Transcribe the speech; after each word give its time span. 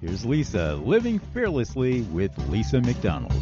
here's 0.00 0.24
Lisa 0.24 0.74
living 0.76 1.18
fearlessly 1.18 2.02
with 2.02 2.36
Lisa 2.48 2.80
McDonald. 2.80 3.32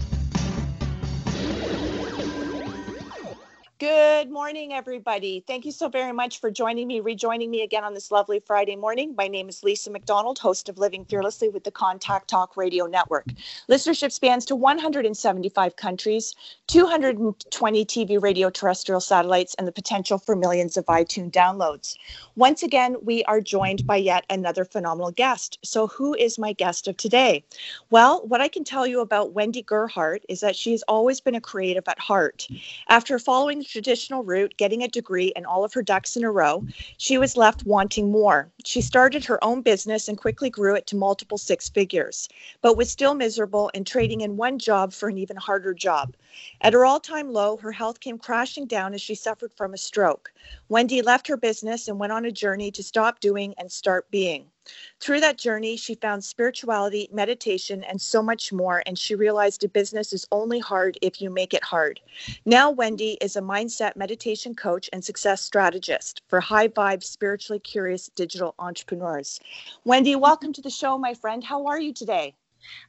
Good 3.79 4.31
morning, 4.31 4.73
everybody. 4.73 5.45
Thank 5.47 5.67
you 5.67 5.71
so 5.71 5.91
very 5.91 6.13
much 6.13 6.41
for 6.41 6.51
joining 6.51 6.89
me, 6.89 7.01
rejoining 7.01 7.51
me 7.51 7.61
again 7.61 7.85
on 7.85 7.93
this 7.93 8.11
lovely 8.11 8.41
Friday 8.41 8.75
morning. 8.75 9.15
My 9.19 9.29
name 9.29 9.51
is 9.51 9.63
Lisa 9.63 9.91
McDonald, 9.91 10.39
host 10.39 10.71
of 10.71 10.79
Living 10.79 11.05
Fearlessly 11.05 11.51
with 11.51 11.63
the 11.63 11.71
Contact 11.71 12.27
Talk 12.27 12.57
Radio 12.57 12.87
Network. 12.87 13.27
Listenership 13.69 14.13
spans 14.13 14.47
to 14.47 14.57
175 14.57 15.77
countries, 15.77 16.35
220 16.69 17.85
TV 17.85 18.19
radio 18.19 18.49
terrestrial 18.49 19.03
satellites, 19.03 19.55
and 19.59 19.69
the 19.69 19.73
potential 19.73 20.17
for 20.17 20.35
millions 20.35 20.79
of 20.79 20.87
iTunes 20.87 21.31
downloads. 21.31 21.97
Once 22.35 22.63
again, 22.63 22.97
we 23.03 23.25
are 23.25 23.43
joined 23.43 23.87
by 23.87 23.97
yet 23.97 24.25
another 24.31 24.65
phenomenal 24.65 25.11
guest. 25.11 25.59
So, 25.63 25.87
who 25.87 26.15
is 26.15 26.39
my 26.39 26.55
guest 26.55 26.89
of 26.89 26.97
today? 26.97 27.45
Well, 27.91 28.27
what 28.27 28.41
I 28.41 28.49
can 28.49 28.65
tell 28.65 28.87
you 28.87 29.01
about 29.01 29.33
Wendy 29.33 29.61
Gerhardt 29.61 30.25
is 30.31 30.41
that 30.41 30.57
she 30.57 30.71
has 30.71 30.83
always 30.89 31.21
been 31.21 31.35
a 31.35 31.43
creative 31.43 31.87
at 31.89 31.99
heart. 31.99 32.49
After 32.89 33.19
following 33.19 33.66
traditional 33.67 34.25
route, 34.25 34.57
getting 34.57 34.83
a 34.83 34.89
degree, 34.89 35.33
and 35.37 35.47
all 35.47 35.65
of 35.65 35.75
her 35.75 35.83
ducks 35.83 36.17
in 36.17 36.25
a 36.25 36.31
row, 36.31 36.65
she 36.97 37.19
was 37.19 37.37
left 37.37 37.67
wanting 37.67 38.11
more. 38.11 38.51
She 38.65 38.81
started 38.81 39.25
her 39.25 39.43
own 39.45 39.63
business 39.63 40.09
and 40.09 40.19
quickly 40.19 40.51
grew 40.51 40.75
it 40.75 40.87
to 40.89 40.97
multiple 40.97 41.39
six 41.39 41.69
figures, 41.69 42.29
but 42.63 42.77
was 42.77 42.91
still 42.91 43.15
miserable 43.15 43.71
and 43.75 43.87
trading 43.87 44.21
in 44.23 44.37
one 44.37 44.59
job 44.59 44.93
for 44.93 45.09
an 45.09 45.19
even 45.19 45.37
harder 45.37 45.75
job. 45.75 46.17
At 46.63 46.73
her 46.73 46.85
all 46.85 47.01
time 47.01 47.33
low, 47.33 47.57
her 47.59 47.73
health 47.73 48.01
came 48.01 48.19
crashing 48.19 48.67
down 48.67 48.95
as 48.95 49.03
she 49.03 49.15
suffered 49.15 49.53
from 49.53 49.75
a 49.75 49.79
stroke. 49.79 50.33
Wendy 50.69 51.03
left 51.03 51.29
her 51.29 51.37
business 51.37 51.89
and 51.89 51.99
went 51.99 52.13
on 52.13 52.25
a 52.25 52.33
journey 52.33 52.71
to 52.73 52.83
stop 52.83 53.21
doing 53.21 53.55
and 53.59 53.71
start 53.71 54.11
being. 54.11 54.51
Through 55.01 55.21
that 55.21 55.39
journey, 55.39 55.77
she 55.77 55.95
found 55.95 56.25
spirituality, 56.25 57.09
meditation, 57.13 57.85
and 57.85 58.01
so 58.01 58.23
much 58.23 58.53
more. 58.53 58.83
And 58.87 58.99
she 58.99 59.15
realized 59.15 59.65
a 59.65 59.69
business 59.69 60.13
is 60.13 60.27
only 60.33 60.59
hard 60.59 60.99
if 61.03 61.21
you 61.21 61.31
make 61.31 61.55
it 61.55 61.65
hard. 61.65 62.01
Now, 62.45 62.71
Wendy 62.71 63.19
is 63.21 63.37
a 63.37 63.41
mindset 63.43 63.97
meditation 63.97 64.55
coach 64.55 64.91
and 64.93 65.05
success 65.05 65.43
strategist 65.43 66.23
for 66.29 66.41
high 66.41 66.69
vibe, 66.69 67.03
spiritually 67.03 67.61
curious 67.61 68.11
digital 68.15 68.55
entrepreneurs. 68.59 69.41
Wendy, 69.85 70.17
welcome 70.17 70.53
to 70.53 70.63
the 70.63 70.71
show, 70.71 70.99
my 70.99 71.15
friend. 71.15 71.45
How 71.45 71.67
are 71.67 71.81
you 71.81 71.93
today? 71.93 72.35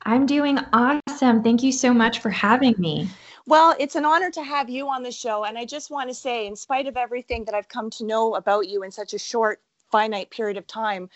I'm 0.03 0.25
doing 0.25 0.59
awesome. 0.73 1.44
Thank 1.44 1.63
you 1.63 1.71
so 1.71 1.94
much 1.94 2.19
for 2.19 2.29
having 2.29 2.75
me. 2.77 3.09
Well, 3.45 3.75
it's 3.79 3.95
an 3.95 4.05
honor 4.05 4.31
to 4.31 4.44
have 4.44 4.69
you 4.69 4.89
on 4.89 5.03
the 5.03 5.11
show. 5.11 5.45
And 5.45 5.57
I 5.57 5.65
just 5.65 5.89
want 5.89 6.09
to 6.09 6.15
say, 6.15 6.47
in 6.47 6.55
spite 6.55 6.88
of 6.88 6.97
everything 6.97 7.45
that 7.45 7.55
I've 7.55 7.69
come 7.69 7.89
to 7.91 8.05
know 8.05 8.35
about 8.35 8.67
you 8.67 8.83
in 8.83 8.91
such 8.91 9.13
a 9.13 9.19
short 9.19 9.61
finite 9.91 10.29
period 10.29 10.57
of 10.57 10.67
time, 10.67 11.09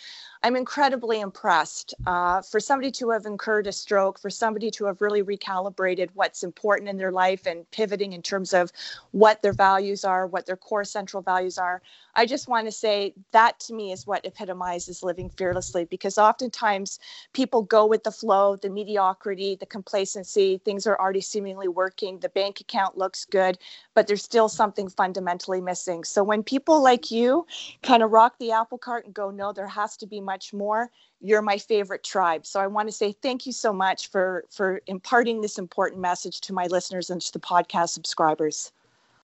I'm 0.44 0.56
incredibly 0.56 1.20
impressed. 1.20 1.94
Uh, 2.08 2.42
for 2.42 2.60
somebody 2.60 2.90
to 2.92 3.12
have 3.12 3.28
incurred 3.28 3.68
a 3.68 3.72
stroke, 3.72 4.18
for 4.18 4.32
somebody 4.32 4.72
to 4.72 4.86
have 4.86 5.00
really 5.00 5.22
recalibrated 5.22 6.10
what's 6.16 6.42
important 6.44 6.90
in 6.90 6.98
their 6.98 7.12
life 7.12 7.46
and 7.46 7.70
pivoting 7.70 8.14
in 8.14 8.24
terms 8.24 8.52
of 8.54 8.72
what 9.12 9.44
their 9.44 9.54
values 9.54 10.04
are, 10.04 10.26
what 10.26 10.48
their 10.48 10.58
core 10.58 10.84
central 10.84 11.22
values 11.22 11.60
are, 11.60 11.82
I 12.16 12.26
just 12.26 12.48
want 12.48 12.68
to 12.68 12.72
say 12.72 13.14
that 13.32 13.60
to 13.62 13.74
me 13.74 13.92
is 13.92 14.06
what 14.06 14.26
epitomizes 14.26 15.04
living 15.04 15.30
fearlessly 15.30 15.86
because 15.86 16.18
oftentimes 16.18 17.00
people 17.34 17.62
go 17.62 17.86
with 17.86 18.04
the 18.04 18.12
flow, 18.12 18.56
the 18.56 18.70
mediocrity, 18.70 19.56
the 19.56 19.66
complacency, 19.66 20.60
things 20.66 20.86
are 20.88 21.00
already 21.00 21.22
seemingly 21.22 21.68
working, 21.68 22.20
the 22.20 22.30
bank 22.30 22.60
account 22.60 22.98
looks 22.98 23.26
good, 23.26 23.58
but 23.94 24.08
there's 24.08 24.24
still 24.24 24.50
something 24.50 24.90
fundamentally 24.90 25.62
missing. 25.62 26.04
So 26.04 26.24
when 26.24 26.44
people 26.44 26.82
like 26.82 27.12
you 27.12 27.46
kind 27.84 28.04
of 28.04 28.12
rock 28.12 28.38
the 28.40 28.52
apple 28.52 28.78
cart 28.78 29.06
and 29.06 29.14
go, 29.14 29.32
no, 29.32 29.54
there 29.54 29.68
has 29.68 29.96
to 29.98 30.08
be 30.08 30.20
much 30.32 30.54
more, 30.54 30.90
you're 31.20 31.42
my 31.42 31.58
favorite 31.58 32.04
tribe. 32.04 32.46
So 32.46 32.60
I 32.60 32.68
want 32.68 32.88
to 32.88 32.94
say 32.94 33.12
thank 33.12 33.46
you 33.46 33.52
so 33.52 33.72
much 33.74 34.10
for 34.10 34.46
for 34.50 34.82
imparting 34.88 35.42
this 35.42 35.58
important 35.58 36.02
message 36.02 36.42
to 36.42 36.54
my 36.54 36.68
listeners 36.68 37.10
and 37.10 37.22
to 37.22 37.34
the 37.34 37.40
podcast 37.40 37.90
subscribers. 37.90 38.72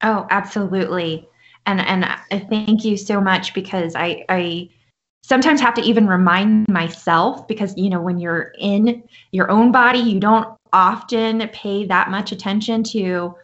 Oh, 0.03 0.27
absolutely 0.29 1.27
and 1.67 1.81
and 1.81 2.05
I 2.05 2.39
thank 2.49 2.83
you 2.83 2.97
so 2.97 3.21
much 3.21 3.53
because 3.53 3.93
I 3.95 4.25
I 4.29 4.69
sometimes 5.21 5.61
have 5.61 5.75
to 5.75 5.81
even 5.81 6.07
remind 6.07 6.67
myself 6.69 7.47
because 7.47 7.77
you 7.77 7.89
know 7.89 8.01
when 8.01 8.17
you're 8.17 8.53
in 8.57 9.03
your 9.31 9.51
own 9.51 9.71
body 9.71 9.99
you 9.99 10.19
don't 10.19 10.47
often 10.73 11.47
pay 11.49 11.85
that 11.85 12.09
much 12.09 12.31
attention 12.31 12.83
to 12.83 13.35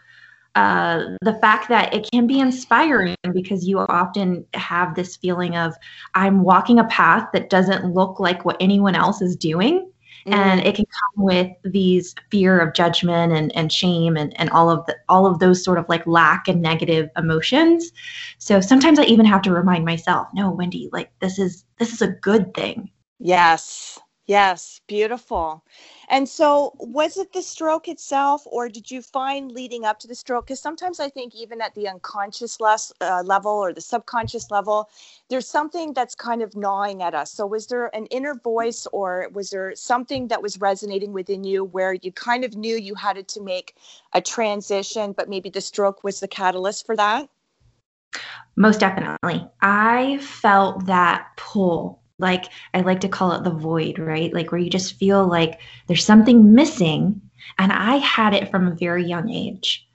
uh, 0.55 1.03
the 1.21 1.33
fact 1.41 1.67
that 1.69 1.93
it 1.93 2.09
can 2.11 2.27
be 2.27 2.39
inspiring 2.39 3.15
because 3.33 3.67
you 3.67 3.79
often 3.79 4.45
have 4.53 4.95
this 4.95 5.15
feeling 5.17 5.55
of 5.55 5.73
i'm 6.13 6.43
walking 6.43 6.79
a 6.79 6.83
path 6.85 7.27
that 7.33 7.49
doesn't 7.49 7.93
look 7.93 8.19
like 8.19 8.45
what 8.45 8.57
anyone 8.59 8.95
else 8.95 9.21
is 9.21 9.35
doing. 9.35 9.89
Mm. 10.27 10.33
and 10.35 10.59
it 10.61 10.75
can 10.75 10.85
come 10.85 11.25
with 11.25 11.51
these 11.65 12.15
fear 12.31 12.59
of 12.61 12.73
judgment 12.73 13.33
and, 13.33 13.53
and 13.57 13.73
shame 13.73 14.15
and, 14.15 14.39
and 14.39 14.49
all 14.51 14.69
of 14.69 14.85
the 14.85 14.95
all 15.09 15.25
of 15.25 15.39
those 15.39 15.61
sort 15.61 15.77
of 15.77 15.89
like 15.89 16.07
lack 16.07 16.47
and 16.47 16.61
negative 16.61 17.09
emotions. 17.17 17.91
So 18.37 18.61
sometimes 18.61 18.99
i 18.99 19.03
even 19.03 19.25
have 19.25 19.41
to 19.41 19.51
remind 19.51 19.83
myself 19.83 20.29
no 20.33 20.49
wendy 20.49 20.89
like 20.93 21.11
this 21.19 21.39
is 21.39 21.65
this 21.77 21.91
is 21.91 22.01
a 22.01 22.07
good 22.07 22.53
thing. 22.53 22.89
Yes. 23.19 23.99
Yes. 24.25 24.79
Beautiful 24.87 25.65
and 26.09 26.27
so, 26.27 26.73
was 26.79 27.17
it 27.17 27.33
the 27.33 27.41
stroke 27.41 27.87
itself, 27.87 28.43
or 28.45 28.69
did 28.69 28.91
you 28.91 29.01
find 29.01 29.51
leading 29.51 29.85
up 29.85 29.99
to 29.99 30.07
the 30.07 30.15
stroke? 30.15 30.47
Because 30.47 30.59
sometimes 30.59 30.99
I 30.99 31.09
think, 31.09 31.33
even 31.35 31.61
at 31.61 31.73
the 31.75 31.87
unconscious 31.87 32.57
uh, 32.61 33.23
level 33.25 33.51
or 33.51 33.73
the 33.73 33.81
subconscious 33.81 34.51
level, 34.51 34.89
there's 35.29 35.47
something 35.47 35.93
that's 35.93 36.15
kind 36.15 36.41
of 36.41 36.55
gnawing 36.55 37.01
at 37.01 37.13
us. 37.13 37.31
So, 37.31 37.47
was 37.47 37.67
there 37.67 37.95
an 37.95 38.05
inner 38.07 38.35
voice, 38.35 38.85
or 38.91 39.29
was 39.33 39.49
there 39.49 39.73
something 39.75 40.27
that 40.27 40.41
was 40.41 40.59
resonating 40.59 41.13
within 41.13 41.43
you 41.43 41.63
where 41.63 41.93
you 41.93 42.11
kind 42.11 42.43
of 42.43 42.55
knew 42.55 42.75
you 42.75 42.95
had 42.95 43.27
to 43.27 43.41
make 43.41 43.75
a 44.13 44.21
transition, 44.21 45.13
but 45.13 45.29
maybe 45.29 45.49
the 45.49 45.61
stroke 45.61 46.03
was 46.03 46.19
the 46.19 46.27
catalyst 46.27 46.85
for 46.85 46.95
that? 46.95 47.29
Most 48.55 48.79
definitely. 48.79 49.47
I 49.61 50.19
felt 50.19 50.85
that 50.85 51.29
pull 51.37 52.02
like 52.19 52.45
I 52.73 52.81
like 52.81 53.01
to 53.01 53.09
call 53.09 53.31
it 53.33 53.43
the 53.43 53.51
void, 53.51 53.99
right? 53.99 54.33
Like 54.33 54.51
where 54.51 54.61
you 54.61 54.69
just 54.69 54.97
feel 54.97 55.27
like 55.27 55.59
there's 55.87 56.05
something 56.05 56.53
missing. 56.53 57.21
And 57.57 57.71
I 57.71 57.97
had 57.97 58.33
it 58.33 58.49
from 58.49 58.67
a 58.67 58.75
very 58.75 59.05
young 59.05 59.29
age. 59.29 59.85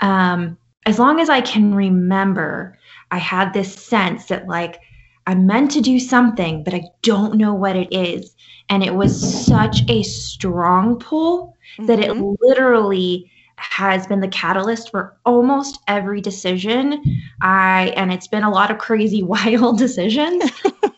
Um, 0.00 0.56
as 0.86 0.98
long 0.98 1.20
as 1.20 1.28
I 1.28 1.40
can 1.40 1.74
remember, 1.74 2.78
I 3.10 3.18
had 3.18 3.52
this 3.52 3.72
sense 3.72 4.26
that 4.26 4.46
like 4.46 4.80
I'm 5.26 5.46
meant 5.46 5.70
to 5.72 5.80
do 5.80 5.98
something, 5.98 6.62
but 6.64 6.74
I 6.74 6.82
don't 7.02 7.36
know 7.36 7.54
what 7.54 7.76
it 7.76 7.88
is. 7.92 8.34
And 8.68 8.82
it 8.82 8.94
was 8.94 9.46
such 9.46 9.88
a 9.88 10.02
strong 10.02 10.98
pull 10.98 11.56
mm-hmm. 11.78 11.86
that 11.86 12.00
it 12.00 12.10
mm-hmm. 12.10 12.34
literally 12.40 13.30
has 13.56 14.06
been 14.06 14.20
the 14.20 14.28
catalyst 14.28 14.90
for 14.90 15.16
almost 15.24 15.78
every 15.86 16.20
decision 16.20 17.00
I 17.40 17.92
and 17.96 18.12
it's 18.12 18.26
been 18.26 18.42
a 18.42 18.50
lot 18.50 18.72
of 18.72 18.78
crazy 18.78 19.22
wild 19.34 19.78
decisions 19.78 20.50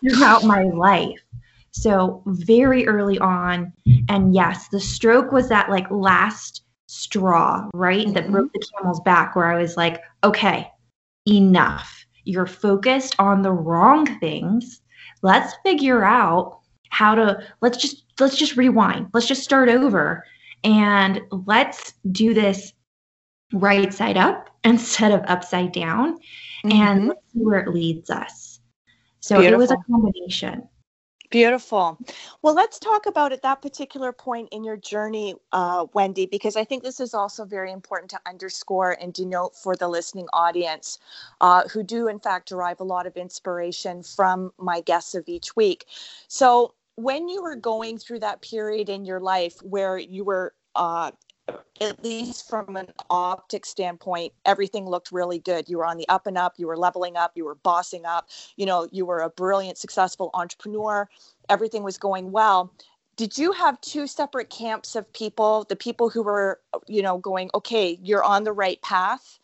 throughout 0.08 0.44
my 0.44 0.62
life. 0.64 1.20
So 1.72 2.22
very 2.26 2.86
early 2.86 3.18
on 3.18 3.72
and 4.08 4.34
yes, 4.34 4.68
the 4.68 4.80
stroke 4.80 5.32
was 5.32 5.48
that 5.48 5.70
like 5.70 5.90
last 5.90 6.62
straw, 6.86 7.68
right? 7.74 8.12
That 8.14 8.30
broke 8.30 8.52
the 8.52 8.64
camel's 8.78 9.00
back, 9.00 9.34
where 9.36 9.46
I 9.46 9.60
was 9.60 9.76
like, 9.76 10.00
okay, 10.24 10.70
enough. 11.28 12.04
You're 12.24 12.46
focused 12.46 13.14
on 13.18 13.42
the 13.42 13.52
wrong 13.52 14.18
things. 14.20 14.80
Let's 15.22 15.54
figure 15.64 16.04
out 16.04 16.60
how 16.90 17.14
to 17.14 17.42
let's 17.60 17.76
just 17.78 18.04
let's 18.18 18.36
just 18.36 18.56
rewind. 18.56 19.08
Let's 19.12 19.26
just 19.26 19.44
start 19.44 19.68
over 19.68 20.24
and 20.64 21.20
let's 21.30 21.94
do 22.10 22.32
this 22.32 22.72
right 23.52 23.92
side 23.92 24.16
up 24.16 24.48
instead 24.64 25.12
of 25.12 25.22
upside 25.28 25.72
down 25.72 26.16
and 26.64 27.02
Mhm. 27.02 27.08
let's 27.08 27.32
see 27.32 27.40
where 27.40 27.60
it 27.60 27.68
leads 27.72 28.10
us. 28.10 28.45
So 29.26 29.40
it 29.40 29.56
was 29.56 29.72
a 29.72 29.76
combination. 29.90 30.68
Beautiful. 31.30 31.98
Well, 32.42 32.54
let's 32.54 32.78
talk 32.78 33.06
about 33.06 33.32
at 33.32 33.42
that 33.42 33.60
particular 33.60 34.12
point 34.12 34.48
in 34.52 34.62
your 34.62 34.76
journey, 34.76 35.34
uh, 35.50 35.86
Wendy, 35.92 36.26
because 36.26 36.54
I 36.54 36.62
think 36.62 36.84
this 36.84 37.00
is 37.00 37.12
also 37.12 37.44
very 37.44 37.72
important 37.72 38.08
to 38.12 38.20
underscore 38.24 38.96
and 39.00 39.12
denote 39.12 39.56
for 39.56 39.74
the 39.74 39.88
listening 39.88 40.28
audience 40.32 41.00
uh, 41.40 41.66
who 41.66 41.82
do, 41.82 42.06
in 42.06 42.20
fact, 42.20 42.50
derive 42.50 42.78
a 42.78 42.84
lot 42.84 43.04
of 43.04 43.16
inspiration 43.16 44.04
from 44.04 44.52
my 44.58 44.80
guests 44.80 45.16
of 45.16 45.24
each 45.28 45.56
week. 45.56 45.86
So, 46.28 46.74
when 46.94 47.28
you 47.28 47.42
were 47.42 47.56
going 47.56 47.98
through 47.98 48.20
that 48.20 48.42
period 48.42 48.88
in 48.88 49.04
your 49.04 49.18
life 49.18 49.56
where 49.62 49.98
you 49.98 50.22
were 50.22 50.54
uh, 50.76 51.10
at 51.80 52.02
least 52.02 52.48
from 52.48 52.76
an 52.76 52.88
optic 53.10 53.66
standpoint, 53.66 54.32
everything 54.44 54.86
looked 54.86 55.12
really 55.12 55.38
good. 55.38 55.68
You 55.68 55.78
were 55.78 55.86
on 55.86 55.96
the 55.96 56.08
up 56.08 56.26
and 56.26 56.38
up, 56.38 56.54
you 56.56 56.66
were 56.66 56.76
leveling 56.76 57.16
up, 57.16 57.32
you 57.34 57.44
were 57.44 57.54
bossing 57.56 58.04
up, 58.04 58.28
you 58.56 58.66
know, 58.66 58.88
you 58.90 59.04
were 59.04 59.20
a 59.20 59.30
brilliant, 59.30 59.78
successful 59.78 60.30
entrepreneur, 60.34 61.08
everything 61.48 61.82
was 61.82 61.98
going 61.98 62.32
well. 62.32 62.72
Did 63.16 63.38
you 63.38 63.52
have 63.52 63.80
two 63.80 64.06
separate 64.06 64.50
camps 64.50 64.94
of 64.94 65.10
people, 65.12 65.64
the 65.68 65.76
people 65.76 66.10
who 66.10 66.22
were, 66.22 66.60
you 66.86 67.02
know, 67.02 67.18
going, 67.18 67.50
okay, 67.54 67.98
you're 68.02 68.24
on 68.24 68.44
the 68.44 68.52
right 68.52 68.80
path, 68.82 69.38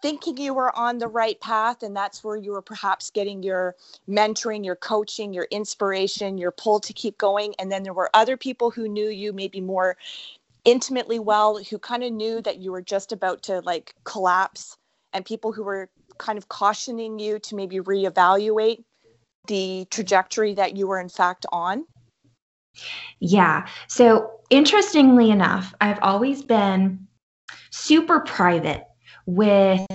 thinking 0.00 0.36
you 0.38 0.54
were 0.54 0.74
on 0.78 0.98
the 0.98 1.08
right 1.08 1.38
path, 1.40 1.82
and 1.82 1.94
that's 1.94 2.22
where 2.22 2.36
you 2.36 2.52
were 2.52 2.62
perhaps 2.62 3.10
getting 3.10 3.42
your 3.42 3.74
mentoring, 4.08 4.64
your 4.64 4.76
coaching, 4.76 5.34
your 5.34 5.46
inspiration, 5.50 6.38
your 6.38 6.52
pull 6.52 6.80
to 6.80 6.92
keep 6.92 7.18
going. 7.18 7.54
And 7.58 7.70
then 7.70 7.82
there 7.82 7.92
were 7.92 8.08
other 8.14 8.36
people 8.36 8.70
who 8.70 8.88
knew 8.88 9.08
you 9.08 9.32
maybe 9.32 9.60
more 9.60 9.96
intimately 10.68 11.18
well 11.18 11.58
who 11.70 11.78
kind 11.78 12.04
of 12.04 12.12
knew 12.12 12.42
that 12.42 12.58
you 12.58 12.70
were 12.70 12.82
just 12.82 13.12
about 13.12 13.42
to 13.42 13.60
like 13.60 13.94
collapse 14.04 14.76
and 15.12 15.24
people 15.24 15.52
who 15.52 15.64
were 15.64 15.88
kind 16.18 16.36
of 16.36 16.48
cautioning 16.48 17.18
you 17.18 17.38
to 17.38 17.54
maybe 17.54 17.78
reevaluate 17.78 18.84
the 19.46 19.86
trajectory 19.90 20.52
that 20.54 20.76
you 20.76 20.86
were 20.86 21.00
in 21.00 21.08
fact 21.08 21.46
on 21.52 21.86
Yeah. 23.18 23.66
So 23.86 24.30
interestingly 24.50 25.30
enough, 25.30 25.74
I've 25.80 25.98
always 26.02 26.42
been 26.42 27.06
super 27.70 28.20
private 28.20 28.84
with 29.26 29.86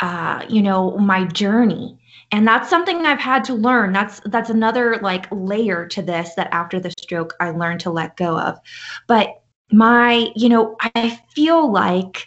uh, 0.00 0.44
you 0.48 0.62
know, 0.62 0.96
my 0.98 1.24
journey. 1.24 1.98
And 2.32 2.46
that's 2.46 2.68
something 2.68 3.06
I've 3.06 3.20
had 3.20 3.44
to 3.44 3.54
learn. 3.54 3.92
That's 3.92 4.20
that's 4.26 4.50
another 4.50 4.98
like 5.00 5.26
layer 5.30 5.86
to 5.86 6.02
this 6.02 6.34
that 6.34 6.52
after 6.52 6.80
the 6.80 6.92
stroke 6.98 7.34
I 7.40 7.50
learned 7.50 7.80
to 7.80 7.90
let 7.90 8.16
go 8.16 8.38
of. 8.38 8.58
But 9.06 9.42
my, 9.72 10.30
you 10.36 10.48
know, 10.48 10.76
I 10.80 11.20
feel 11.34 11.70
like 11.70 12.26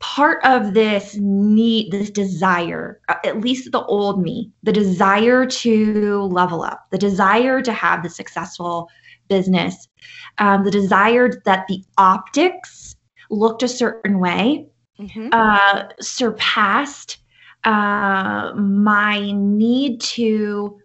part 0.00 0.44
of 0.44 0.74
this 0.74 1.16
need, 1.20 1.90
this 1.90 2.10
desire, 2.10 3.00
uh, 3.08 3.14
at 3.24 3.40
least 3.40 3.72
the 3.72 3.84
old 3.84 4.22
me, 4.22 4.50
the 4.62 4.72
desire 4.72 5.46
to 5.46 6.22
level 6.24 6.62
up, 6.62 6.86
the 6.90 6.98
desire 6.98 7.62
to 7.62 7.72
have 7.72 8.02
the 8.02 8.10
successful 8.10 8.88
business, 9.28 9.88
um, 10.38 10.64
the 10.64 10.70
desire 10.70 11.30
that 11.44 11.66
the 11.68 11.82
optics 11.96 12.96
looked 13.30 13.62
a 13.62 13.68
certain 13.68 14.18
way, 14.18 14.66
uh, 15.32 15.84
surpassed 16.00 17.18
uh, 17.64 18.52
my 18.54 19.32
need 19.34 20.00
to, 20.00 20.78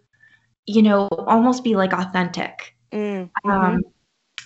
you 0.66 0.82
know, 0.82 1.08
almost 1.08 1.62
be 1.62 1.76
like 1.76 1.92
authentic. 1.92 2.74
Mm, 2.92 3.30
Um, 3.44 3.82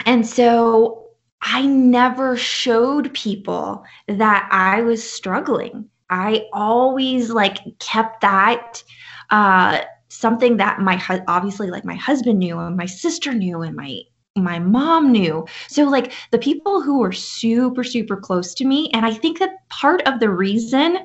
and 0.05 0.27
so 0.27 1.04
I 1.45 1.67
never 1.67 2.37
showed 2.37 3.13
people 3.15 3.85
that 4.09 4.49
I 4.51 4.83
was 4.83 5.09
struggling. 5.09 5.89
I 6.11 6.47
always 6.53 7.31
like 7.31 7.59
kept 7.81 8.21
that 8.23 8.83
uh, 9.31 9.81
something 10.09 10.57
that 10.59 10.81
my 10.81 10.97
hu- 10.97 11.25
obviously 11.29 11.71
like 11.71 11.85
my 11.85 11.95
husband 11.97 12.39
knew 12.39 12.59
and 12.59 12.77
my 12.77 12.87
sister 12.87 13.35
knew 13.35 13.63
and 13.63 13.77
my 13.77 14.01
my 14.37 14.59
mom 14.59 15.13
knew. 15.13 15.47
So 15.69 15.85
like 15.85 16.13
the 16.33 16.39
people 16.39 16.83
who 16.83 17.01
were 17.01 17.13
super 17.13 17.85
super 17.85 18.17
close 18.17 18.55
to 18.55 18.65
me 18.65 18.91
and 18.95 19.07
I 19.07 19.13
think 19.13 19.39
that 19.39 19.69
part 19.69 20.03
of 20.09 20.21
the 20.21 20.31
reason 20.31 20.99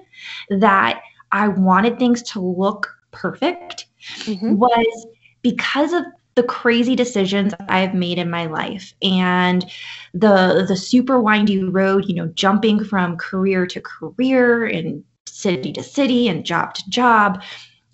that 0.50 1.01
I 1.31 1.47
wanted 1.50 2.00
things 2.00 2.21
to 2.24 2.42
look 2.42 2.88
perfect 3.12 3.88
mhm, 4.27 4.57
was 4.57 5.07
because 5.42 5.94
of 5.94 6.03
the 6.39 6.47
crazy 6.47 6.95
decisions 6.95 7.53
I 7.68 7.81
have 7.81 7.94
made 7.94 8.18
in 8.18 8.30
my 8.30 8.45
life 8.45 8.94
and 9.01 9.69
the 10.13 10.63
the 10.65 10.77
super 10.77 11.19
windy 11.19 11.62
road, 11.62 12.06
you 12.07 12.15
know, 12.15 12.27
jumping 12.27 12.81
from 12.81 13.18
career 13.18 13.68
to 13.68 13.81
career 13.81 14.65
and 14.65 15.03
city 15.27 15.74
to 15.74 15.83
city 15.83 16.30
and 16.30 16.45
job 16.45 16.75
to 16.75 16.89
job. 16.89 17.44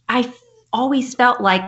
I 0.09 0.31
always 0.71 1.15
felt 1.15 1.41
like 1.41 1.63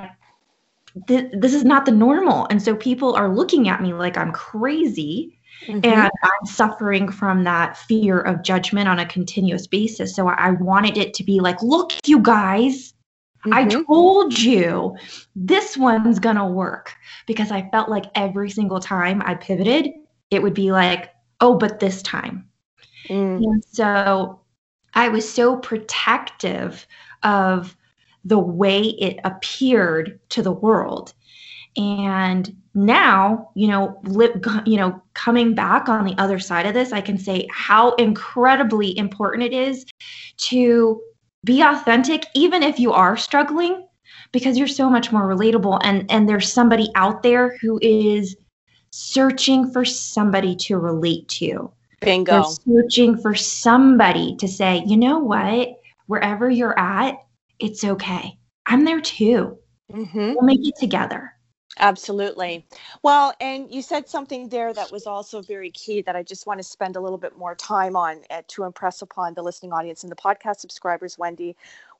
th- 1.07 1.31
this 1.33 1.55
is 1.55 1.65
not 1.65 1.87
the 1.87 1.91
normal. 1.91 2.45
And 2.51 2.61
so 2.61 2.75
people 2.75 3.15
are 3.15 3.33
looking 3.33 3.69
at 3.69 3.81
me 3.81 3.91
like 3.91 4.15
I'm 4.15 4.31
crazy 4.31 5.39
mhm. 5.67 5.83
and 5.83 6.11
I'm 6.23 6.45
suffering 6.45 7.11
from 7.11 7.43
that 7.45 7.75
fear 7.75 8.19
of 8.19 8.43
judgment 8.43 8.87
on 8.87 8.99
a 8.99 9.05
continuous 9.07 9.65
basis. 9.65 10.15
So 10.15 10.27
I 10.27 10.51
wanted 10.51 10.95
it 10.95 11.15
to 11.15 11.23
be 11.23 11.39
like, 11.39 11.59
look, 11.63 11.93
you 12.05 12.19
guys, 12.19 12.93
I 13.51 13.65
Mhm. 13.65 13.85
told 13.85 14.37
you 14.39 14.95
this 15.35 15.77
one's 15.77 16.19
gonna 16.19 16.47
work 16.47 16.93
because 17.25 17.51
I 17.51 17.69
felt 17.71 17.89
like 17.89 18.05
every 18.15 18.49
single 18.49 18.79
time 18.79 19.21
I 19.25 19.35
pivoted, 19.35 19.91
it 20.31 20.41
would 20.41 20.53
be 20.53 20.71
like, 20.71 21.13
oh, 21.41 21.55
but 21.57 21.79
this 21.79 22.01
time. 22.01 22.47
Mm, 23.09 23.43
And 23.43 23.63
so 23.65 24.41
I 24.93 25.09
was 25.09 25.31
so 25.31 25.57
protective 25.57 26.85
of 27.23 27.75
the 28.25 28.39
way 28.39 28.81
it 28.81 29.19
appeared 29.23 30.19
to 30.29 30.41
the 30.41 30.51
world. 30.51 31.13
And 31.77 32.55
now, 32.73 33.49
you 33.55 33.67
know, 33.67 33.99
li- 34.03 34.33
you 34.65 34.77
know, 34.77 35.01
coming 35.13 35.53
back 35.53 35.89
on 35.89 36.05
the 36.05 36.15
other 36.17 36.39
side 36.39 36.65
of 36.65 36.73
this, 36.73 36.91
I 36.91 37.01
can 37.01 37.17
say 37.17 37.47
how 37.51 37.93
incredibly 37.95 38.97
important 38.97 39.43
it 39.43 39.53
is 39.53 39.85
to 40.37 41.01
be 41.47 41.61
authentic 41.61 42.25
even 42.35 42.61
if 42.61 42.77
you 42.77 42.91
are 42.91 43.15
struggling 43.15 43.87
because 44.33 44.57
you're 44.57 44.67
so 44.67 44.89
much 44.89 45.11
more 45.11 45.23
relatable 45.23 45.79
and 45.81 46.05
and 46.11 46.27
there's 46.27 46.51
somebody 46.51 46.89
out 46.95 47.23
there 47.23 47.57
who 47.61 47.79
is 47.81 48.35
searching 48.91 49.71
for 49.71 49.85
somebody 49.85 50.55
to 50.55 50.77
relate 50.77 51.27
to. 51.29 51.71
Bingo. 52.01 52.31
They're 52.31 52.83
searching 52.83 53.17
for 53.17 53.33
somebody 53.33 54.35
to 54.37 54.47
say, 54.47 54.83
you 54.85 54.97
know 54.97 55.19
what, 55.19 55.79
wherever 56.07 56.49
you're 56.49 56.77
at, 56.77 57.15
it's 57.59 57.83
okay. 57.83 58.37
I'm 58.65 58.83
there 58.85 59.01
too. 59.01 59.57
Mhm. 59.91 60.35
We'll 60.35 60.43
make 60.43 60.67
it 60.67 60.75
together. 60.77 61.33
Absolutely. 61.79 62.65
Well, 63.03 63.33
and 63.41 63.71
you 63.73 63.81
said 63.81 64.09
something 64.09 64.49
there 64.49 64.73
that 64.73 64.91
was 64.91 65.07
also 65.07 65.41
very 65.41 65.71
key 65.71 66.01
that 66.03 66.15
I 66.15 66.23
just 66.23 66.47
want 66.47 66.59
to 66.59 66.63
spend 66.63 66.95
a 66.95 67.01
little 67.01 67.17
bit 67.17 67.37
more 67.37 67.55
time 67.55 67.95
on 67.97 68.21
uh, 68.31 68.43
to 68.49 68.63
impress 68.63 69.01
upon 69.01 69.33
the 69.35 69.43
listening 69.43 69.73
audience 69.73 70.03
and 70.03 70.11
the 70.11 70.15
podcast 70.17 70.59
subscribers, 70.59 71.17
Wendy, 71.17 71.57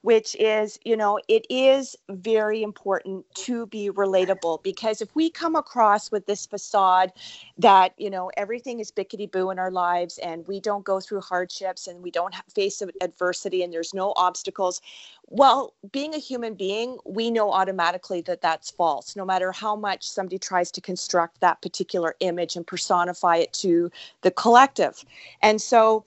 which 0.08 0.38
is, 0.40 0.80
you 0.86 0.96
know, 0.96 1.20
it 1.28 1.46
is 1.50 1.94
very 2.08 2.64
important 2.64 3.26
to 3.36 3.66
be 3.66 3.90
relatable 3.90 4.64
because 4.64 5.02
if 5.02 5.14
we 5.18 5.30
come 5.30 5.54
across 5.54 6.14
with 6.14 6.26
this 6.28 6.46
facade 6.46 7.12
that, 7.58 7.92
you 7.98 8.10
know, 8.10 8.32
everything 8.38 8.80
is 8.80 8.90
bickety 8.90 9.30
boo 9.30 9.50
in 9.50 9.60
our 9.60 9.70
lives 9.70 10.18
and 10.20 10.48
we 10.48 10.62
don't 10.62 10.86
go 10.86 11.02
through 11.02 11.20
hardships 11.20 11.88
and 11.88 12.02
we 12.02 12.10
don't 12.10 12.34
face 12.56 12.82
adversity 13.02 13.64
and 13.64 13.74
there's 13.74 13.94
no 13.94 14.14
obstacles, 14.16 14.82
well, 15.26 15.74
being 15.92 16.16
a 16.16 16.20
human 16.20 16.54
being, 16.54 17.00
we 17.04 17.30
know 17.30 17.52
automatically 17.52 18.22
that 18.22 18.40
that's 18.40 18.72
false, 18.72 19.14
no 19.14 19.26
matter 19.26 19.52
how 19.52 19.76
much 19.76 20.10
somebody 20.10 20.40
tries 20.40 20.72
to 20.72 20.80
construct 20.80 21.42
that 21.42 21.62
particular 21.62 22.16
image 22.22 22.56
and 22.56 22.66
personify 22.66 23.36
it 23.36 23.52
to 23.52 23.92
the 24.22 24.32
collective. 24.32 25.04
And 25.42 25.62
so, 25.62 26.06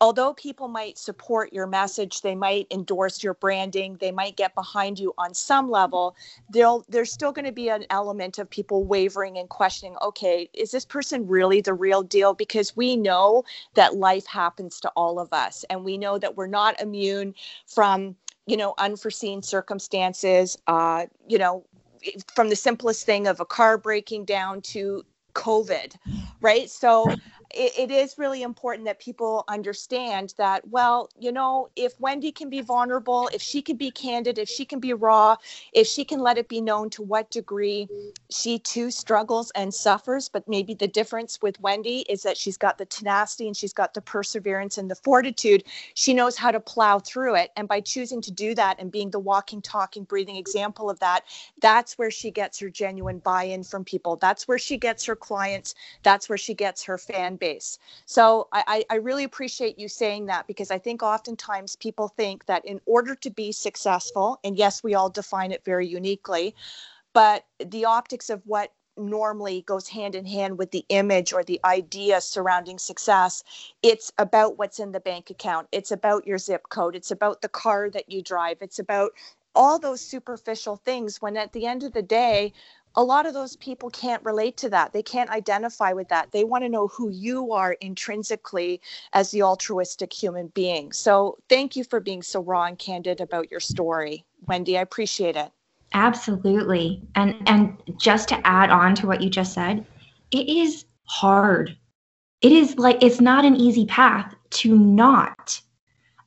although 0.00 0.32
people 0.34 0.68
might 0.68 0.98
support 0.98 1.52
your 1.52 1.66
message, 1.66 2.22
they 2.22 2.34
might 2.34 2.66
endorse 2.70 3.22
your 3.22 3.34
branding, 3.34 3.96
they 4.00 4.10
might 4.10 4.36
get 4.36 4.54
behind 4.54 4.98
you 4.98 5.12
on 5.18 5.34
some 5.34 5.70
level, 5.70 6.16
there's 6.50 7.12
still 7.12 7.32
going 7.32 7.44
to 7.44 7.52
be 7.52 7.68
an 7.68 7.84
element 7.90 8.38
of 8.38 8.48
people 8.48 8.84
wavering 8.84 9.36
and 9.38 9.48
questioning 9.48 9.96
okay, 10.02 10.48
is 10.54 10.70
this 10.70 10.84
person 10.84 11.26
really 11.26 11.60
the 11.60 11.74
real 11.74 12.02
deal? 12.02 12.32
Because 12.32 12.76
we 12.76 12.96
know 12.96 13.44
that 13.74 13.96
life 13.96 14.26
happens 14.26 14.80
to 14.80 14.88
all 14.96 15.18
of 15.18 15.32
us, 15.32 15.64
and 15.68 15.84
we 15.84 15.98
know 15.98 16.18
that 16.18 16.36
we're 16.36 16.46
not 16.46 16.80
immune 16.80 17.34
from 17.66 18.16
you 18.46 18.56
know 18.56 18.74
unforeseen 18.78 19.42
circumstances 19.42 20.56
uh 20.66 21.04
you 21.28 21.38
know 21.38 21.62
from 22.34 22.48
the 22.48 22.56
simplest 22.56 23.04
thing 23.04 23.26
of 23.26 23.38
a 23.38 23.44
car 23.44 23.76
breaking 23.76 24.24
down 24.24 24.62
to 24.62 25.04
covid 25.34 25.94
right 26.40 26.70
so 26.70 27.04
it, 27.52 27.72
it 27.78 27.90
is 27.90 28.18
really 28.18 28.42
important 28.42 28.86
that 28.86 28.98
people 29.00 29.44
understand 29.48 30.34
that, 30.38 30.66
well, 30.68 31.10
you 31.18 31.32
know, 31.32 31.68
if 31.76 31.98
Wendy 32.00 32.32
can 32.32 32.48
be 32.48 32.60
vulnerable, 32.60 33.28
if 33.32 33.42
she 33.42 33.60
can 33.62 33.76
be 33.76 33.90
candid, 33.90 34.38
if 34.38 34.48
she 34.48 34.64
can 34.64 34.80
be 34.80 34.92
raw, 34.92 35.36
if 35.72 35.86
she 35.86 36.04
can 36.04 36.20
let 36.20 36.38
it 36.38 36.48
be 36.48 36.60
known 36.60 36.90
to 36.90 37.02
what 37.02 37.30
degree 37.30 37.88
she 38.30 38.58
too 38.58 38.90
struggles 38.90 39.50
and 39.54 39.72
suffers, 39.74 40.28
but 40.28 40.46
maybe 40.48 40.74
the 40.74 40.86
difference 40.86 41.40
with 41.42 41.60
Wendy 41.60 42.00
is 42.08 42.22
that 42.22 42.36
she's 42.36 42.56
got 42.56 42.78
the 42.78 42.86
tenacity 42.86 43.46
and 43.46 43.56
she's 43.56 43.72
got 43.72 43.94
the 43.94 44.00
perseverance 44.00 44.78
and 44.78 44.90
the 44.90 44.94
fortitude. 44.94 45.64
She 45.94 46.14
knows 46.14 46.36
how 46.36 46.50
to 46.52 46.60
plow 46.60 47.00
through 47.00 47.36
it. 47.36 47.50
And 47.56 47.66
by 47.66 47.80
choosing 47.80 48.20
to 48.22 48.30
do 48.30 48.54
that 48.54 48.76
and 48.78 48.92
being 48.92 49.10
the 49.10 49.18
walking, 49.18 49.60
talking, 49.60 50.04
breathing 50.04 50.36
example 50.36 50.88
of 50.88 51.00
that, 51.00 51.24
that's 51.60 51.98
where 51.98 52.10
she 52.10 52.30
gets 52.30 52.58
her 52.60 52.70
genuine 52.70 53.18
buy 53.18 53.44
in 53.44 53.64
from 53.64 53.84
people. 53.84 54.16
That's 54.16 54.46
where 54.46 54.58
she 54.58 54.76
gets 54.76 55.04
her 55.06 55.16
clients. 55.16 55.74
That's 56.02 56.28
where 56.28 56.38
she 56.38 56.54
gets 56.54 56.84
her 56.84 56.98
fan 56.98 57.36
base. 57.40 57.78
So 58.06 58.46
I, 58.52 58.84
I 58.88 58.96
really 58.96 59.24
appreciate 59.24 59.78
you 59.78 59.88
saying 59.88 60.26
that 60.26 60.46
because 60.46 60.70
I 60.70 60.78
think 60.78 61.02
oftentimes 61.02 61.76
people 61.76 62.08
think 62.08 62.46
that 62.46 62.64
in 62.64 62.80
order 62.86 63.16
to 63.16 63.30
be 63.30 63.50
successful, 63.50 64.38
and 64.44 64.56
yes, 64.56 64.82
we 64.84 64.94
all 64.94 65.10
define 65.10 65.50
it 65.50 65.64
very 65.64 65.88
uniquely, 65.88 66.54
but 67.12 67.46
the 67.58 67.86
optics 67.86 68.30
of 68.30 68.42
what 68.46 68.72
normally 68.96 69.62
goes 69.62 69.88
hand 69.88 70.14
in 70.14 70.26
hand 70.26 70.58
with 70.58 70.70
the 70.70 70.84
image 70.88 71.32
or 71.32 71.42
the 71.42 71.60
idea 71.64 72.20
surrounding 72.20 72.78
success. 72.78 73.42
It's 73.82 74.12
about 74.18 74.58
what's 74.58 74.78
in 74.78 74.92
the 74.92 75.00
bank 75.00 75.30
account. 75.30 75.68
It's 75.72 75.90
about 75.90 76.26
your 76.26 76.38
zip 76.38 76.68
code. 76.68 76.94
It's 76.94 77.10
about 77.10 77.40
the 77.40 77.48
car 77.48 77.90
that 77.90 78.10
you 78.10 78.22
drive. 78.22 78.58
It's 78.60 78.78
about 78.78 79.12
all 79.54 79.78
those 79.78 80.00
superficial 80.00 80.76
things 80.76 81.20
when 81.20 81.36
at 81.36 81.52
the 81.52 81.66
end 81.66 81.82
of 81.82 81.92
the 81.92 82.02
day, 82.02 82.52
a 82.96 83.04
lot 83.04 83.26
of 83.26 83.34
those 83.34 83.56
people 83.56 83.90
can't 83.90 84.24
relate 84.24 84.56
to 84.58 84.70
that. 84.70 84.92
They 84.92 85.02
can't 85.02 85.30
identify 85.30 85.92
with 85.92 86.08
that. 86.08 86.32
They 86.32 86.44
want 86.44 86.64
to 86.64 86.68
know 86.68 86.88
who 86.88 87.10
you 87.10 87.52
are 87.52 87.72
intrinsically 87.74 88.80
as 89.12 89.30
the 89.30 89.42
altruistic 89.42 90.12
human 90.12 90.48
being. 90.48 90.92
So, 90.92 91.38
thank 91.48 91.76
you 91.76 91.84
for 91.84 92.00
being 92.00 92.22
so 92.22 92.40
raw 92.40 92.64
and 92.64 92.78
candid 92.78 93.20
about 93.20 93.50
your 93.50 93.60
story, 93.60 94.24
Wendy. 94.46 94.76
I 94.76 94.82
appreciate 94.82 95.36
it. 95.36 95.50
Absolutely. 95.92 97.02
And 97.14 97.36
and 97.46 97.76
just 97.98 98.28
to 98.28 98.46
add 98.46 98.70
on 98.70 98.94
to 98.96 99.06
what 99.06 99.20
you 99.20 99.30
just 99.30 99.54
said, 99.54 99.84
it 100.30 100.48
is 100.48 100.84
hard. 101.04 101.76
It 102.40 102.52
is 102.52 102.76
like 102.78 103.02
it's 103.02 103.20
not 103.20 103.44
an 103.44 103.56
easy 103.56 103.86
path 103.86 104.34
to 104.50 104.76
not 104.76 105.60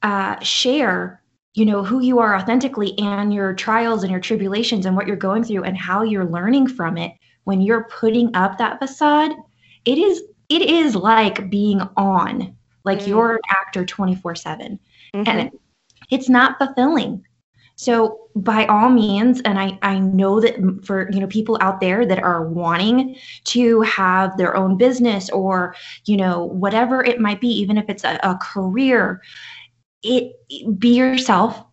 uh, 0.01 0.39
share 0.41 1.22
you 1.53 1.65
know 1.65 1.83
who 1.83 2.01
you 2.01 2.19
are 2.19 2.35
authentically 2.35 2.97
and 2.99 3.33
your 3.33 3.53
trials 3.53 4.03
and 4.03 4.11
your 4.11 4.21
tribulations 4.21 4.85
and 4.85 4.95
what 4.95 5.07
you're 5.07 5.15
going 5.15 5.43
through 5.43 5.63
and 5.63 5.77
how 5.77 6.03
you're 6.03 6.25
learning 6.25 6.67
from 6.67 6.97
it 6.97 7.13
when 7.43 7.61
you're 7.61 7.85
putting 7.85 8.35
up 8.35 8.57
that 8.57 8.79
facade 8.79 9.31
it 9.85 9.97
is 9.97 10.23
it 10.49 10.61
is 10.61 10.95
like 10.95 11.49
being 11.49 11.81
on 11.97 12.55
like 12.83 12.99
mm. 12.99 13.07
you're 13.07 13.35
an 13.35 13.41
actor 13.49 13.85
24 13.85 14.35
7 14.35 14.79
mm-hmm. 15.13 15.29
and 15.29 15.51
it's 16.09 16.29
not 16.29 16.57
fulfilling 16.57 17.23
so 17.75 18.29
by 18.35 18.65
all 18.65 18.89
means 18.89 19.41
and 19.41 19.59
i 19.59 19.77
i 19.81 19.99
know 19.99 20.39
that 20.39 20.55
for 20.83 21.09
you 21.11 21.19
know 21.19 21.27
people 21.27 21.57
out 21.61 21.79
there 21.79 22.05
that 22.05 22.19
are 22.19 22.47
wanting 22.47 23.15
to 23.43 23.81
have 23.81 24.35
their 24.37 24.55
own 24.55 24.77
business 24.77 25.29
or 25.29 25.75
you 26.05 26.17
know 26.17 26.45
whatever 26.45 27.03
it 27.03 27.19
might 27.19 27.41
be 27.41 27.47
even 27.47 27.77
if 27.77 27.85
it's 27.89 28.03
a, 28.03 28.19
a 28.23 28.37
career 28.41 29.21
it 30.03 30.79
be 30.79 30.95
yourself. 30.95 31.63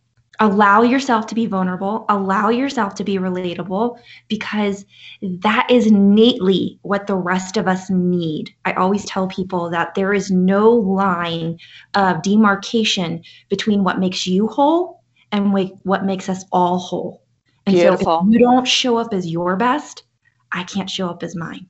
Allow 0.43 0.83
yourself 0.83 1.27
to 1.27 1.35
be 1.35 1.45
vulnerable. 1.45 2.07
Allow 2.09 2.49
yourself 2.49 2.95
to 2.95 3.05
be 3.05 3.19
relatable 3.19 3.99
because 4.29 4.87
that 5.21 5.67
is 5.71 5.87
innately 5.87 6.79
what 6.81 7.07
the 7.07 7.17
rest 7.17 7.59
of 7.59 7.69
us 7.69 7.91
need. 7.91 8.55
I 8.65 8.73
always 8.73 9.05
tell 9.05 9.29
people 9.29 9.69
that 9.71 9.95
there 9.95 10.15
is 10.15 10.31
no 10.31 10.71
line 10.71 11.59
of 11.93 12.23
demarcation 12.23 13.23
between 13.51 13.85
what 13.85 13.99
makes 13.99 14.27
you 14.27 14.49
whole 14.49 15.03
and 15.31 15.53
what 15.53 16.07
makes 16.07 16.31
us 16.31 16.45
all 16.53 16.79
whole. 16.79 17.23
And 17.67 17.77
Beautiful. 17.77 18.05
so 18.05 18.27
if 18.27 18.33
you 18.33 18.39
don't 18.39 18.67
show 18.67 18.97
up 18.97 19.13
as 19.13 19.27
your 19.27 19.57
best 19.57 20.05
i 20.53 20.65
can't 20.65 20.91
show 20.91 21.09
up 21.09 21.23
as 21.23 21.37
mine. 21.37 21.67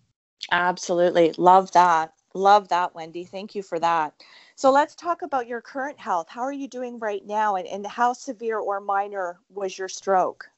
Absolutely. 0.50 1.34
Love 1.36 1.70
that. 1.72 2.12
Love 2.34 2.68
that 2.68 2.94
wendy. 2.94 3.24
Thank 3.24 3.54
you 3.54 3.62
for 3.62 3.78
that 3.78 4.14
so 4.60 4.70
let's 4.70 4.94
talk 4.94 5.22
about 5.22 5.46
your 5.46 5.62
current 5.62 5.98
health. 5.98 6.26
How 6.28 6.42
are 6.42 6.52
you 6.52 6.68
doing 6.68 6.98
right 6.98 7.26
now, 7.26 7.56
and, 7.56 7.66
and 7.66 7.86
how 7.86 8.12
severe 8.12 8.58
or 8.58 8.78
minor 8.78 9.40
was 9.48 9.78
your 9.78 9.88
stroke? 9.88 10.50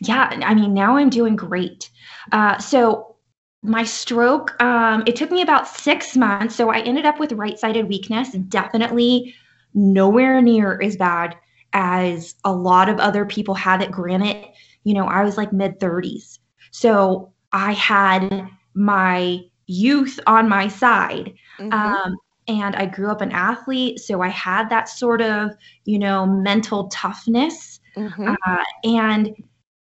Yeah, 0.00 0.40
I 0.44 0.54
mean, 0.54 0.74
now 0.74 0.96
I'm 0.96 1.08
doing 1.08 1.36
great. 1.36 1.88
Uh, 2.32 2.58
so 2.58 3.14
my 3.62 3.84
stroke, 3.84 4.60
um, 4.60 5.04
it 5.06 5.14
took 5.14 5.30
me 5.30 5.40
about 5.40 5.68
six 5.68 6.16
months. 6.16 6.56
So 6.56 6.70
I 6.70 6.80
ended 6.80 7.06
up 7.06 7.20
with 7.20 7.30
right 7.30 7.56
sided 7.56 7.88
weakness, 7.88 8.32
definitely 8.32 9.36
nowhere 9.72 10.42
near 10.42 10.82
as 10.82 10.96
bad 10.96 11.36
as 11.74 12.34
a 12.44 12.52
lot 12.52 12.88
of 12.88 12.98
other 12.98 13.24
people 13.24 13.54
had 13.54 13.82
it. 13.82 13.92
Granted, 13.92 14.48
you 14.82 14.94
know, 14.94 15.06
I 15.06 15.22
was 15.22 15.36
like 15.36 15.52
mid 15.52 15.78
30s. 15.78 16.40
So 16.72 17.32
I 17.52 17.70
had 17.74 18.48
my 18.74 19.42
youth 19.68 20.18
on 20.26 20.48
my 20.48 20.66
side. 20.66 21.34
Mm-hmm. 21.60 21.72
Um, 21.72 22.16
and 22.48 22.74
I 22.76 22.86
grew 22.86 23.10
up 23.10 23.20
an 23.20 23.32
athlete, 23.32 24.00
so 24.00 24.20
I 24.20 24.28
had 24.28 24.68
that 24.70 24.88
sort 24.88 25.22
of, 25.22 25.50
you 25.84 25.98
know, 25.98 26.26
mental 26.26 26.88
toughness. 26.88 27.80
Mm-hmm. 27.96 28.34
Uh, 28.46 28.64
and 28.84 29.30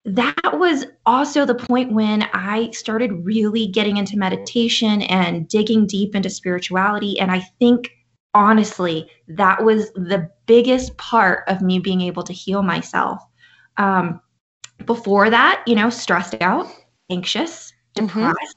that 0.04 0.58
was 0.58 0.86
also 1.04 1.44
the 1.44 1.54
point 1.54 1.92
when 1.92 2.22
I 2.32 2.70
started 2.70 3.24
really 3.24 3.66
getting 3.66 3.98
into 3.98 4.16
meditation 4.16 5.02
and 5.02 5.46
digging 5.48 5.86
deep 5.86 6.14
into 6.14 6.30
spirituality. 6.30 7.20
And 7.20 7.30
I 7.30 7.40
think, 7.58 7.90
honestly, 8.32 9.10
that 9.28 9.62
was 9.62 9.90
the 9.92 10.30
biggest 10.46 10.96
part 10.96 11.44
of 11.48 11.60
me 11.60 11.78
being 11.78 12.00
able 12.00 12.22
to 12.22 12.32
heal 12.32 12.62
myself. 12.62 13.22
Um, 13.76 14.20
before 14.86 15.28
that, 15.28 15.62
you 15.66 15.74
know, 15.74 15.90
stressed 15.90 16.40
out, 16.40 16.66
anxious, 17.10 17.72
mm-hmm. 17.94 18.06
depressed, 18.06 18.56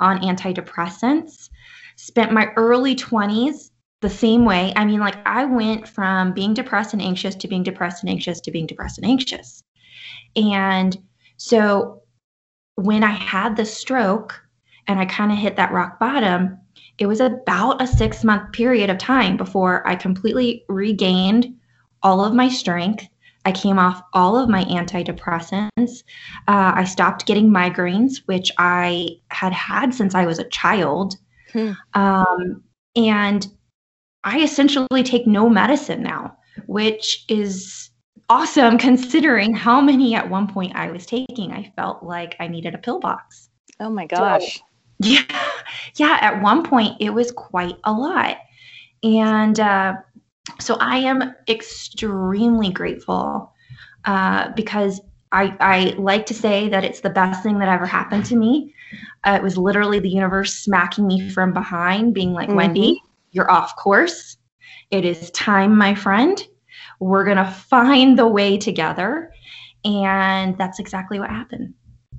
mm-hmm. 0.00 0.04
on 0.04 0.20
antidepressants 0.20 1.50
spent 1.96 2.32
my 2.32 2.52
early 2.56 2.94
20s 2.94 3.70
the 4.02 4.10
same 4.10 4.44
way. 4.44 4.72
I 4.76 4.84
mean, 4.84 5.00
like 5.00 5.16
I 5.26 5.44
went 5.44 5.88
from 5.88 6.32
being 6.32 6.54
depressed 6.54 6.92
and 6.92 7.02
anxious 7.02 7.34
to 7.36 7.48
being 7.48 7.62
depressed 7.62 8.02
and 8.02 8.10
anxious 8.10 8.40
to 8.42 8.50
being 8.50 8.66
depressed 8.66 8.98
and 8.98 9.06
anxious. 9.06 9.64
And 10.36 10.96
so 11.38 12.02
when 12.76 13.02
I 13.02 13.10
had 13.10 13.56
the 13.56 13.64
stroke 13.64 14.40
and 14.86 15.00
I 15.00 15.06
kind 15.06 15.32
of 15.32 15.38
hit 15.38 15.56
that 15.56 15.72
rock 15.72 15.98
bottom, 15.98 16.58
it 16.98 17.06
was 17.06 17.20
about 17.20 17.82
a 17.82 17.86
six 17.86 18.22
month 18.22 18.52
period 18.52 18.90
of 18.90 18.98
time 18.98 19.36
before 19.36 19.86
I 19.86 19.96
completely 19.96 20.64
regained 20.68 21.54
all 22.02 22.24
of 22.24 22.34
my 22.34 22.48
strength. 22.48 23.08
I 23.44 23.52
came 23.52 23.78
off 23.78 24.02
all 24.12 24.36
of 24.36 24.48
my 24.48 24.64
antidepressants. 24.64 26.02
Uh, 26.48 26.72
I 26.74 26.84
stopped 26.84 27.26
getting 27.26 27.48
migraines, 27.50 28.22
which 28.26 28.50
I 28.58 29.08
had 29.30 29.52
had 29.52 29.94
since 29.94 30.14
I 30.14 30.26
was 30.26 30.38
a 30.38 30.48
child. 30.48 31.16
Hmm. 31.56 31.72
Um, 31.94 32.62
and 32.96 33.46
I 34.24 34.42
essentially 34.42 35.02
take 35.02 35.26
no 35.26 35.48
medicine 35.48 36.02
now, 36.02 36.36
which 36.66 37.24
is 37.28 37.90
awesome 38.28 38.76
considering 38.88 39.54
how 39.54 39.80
many 39.80 40.14
at 40.14 40.28
one 40.28 40.48
point 40.48 40.76
I 40.76 40.90
was 40.90 41.06
taking. 41.06 41.52
I 41.52 41.72
felt 41.76 42.02
like 42.02 42.36
I 42.40 42.48
needed 42.48 42.74
a 42.74 42.78
pill 42.78 43.00
box. 43.00 43.48
Oh 43.80 43.88
my 43.88 44.06
gosh. 44.06 44.56
So, 44.56 44.62
yeah. 45.00 45.22
Yeah. 45.94 46.18
At 46.20 46.42
one 46.42 46.62
point, 46.62 46.96
it 47.00 47.10
was 47.10 47.32
quite 47.32 47.76
a 47.84 47.92
lot. 47.92 48.36
And 49.02 49.58
uh, 49.58 49.94
so 50.60 50.76
I 50.80 50.98
am 50.98 51.34
extremely 51.48 52.70
grateful 52.70 53.52
uh, 54.04 54.50
because 54.50 55.00
I, 55.32 55.56
I 55.60 55.94
like 55.98 56.26
to 56.26 56.34
say 56.34 56.68
that 56.68 56.84
it's 56.84 57.00
the 57.00 57.10
best 57.10 57.42
thing 57.42 57.58
that 57.60 57.68
ever 57.68 57.86
happened 57.86 58.26
to 58.26 58.36
me. 58.36 58.74
Uh, 59.24 59.32
it 59.32 59.42
was 59.42 59.56
literally 59.56 59.98
the 59.98 60.08
universe 60.08 60.54
smacking 60.54 61.06
me 61.06 61.28
from 61.30 61.52
behind, 61.52 62.14
being 62.14 62.32
like, 62.32 62.48
mm-hmm. 62.48 62.56
Wendy, 62.56 63.02
you're 63.30 63.50
off 63.50 63.76
course. 63.76 64.36
It 64.90 65.04
is 65.04 65.30
time, 65.32 65.76
my 65.76 65.94
friend. 65.94 66.42
We're 67.00 67.24
going 67.24 67.36
to 67.36 67.50
find 67.50 68.18
the 68.18 68.26
way 68.26 68.56
together. 68.56 69.32
And 69.84 70.56
that's 70.58 70.78
exactly 70.78 71.18
what 71.18 71.30
happened. 71.30 71.74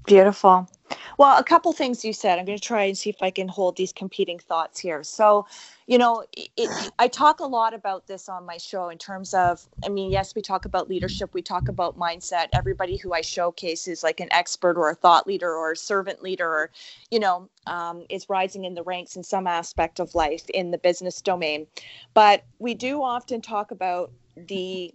Beautiful. 0.05 0.69
Well, 1.17 1.35
a 1.39 1.43
couple 1.43 1.73
things 1.73 2.05
you 2.05 2.13
said. 2.13 2.37
I'm 2.37 2.45
going 2.45 2.59
to 2.59 2.63
try 2.63 2.83
and 2.83 2.95
see 2.95 3.09
if 3.09 3.23
I 3.23 3.31
can 3.31 3.47
hold 3.47 3.75
these 3.75 3.91
competing 3.91 4.37
thoughts 4.37 4.79
here. 4.79 5.01
So, 5.01 5.47
you 5.87 5.97
know, 5.97 6.23
it, 6.35 6.91
I 6.99 7.07
talk 7.07 7.39
a 7.39 7.45
lot 7.45 7.73
about 7.73 8.05
this 8.05 8.29
on 8.29 8.45
my 8.45 8.57
show 8.57 8.89
in 8.89 8.99
terms 8.99 9.33
of, 9.33 9.67
I 9.83 9.89
mean, 9.89 10.11
yes, 10.11 10.35
we 10.35 10.43
talk 10.43 10.65
about 10.65 10.87
leadership, 10.87 11.33
we 11.33 11.41
talk 11.41 11.69
about 11.69 11.97
mindset. 11.97 12.49
Everybody 12.53 12.97
who 12.97 13.13
I 13.13 13.21
showcase 13.21 13.87
is 13.87 14.03
like 14.03 14.19
an 14.19 14.31
expert 14.31 14.77
or 14.77 14.91
a 14.91 14.95
thought 14.95 15.25
leader 15.25 15.51
or 15.51 15.71
a 15.71 15.77
servant 15.77 16.21
leader 16.21 16.47
or, 16.47 16.71
you 17.09 17.19
know, 17.19 17.49
um, 17.65 18.05
is 18.09 18.29
rising 18.29 18.65
in 18.65 18.75
the 18.75 18.83
ranks 18.83 19.15
in 19.15 19.23
some 19.23 19.47
aspect 19.47 19.99
of 19.99 20.13
life 20.13 20.47
in 20.51 20.69
the 20.69 20.77
business 20.77 21.19
domain. 21.19 21.65
But 22.13 22.43
we 22.59 22.75
do 22.75 23.01
often 23.01 23.41
talk 23.41 23.71
about 23.71 24.11
the 24.35 24.93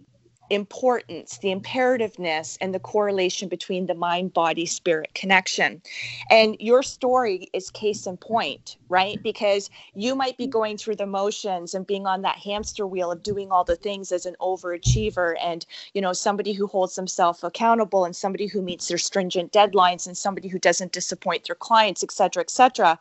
importance, 0.49 1.37
the 1.37 1.49
imperativeness, 1.49 2.57
and 2.61 2.73
the 2.73 2.79
correlation 2.79 3.49
between 3.49 3.85
the 3.85 3.95
mind, 3.95 4.33
body, 4.33 4.65
spirit 4.65 5.13
connection. 5.13 5.81
And 6.29 6.55
your 6.59 6.83
story 6.83 7.49
is 7.53 7.71
case 7.71 8.05
in 8.05 8.17
point, 8.17 8.77
right? 8.89 9.21
Because 9.23 9.69
you 9.95 10.15
might 10.15 10.37
be 10.37 10.47
going 10.47 10.77
through 10.77 10.97
the 10.97 11.05
motions 11.05 11.73
and 11.73 11.87
being 11.87 12.05
on 12.05 12.21
that 12.21 12.37
hamster 12.37 12.85
wheel 12.85 13.11
of 13.11 13.23
doing 13.23 13.51
all 13.51 13.63
the 13.63 13.75
things 13.75 14.11
as 14.11 14.25
an 14.25 14.35
overachiever 14.41 15.35
and, 15.41 15.65
you 15.93 16.01
know, 16.01 16.13
somebody 16.13 16.53
who 16.53 16.67
holds 16.67 16.95
themselves 16.95 17.43
accountable 17.43 18.05
and 18.05 18.15
somebody 18.15 18.47
who 18.47 18.61
meets 18.61 18.87
their 18.87 18.97
stringent 18.97 19.51
deadlines 19.51 20.07
and 20.07 20.17
somebody 20.17 20.47
who 20.47 20.59
doesn't 20.59 20.91
disappoint 20.91 21.45
their 21.45 21.55
clients, 21.55 22.03
et 22.03 22.11
cetera, 22.11 22.41
et 22.41 22.49
cetera. 22.49 22.99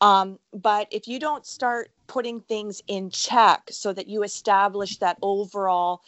Um, 0.00 0.38
but 0.52 0.88
if 0.90 1.06
you 1.06 1.18
don't 1.18 1.46
start 1.46 1.90
putting 2.06 2.40
things 2.40 2.82
in 2.88 3.10
check 3.10 3.68
so 3.70 3.92
that 3.92 4.08
you 4.08 4.22
establish 4.22 4.96
that 4.98 5.18
overall 5.22 6.02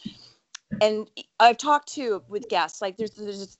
and 0.81 1.09
I've 1.42 1.58
talked 1.58 1.92
to 1.94 2.22
with 2.28 2.49
guests 2.49 2.80
like 2.80 2.96
there's, 2.99 3.11
there's 3.12 3.58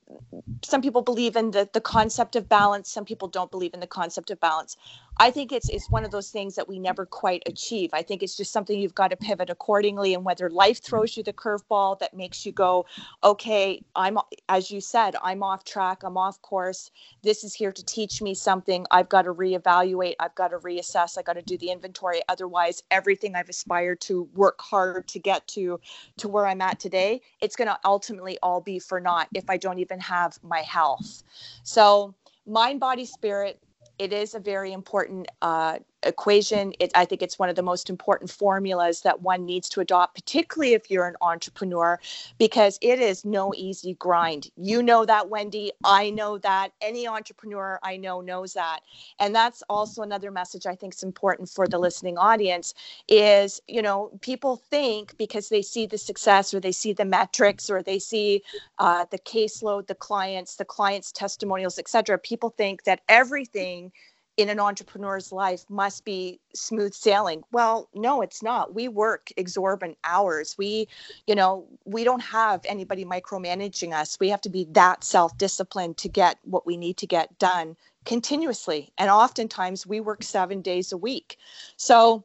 some 0.63 0.83
people 0.83 1.03
believe 1.03 1.35
in 1.35 1.51
the 1.51 1.69
the 1.73 1.81
concept 1.81 2.37
of 2.37 2.49
balance 2.49 2.89
some 2.91 3.05
people 3.05 3.29
don't 3.29 3.51
believe 3.51 3.75
in 3.75 3.81
the 3.81 3.87
concept 3.89 4.31
of 4.31 4.41
balance. 4.41 4.77
I 5.19 5.31
think 5.31 5.53
it's 5.53 5.69
it's 5.69 5.91
one 5.91 6.05
of 6.05 6.13
those 6.13 6.31
things 6.31 6.55
that 6.55 6.69
we 6.69 6.79
never 6.79 7.05
quite 7.05 7.43
achieve. 7.47 7.91
I 7.93 8.03
think 8.03 8.23
it's 8.23 8.37
just 8.37 8.53
something 8.53 8.79
you've 8.79 8.95
got 8.95 9.09
to 9.09 9.17
pivot 9.17 9.51
accordingly 9.51 10.15
and 10.15 10.25
whether 10.25 10.49
life 10.49 10.83
throws 10.83 11.17
you 11.17 11.25
the 11.25 11.33
curveball 11.33 11.99
that 11.99 12.15
makes 12.15 12.47
you 12.47 12.53
go 12.53 12.87
okay 13.25 13.83
I'm 13.97 14.19
as 14.49 14.71
you 14.71 14.81
said 14.81 15.17
I'm 15.23 15.43
off 15.43 15.65
track 15.65 16.03
I'm 16.05 16.17
off 16.17 16.41
course. 16.41 16.91
This 17.23 17.43
is 17.43 17.53
here 17.55 17.73
to 17.73 17.85
teach 17.85 18.23
me 18.23 18.35
something. 18.35 18.87
I've 18.93 19.09
got 19.09 19.23
to 19.23 19.35
reevaluate 19.35 20.15
I've 20.21 20.35
got 20.37 20.49
to 20.49 20.59
reassess 20.59 21.19
I 21.19 21.23
got 21.23 21.35
to 21.35 21.43
do 21.43 21.59
the 21.59 21.71
inventory. 21.71 22.23
Otherwise 22.29 22.83
everything 22.93 23.35
I've 23.35 23.49
aspired 23.49 24.01
to 24.03 24.29
work 24.35 24.61
hard 24.61 25.09
to 25.09 25.19
get 25.19 25.49
to 25.49 25.81
to 26.19 26.29
where 26.29 26.47
I'm 26.47 26.61
at 26.61 26.79
today 26.79 27.21
it's 27.41 27.57
going 27.57 27.69
to 27.69 27.72
ultimately 27.85 28.39
all 28.43 28.61
be 28.61 28.79
for 28.79 29.01
naught 29.01 29.29
if 29.35 29.49
I 29.51 29.57
don't 29.57 29.79
even 29.79 30.01
have 30.01 30.39
my 30.43 30.61
health. 30.61 31.23
So, 31.63 32.15
mind, 32.47 32.81
body, 32.81 33.05
spirit, 33.05 33.61
it 33.99 34.13
is 34.13 34.35
a 34.35 34.41
very 34.41 34.73
important 34.73 35.29
uh, 35.43 35.79
equation. 36.05 36.73
It, 36.81 36.91
I 36.95 37.05
think 37.05 37.23
it's 37.23 37.39
one 37.39 37.49
of 37.49 37.57
the 37.57 37.63
most 37.63 37.91
important 37.91 38.31
formulas 38.31 39.03
that 39.03 39.23
one 39.23 39.47
needs 39.47 39.69
to 39.71 39.81
adopt, 39.81 40.15
particularly 40.15 40.75
if 40.75 40.91
you're 40.91 41.07
an 41.07 41.17
entrepreneur, 41.21 42.01
because 42.39 42.79
it 42.83 43.01
is 43.01 43.25
no 43.25 43.53
easy 43.57 43.95
grind. 43.95 44.51
You 44.57 44.83
know 44.83 45.05
that, 45.05 45.29
Wendy. 45.29 45.73
I 45.85 46.11
know 46.11 46.39
that. 46.39 46.73
Any 46.81 47.07
entrepreneur 47.09 47.79
I 47.83 47.97
know 47.97 48.21
knows 48.21 48.55
that. 48.55 48.81
And 49.19 49.35
that's 49.35 49.63
also 49.69 50.03
another 50.03 50.31
message 50.31 50.67
I 50.67 50.75
think 50.75 50.95
is 50.95 51.03
important 51.03 51.49
for 51.49 51.67
the 51.69 51.79
listening 51.79 52.19
audience 52.19 52.75
is, 53.09 53.61
you 53.69 53.83
know, 53.83 54.11
people 54.21 54.57
think 54.57 55.17
because 55.19 55.49
they 55.49 55.63
see 55.63 55.87
the 55.87 55.99
success 55.99 56.55
or 56.55 56.61
they 56.61 56.73
see 56.73 56.93
the 56.93 57.05
metrics 57.05 57.71
or 57.71 57.83
they 57.83 57.99
see 57.99 58.43
uh, 58.79 59.05
the 59.11 59.19
caseload, 59.19 59.87
the 59.87 59.95
clients, 59.95 60.57
the 60.57 60.65
clients' 60.65 61.13
testimonials, 61.13 61.79
et 61.79 61.89
cetera, 61.89 62.19
people 62.19 62.51
think 62.51 62.85
that 62.85 63.01
everything 63.09 63.93
in 64.37 64.49
an 64.49 64.59
entrepreneur's 64.59 65.31
life 65.31 65.65
must 65.69 66.05
be 66.05 66.41
smooth 66.55 66.95
sailing. 66.95 67.43
Well 67.53 67.89
no 67.95 68.23
it's 68.23 68.43
not. 68.43 68.75
We 68.75 68.89
work 68.89 69.31
exorbitant 69.37 69.99
hours. 70.05 70.57
We 70.57 70.89
you 71.27 71.35
know 71.35 71.67
we 71.85 72.05
don't 72.05 72.23
have 72.23 72.61
anybody 72.65 73.05
micromanaging 73.05 73.93
us. 73.93 74.19
We 74.21 74.29
have 74.31 74.41
to 74.43 74.51
be 74.51 74.67
that 74.73 75.05
self-disciplined 75.05 75.97
to 75.99 76.09
get 76.09 76.39
what 76.43 76.67
we 76.67 76.77
need 76.77 76.97
to 76.99 77.07
get 77.07 77.39
done 77.39 77.77
continuously. 78.05 78.93
And 78.99 79.11
oftentimes 79.11 79.87
we 79.87 80.01
work 80.01 80.23
seven 80.23 80.63
days 80.63 80.93
a 80.93 80.97
week. 80.97 81.39
So 81.77 82.25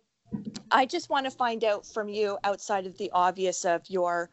i 0.71 0.85
just 0.85 1.09
want 1.09 1.25
to 1.25 1.31
find 1.31 1.63
out 1.63 1.85
from 1.85 2.09
you 2.09 2.37
outside 2.43 2.85
of 2.85 2.97
the 2.97 3.09
obvious 3.13 3.65
of 3.65 3.81
your 3.87 4.29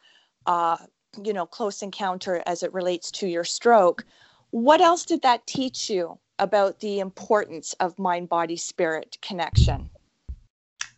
uh, 0.46 0.76
you 1.22 1.32
know 1.32 1.46
close 1.46 1.82
encounter 1.82 2.42
as 2.46 2.62
it 2.62 2.72
relates 2.72 3.10
to 3.10 3.26
your 3.26 3.44
stroke 3.44 4.04
what 4.50 4.80
else 4.80 5.04
did 5.04 5.22
that 5.22 5.46
teach 5.46 5.88
you 5.88 6.18
about 6.38 6.80
the 6.80 7.00
importance 7.00 7.74
of 7.80 7.98
mind 7.98 8.28
body 8.28 8.56
spirit 8.56 9.18
connection? 9.22 9.90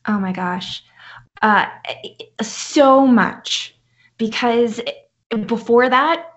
Oh 0.06 0.18
my 0.18 0.32
gosh. 0.32 0.82
Uh, 1.42 1.66
so 2.42 3.06
much. 3.06 3.74
Because 4.18 4.80
before 5.46 5.88
that, 5.88 6.32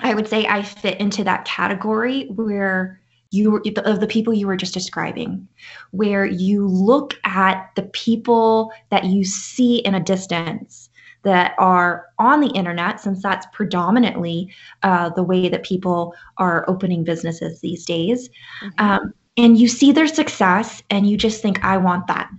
I 0.00 0.14
would 0.14 0.26
say 0.26 0.46
I 0.46 0.62
fit 0.62 0.98
into 0.98 1.22
that 1.24 1.44
category 1.44 2.26
where 2.26 3.00
you 3.30 3.62
of 3.84 4.00
the 4.00 4.06
people 4.06 4.34
you 4.34 4.46
were 4.46 4.56
just 4.56 4.74
describing, 4.74 5.48
where 5.92 6.26
you 6.26 6.66
look 6.66 7.14
at 7.24 7.70
the 7.76 7.84
people 7.84 8.72
that 8.90 9.04
you 9.04 9.24
see 9.24 9.76
in 9.78 9.94
a 9.94 10.00
distance 10.00 10.90
that 11.22 11.54
are 11.58 12.06
on 12.18 12.40
the 12.40 12.50
internet, 12.50 13.00
since 13.00 13.22
that's 13.22 13.46
predominantly 13.52 14.52
uh, 14.82 15.10
the 15.10 15.22
way 15.22 15.48
that 15.48 15.62
people 15.62 16.14
are 16.38 16.64
opening 16.68 17.04
businesses 17.04 17.60
these 17.60 17.84
days. 17.84 18.28
Mm-hmm. 18.62 18.84
Um, 18.84 19.14
and 19.36 19.58
you 19.58 19.68
see 19.68 19.92
their 19.92 20.08
success 20.08 20.82
and 20.90 21.08
you 21.08 21.16
just 21.16 21.40
think, 21.40 21.64
I 21.64 21.78
want 21.78 22.06
that. 22.08 22.30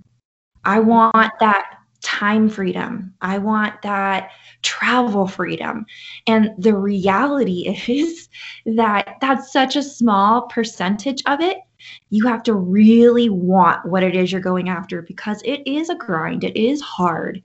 I 0.64 0.80
want 0.80 1.32
that 1.40 1.78
time 2.04 2.50
freedom. 2.50 3.14
I 3.22 3.38
want 3.38 3.82
that 3.82 4.32
travel 4.62 5.26
freedom. 5.26 5.86
And 6.28 6.52
the 6.58 6.76
reality 6.76 7.76
is 7.88 8.30
that 8.66 9.16
that's 9.22 9.52
such 9.52 9.76
a 9.76 9.84
small 9.84 10.44
percentage 10.44 11.24
of 11.26 11.42
it. 11.42 11.58
You 12.10 12.28
have 12.28 12.44
to 12.44 12.54
really 12.54 13.30
want 13.30 13.86
what 13.86 14.04
it 14.04 14.16
is 14.16 14.32
you're 14.32 14.40
going 14.40 14.70
after 14.70 15.02
because 15.02 15.42
it 15.44 15.66
is 15.66 15.90
a 15.90 15.96
grind, 15.96 16.44
it 16.44 16.56
is 16.56 16.80
hard. 16.82 17.42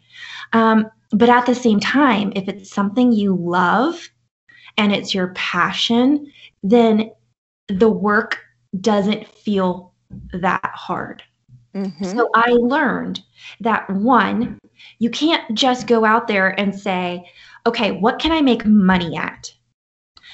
Um, 0.52 0.88
but 1.10 1.28
at 1.28 1.46
the 1.46 1.54
same 1.54 1.80
time, 1.80 2.32
if 2.36 2.48
it's 2.48 2.70
something 2.70 3.12
you 3.12 3.34
love 3.34 4.08
and 4.76 4.92
it's 4.92 5.14
your 5.14 5.28
passion, 5.28 6.30
then 6.62 7.10
the 7.68 7.90
work 7.90 8.38
doesn't 8.80 9.26
feel 9.26 9.92
that 10.32 10.70
hard. 10.74 11.22
Mm-hmm. 11.74 12.04
So 12.16 12.28
I 12.34 12.50
learned 12.50 13.20
that 13.60 13.88
one, 13.90 14.58
you 14.98 15.10
can't 15.10 15.54
just 15.54 15.86
go 15.86 16.04
out 16.04 16.28
there 16.28 16.58
and 16.58 16.78
say, 16.78 17.30
okay, 17.66 17.92
what 17.92 18.18
can 18.18 18.32
I 18.32 18.40
make 18.40 18.64
money 18.66 19.16
at? 19.16 19.52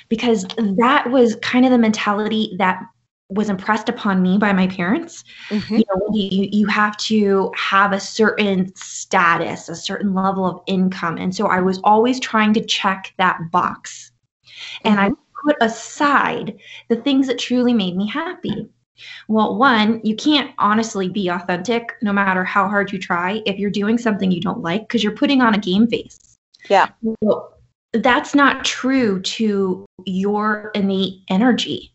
Because 0.08 0.44
that 0.58 1.10
was 1.10 1.36
kind 1.36 1.64
of 1.64 1.70
the 1.70 1.78
mentality 1.78 2.54
that 2.58 2.82
was 3.30 3.48
impressed 3.48 3.88
upon 3.88 4.22
me 4.22 4.38
by 4.38 4.52
my 4.52 4.66
parents. 4.66 5.24
Mm-hmm. 5.48 5.76
You 5.76 5.84
know, 5.88 6.08
you, 6.12 6.48
you 6.52 6.66
have 6.66 6.96
to 6.98 7.50
have 7.56 7.92
a 7.92 8.00
certain 8.00 8.74
status, 8.76 9.68
a 9.68 9.74
certain 9.74 10.14
level 10.14 10.44
of 10.44 10.60
income. 10.66 11.16
And 11.16 11.34
so 11.34 11.46
I 11.46 11.60
was 11.60 11.80
always 11.84 12.20
trying 12.20 12.52
to 12.54 12.64
check 12.64 13.12
that 13.16 13.38
box. 13.50 14.12
Mm-hmm. 14.44 14.88
And 14.88 15.00
I 15.00 15.08
mm-hmm. 15.08 15.48
put 15.48 15.56
aside 15.60 16.58
the 16.88 16.96
things 16.96 17.26
that 17.28 17.38
truly 17.38 17.72
made 17.72 17.96
me 17.96 18.08
happy. 18.08 18.68
Well, 19.26 19.56
one, 19.56 20.00
you 20.04 20.14
can't 20.14 20.52
honestly 20.58 21.08
be 21.08 21.28
authentic 21.28 21.94
no 22.00 22.12
matter 22.12 22.44
how 22.44 22.68
hard 22.68 22.92
you 22.92 22.98
try 22.98 23.42
if 23.44 23.58
you're 23.58 23.70
doing 23.70 23.98
something 23.98 24.30
you 24.30 24.40
don't 24.40 24.60
like 24.60 24.82
because 24.82 25.02
you're 25.02 25.16
putting 25.16 25.40
on 25.40 25.54
a 25.54 25.58
game 25.58 25.88
face. 25.88 26.36
Yeah. 26.68 26.88
Well, 27.20 27.58
that's 27.92 28.34
not 28.34 28.64
true 28.64 29.20
to 29.22 29.86
your 30.04 30.70
innate 30.74 31.22
energy 31.28 31.93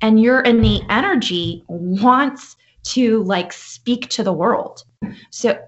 and 0.00 0.20
your 0.20 0.40
innate 0.40 0.84
energy 0.88 1.64
wants 1.68 2.56
to 2.84 3.22
like 3.24 3.52
speak 3.52 4.08
to 4.10 4.22
the 4.22 4.32
world. 4.32 4.84
So 5.30 5.58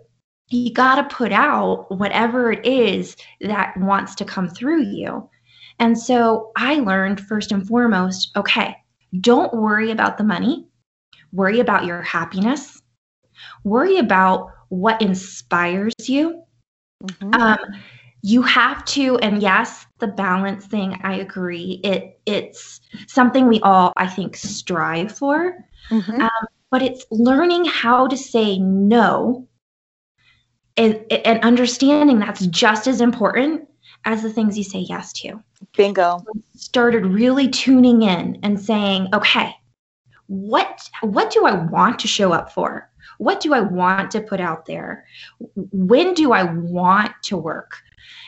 you 0.49 0.73
got 0.73 0.97
to 0.97 1.15
put 1.15 1.33
out 1.33 1.91
whatever 1.91 2.53
it 2.53 2.65
is 2.65 3.17
that 3.41 3.77
wants 3.77 4.15
to 4.17 4.25
come 4.25 4.49
through 4.49 4.85
you. 4.85 5.29
And 5.79 5.99
so 5.99 6.53
I 6.57 6.77
learned 6.77 7.21
first 7.21 7.53
and 7.53 7.67
foremost 7.67 8.31
okay, 8.37 8.77
don't 9.21 9.53
worry 9.55 9.91
about 9.91 10.19
the 10.19 10.25
money, 10.25 10.67
worry 11.33 11.61
about 11.61 11.85
your 11.85 12.03
happiness, 12.03 12.81
worry 13.65 13.99
about 13.99 14.51
what 14.69 15.01
inspires 15.01 15.95
you. 16.07 16.43
Mm-hmm. 17.05 17.35
Um, 17.35 17.59
you 18.23 18.43
have 18.43 18.85
to 18.87 19.19
and 19.19 19.41
yes 19.41 19.87
the 19.99 20.09
balance 20.09 20.67
thing 20.67 20.99
i 21.03 21.15
agree. 21.17 21.81
It 21.85 22.21
it's 22.27 22.81
something 23.07 23.47
we 23.47 23.61
all 23.61 23.93
i 23.97 24.07
think 24.07 24.37
strive 24.37 25.17
for. 25.17 25.57
Mm-hmm. 25.91 26.21
um, 26.21 26.47
but 26.71 26.83
it's 26.83 27.07
learning 27.11 27.65
how 27.65 28.07
to 28.07 28.17
say 28.17 28.59
no 28.59 29.49
and, 30.77 31.05
and 31.11 31.43
understanding 31.43 32.19
that's 32.19 32.47
just 32.47 32.87
as 32.87 33.01
important 33.01 33.67
as 34.05 34.23
the 34.23 34.33
things 34.33 34.57
you 34.57 34.65
say 34.65 34.81
yes 34.81 35.13
to. 35.15 35.43
Bingo. 35.77 36.25
Started 36.55 37.07
really 37.07 37.49
tuning 37.49 38.03
in 38.03 38.39
and 38.43 38.61
saying 38.61 39.09
okay 39.13 39.55
what 40.29 40.89
what 41.01 41.31
do 41.33 41.47
i 41.47 41.55
want 41.55 41.99
to 41.99 42.09
show 42.09 42.33
up 42.33 42.53
for? 42.53 42.89
What 43.19 43.41
do 43.41 43.55
i 43.55 43.61
want 43.61 44.11
to 44.13 44.21
put 44.21 44.41
out 44.41 44.67
there? 44.67 45.05
When 45.55 46.15
do 46.15 46.33
i 46.33 46.45
want 46.45 47.13
to 47.25 47.37
work? 47.37 47.73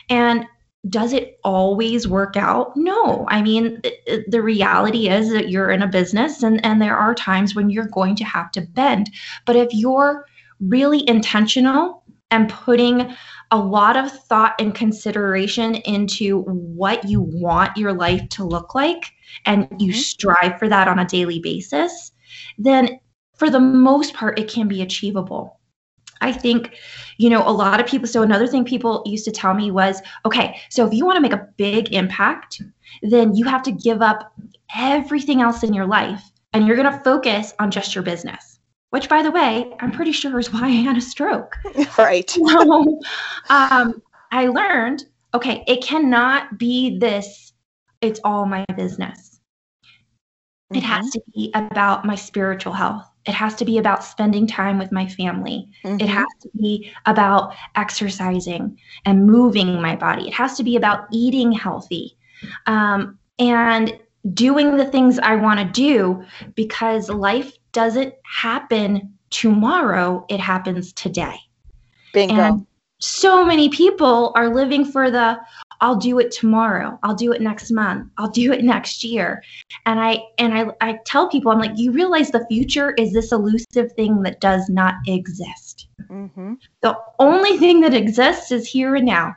And 0.09 0.45
does 0.89 1.13
it 1.13 1.39
always 1.43 2.07
work 2.07 2.35
out? 2.35 2.75
No. 2.75 3.25
I 3.29 3.41
mean, 3.41 3.81
the 4.27 4.41
reality 4.41 5.09
is 5.09 5.29
that 5.31 5.49
you're 5.49 5.69
in 5.69 5.83
a 5.83 5.87
business 5.87 6.41
and, 6.43 6.63
and 6.65 6.81
there 6.81 6.97
are 6.97 7.13
times 7.13 7.55
when 7.55 7.69
you're 7.69 7.87
going 7.87 8.15
to 8.15 8.23
have 8.25 8.51
to 8.53 8.61
bend. 8.61 9.09
But 9.45 9.55
if 9.55 9.69
you're 9.73 10.25
really 10.59 11.07
intentional 11.07 12.03
and 12.31 12.49
putting 12.49 13.15
a 13.51 13.57
lot 13.57 13.95
of 13.95 14.11
thought 14.11 14.55
and 14.59 14.73
consideration 14.73 15.75
into 15.75 16.41
what 16.43 17.07
you 17.07 17.21
want 17.21 17.77
your 17.77 17.93
life 17.93 18.27
to 18.29 18.43
look 18.43 18.73
like 18.73 19.11
and 19.45 19.67
you 19.79 19.91
Mhm. 19.91 19.95
strive 19.95 20.57
for 20.57 20.67
that 20.69 20.87
on 20.87 20.99
a 20.99 21.05
daily 21.05 21.39
basis, 21.39 22.11
then 22.57 22.99
for 23.35 23.49
the 23.49 23.59
most 23.59 24.13
part, 24.13 24.39
it 24.39 24.49
can 24.49 24.67
be 24.67 24.81
achievable. 24.81 25.59
I 26.21 26.31
think, 26.31 26.77
you 27.17 27.29
know, 27.29 27.47
a 27.47 27.51
lot 27.51 27.79
of 27.79 27.85
people. 27.87 28.07
So, 28.07 28.21
another 28.21 28.47
thing 28.47 28.63
people 28.63 29.03
used 29.05 29.25
to 29.25 29.31
tell 29.31 29.53
me 29.53 29.71
was 29.71 30.01
okay, 30.25 30.59
so 30.69 30.85
if 30.85 30.93
you 30.93 31.05
want 31.05 31.17
to 31.17 31.21
make 31.21 31.33
a 31.33 31.47
big 31.57 31.93
impact, 31.93 32.61
then 33.01 33.35
you 33.35 33.45
have 33.45 33.63
to 33.63 33.71
give 33.71 34.01
up 34.01 34.33
everything 34.75 35.41
else 35.41 35.63
in 35.63 35.73
your 35.73 35.85
life 35.85 36.23
and 36.53 36.65
you're 36.65 36.75
going 36.75 36.91
to 36.91 37.03
focus 37.03 37.53
on 37.59 37.71
just 37.71 37.95
your 37.95 38.03
business, 38.03 38.59
which, 38.91 39.09
by 39.09 39.21
the 39.21 39.31
way, 39.31 39.73
I'm 39.79 39.91
pretty 39.91 40.11
sure 40.11 40.39
is 40.39 40.51
why 40.51 40.65
I 40.65 40.69
had 40.69 40.97
a 40.97 41.01
stroke. 41.01 41.57
right. 41.97 42.29
So, 42.47 42.99
um, 43.49 44.01
I 44.31 44.47
learned 44.47 45.05
okay, 45.33 45.63
it 45.67 45.83
cannot 45.83 46.57
be 46.57 46.97
this, 46.99 47.53
it's 48.01 48.19
all 48.23 48.45
my 48.45 48.65
business. 48.75 49.39
It 50.73 50.83
has 50.83 51.09
to 51.11 51.21
be 51.33 51.51
about 51.53 52.05
my 52.05 52.15
spiritual 52.15 52.73
health. 52.73 53.10
It 53.25 53.33
has 53.33 53.55
to 53.55 53.65
be 53.65 53.77
about 53.77 54.03
spending 54.03 54.47
time 54.47 54.79
with 54.79 54.91
my 54.91 55.07
family. 55.07 55.69
Mhm. 55.83 56.01
It 56.01 56.09
has 56.09 56.27
to 56.41 56.49
be 56.59 56.91
about 57.05 57.53
exercising 57.75 58.77
and 59.05 59.25
moving 59.25 59.81
my 59.81 59.95
body. 59.95 60.27
It 60.27 60.33
has 60.33 60.57
to 60.57 60.63
be 60.63 60.75
about 60.75 61.07
eating 61.11 61.51
healthy 61.51 62.17
um, 62.65 63.19
and 63.39 63.97
doing 64.33 64.77
the 64.77 64.85
things 64.85 65.19
I 65.19 65.35
want 65.35 65.59
to 65.59 65.65
do 65.65 66.23
because 66.55 67.09
life 67.09 67.57
doesn't 67.71 68.13
happen 68.23 69.13
tomorrow, 69.29 70.25
it 70.29 70.39
happens 70.39 70.93
today. 70.93 71.39
bingo. 72.13 72.35
And 72.35 72.67
so 72.99 73.45
many 73.45 73.69
people 73.69 74.31
are 74.35 74.53
living 74.53 74.85
for 74.85 75.09
the 75.09 75.39
I'll 75.81 75.95
do 75.95 76.19
it 76.19 76.31
tomorrow. 76.31 76.99
I'll 77.01 77.15
do 77.15 77.31
it 77.31 77.41
next 77.41 77.71
month. 77.71 78.07
I'll 78.19 78.29
do 78.29 78.53
it 78.53 78.63
next 78.63 79.03
year. 79.03 79.43
And 79.87 79.99
I 79.99 80.19
and 80.37 80.53
I 80.53 80.71
I 80.79 80.99
tell 81.05 81.27
people 81.27 81.51
I'm 81.51 81.59
like 81.59 81.71
you 81.75 81.91
realize 81.91 82.29
the 82.29 82.45
future 82.47 82.93
is 82.97 83.11
this 83.13 83.31
elusive 83.31 83.91
thing 83.93 84.21
that 84.21 84.39
does 84.39 84.69
not 84.69 84.95
exist. 85.07 85.87
hmm 86.07 86.53
The 86.81 86.95
only 87.17 87.57
thing 87.57 87.81
that 87.81 87.95
exists 87.95 88.51
is 88.51 88.67
here 88.67 88.95
and 88.95 89.05
now. 89.05 89.35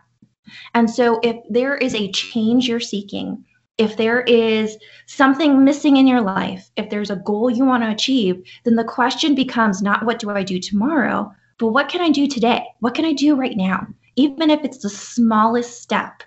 And 0.74 0.90
so 0.90 1.18
if 1.22 1.36
there 1.48 1.76
is 1.76 1.94
a 1.94 2.12
change 2.12 2.68
you're 2.68 2.78
seeking, 2.78 3.42
if 3.78 3.96
there 3.96 4.20
is 4.22 4.76
something 5.06 5.64
missing 5.64 5.96
in 5.96 6.06
your 6.06 6.20
life, 6.20 6.70
if 6.76 6.90
there's 6.90 7.10
a 7.10 7.16
goal 7.16 7.50
you 7.50 7.64
want 7.64 7.82
to 7.82 7.90
achieve, 7.90 8.44
then 8.64 8.76
the 8.76 8.84
question 8.84 9.34
becomes 9.34 9.82
not 9.82 10.04
what 10.04 10.18
do 10.18 10.30
I 10.30 10.42
do 10.42 10.60
tomorrow, 10.60 11.32
but 11.58 11.68
what 11.68 11.88
can 11.88 12.02
I 12.02 12.10
do 12.10 12.26
today? 12.26 12.64
What 12.80 12.94
can 12.94 13.06
I 13.06 13.14
do 13.14 13.34
right 13.34 13.56
now? 13.56 13.86
Even 14.16 14.50
if 14.50 14.62
it's 14.62 14.78
the 14.78 14.90
smallest 14.90 15.82
step 15.82 16.22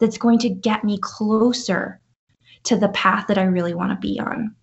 that's 0.00 0.18
going 0.18 0.38
to 0.40 0.48
get 0.48 0.84
me 0.84 0.98
closer 1.00 2.00
to 2.64 2.76
the 2.76 2.88
path 2.88 3.26
that 3.28 3.38
I 3.38 3.44
really 3.44 3.74
want 3.74 3.90
to 3.90 3.96
be 3.96 4.18
on. 4.18 4.54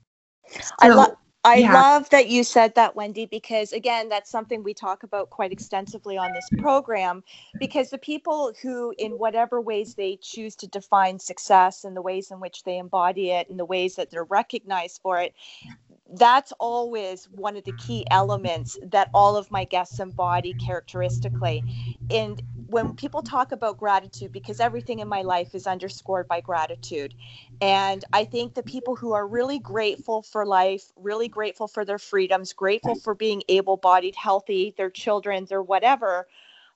I 0.79 0.89
love. 0.89 1.15
I 1.43 1.57
yeah. 1.57 1.73
love 1.73 2.09
that 2.09 2.27
you 2.27 2.43
said 2.43 2.75
that, 2.75 2.93
Wendy, 2.93 3.25
because 3.25 3.71
again, 3.71 4.09
that's 4.09 4.29
something 4.29 4.63
we 4.63 4.73
talk 4.73 5.03
about 5.03 5.29
quite 5.29 5.53
extensively 5.53 6.17
on 6.17 6.33
this 6.33 6.49
program. 6.57 7.23
Because 7.57 7.89
the 7.89 7.97
people 7.97 8.51
who, 8.61 8.93
in 8.97 9.13
whatever 9.13 9.61
ways 9.61 9.95
they 9.95 10.17
choose 10.21 10.57
to 10.57 10.67
define 10.67 11.19
success 11.19 11.85
and 11.85 11.95
the 11.95 12.01
ways 12.01 12.31
in 12.31 12.41
which 12.41 12.63
they 12.63 12.77
embody 12.77 13.31
it 13.31 13.49
and 13.49 13.57
the 13.57 13.63
ways 13.63 13.95
that 13.95 14.09
they're 14.09 14.25
recognized 14.25 14.99
for 15.01 15.21
it, 15.21 15.33
that's 16.13 16.53
always 16.59 17.25
one 17.31 17.57
of 17.57 17.65
the 17.65 17.73
key 17.73 18.05
elements 18.11 18.77
that 18.83 19.09
all 19.13 19.37
of 19.37 19.51
my 19.51 19.65
guests 19.65 19.99
embody 19.99 20.53
characteristically. 20.53 21.65
And 22.09 22.41
when 22.67 22.93
people 22.93 23.21
talk 23.23 23.51
about 23.51 23.77
gratitude, 23.79 24.31
because 24.31 24.59
everything 24.59 24.99
in 24.99 25.07
my 25.09 25.23
life 25.23 25.55
is 25.55 25.67
underscored 25.67 26.27
by 26.27 26.41
gratitude. 26.41 27.15
And 27.61 28.05
I 28.13 28.25
think 28.25 28.55
the 28.55 28.63
people 28.63 28.95
who 28.95 29.13
are 29.13 29.27
really 29.27 29.59
grateful 29.59 30.21
for 30.23 30.45
life, 30.45 30.91
really 30.95 31.29
grateful 31.29 31.67
for 31.67 31.85
their 31.85 31.99
freedoms, 31.99 32.53
grateful 32.53 32.95
for 32.95 33.15
being 33.15 33.43
able 33.49 33.77
bodied, 33.77 34.15
healthy, 34.15 34.73
their 34.77 34.91
children, 34.91 35.45
their 35.45 35.63
whatever, 35.63 36.27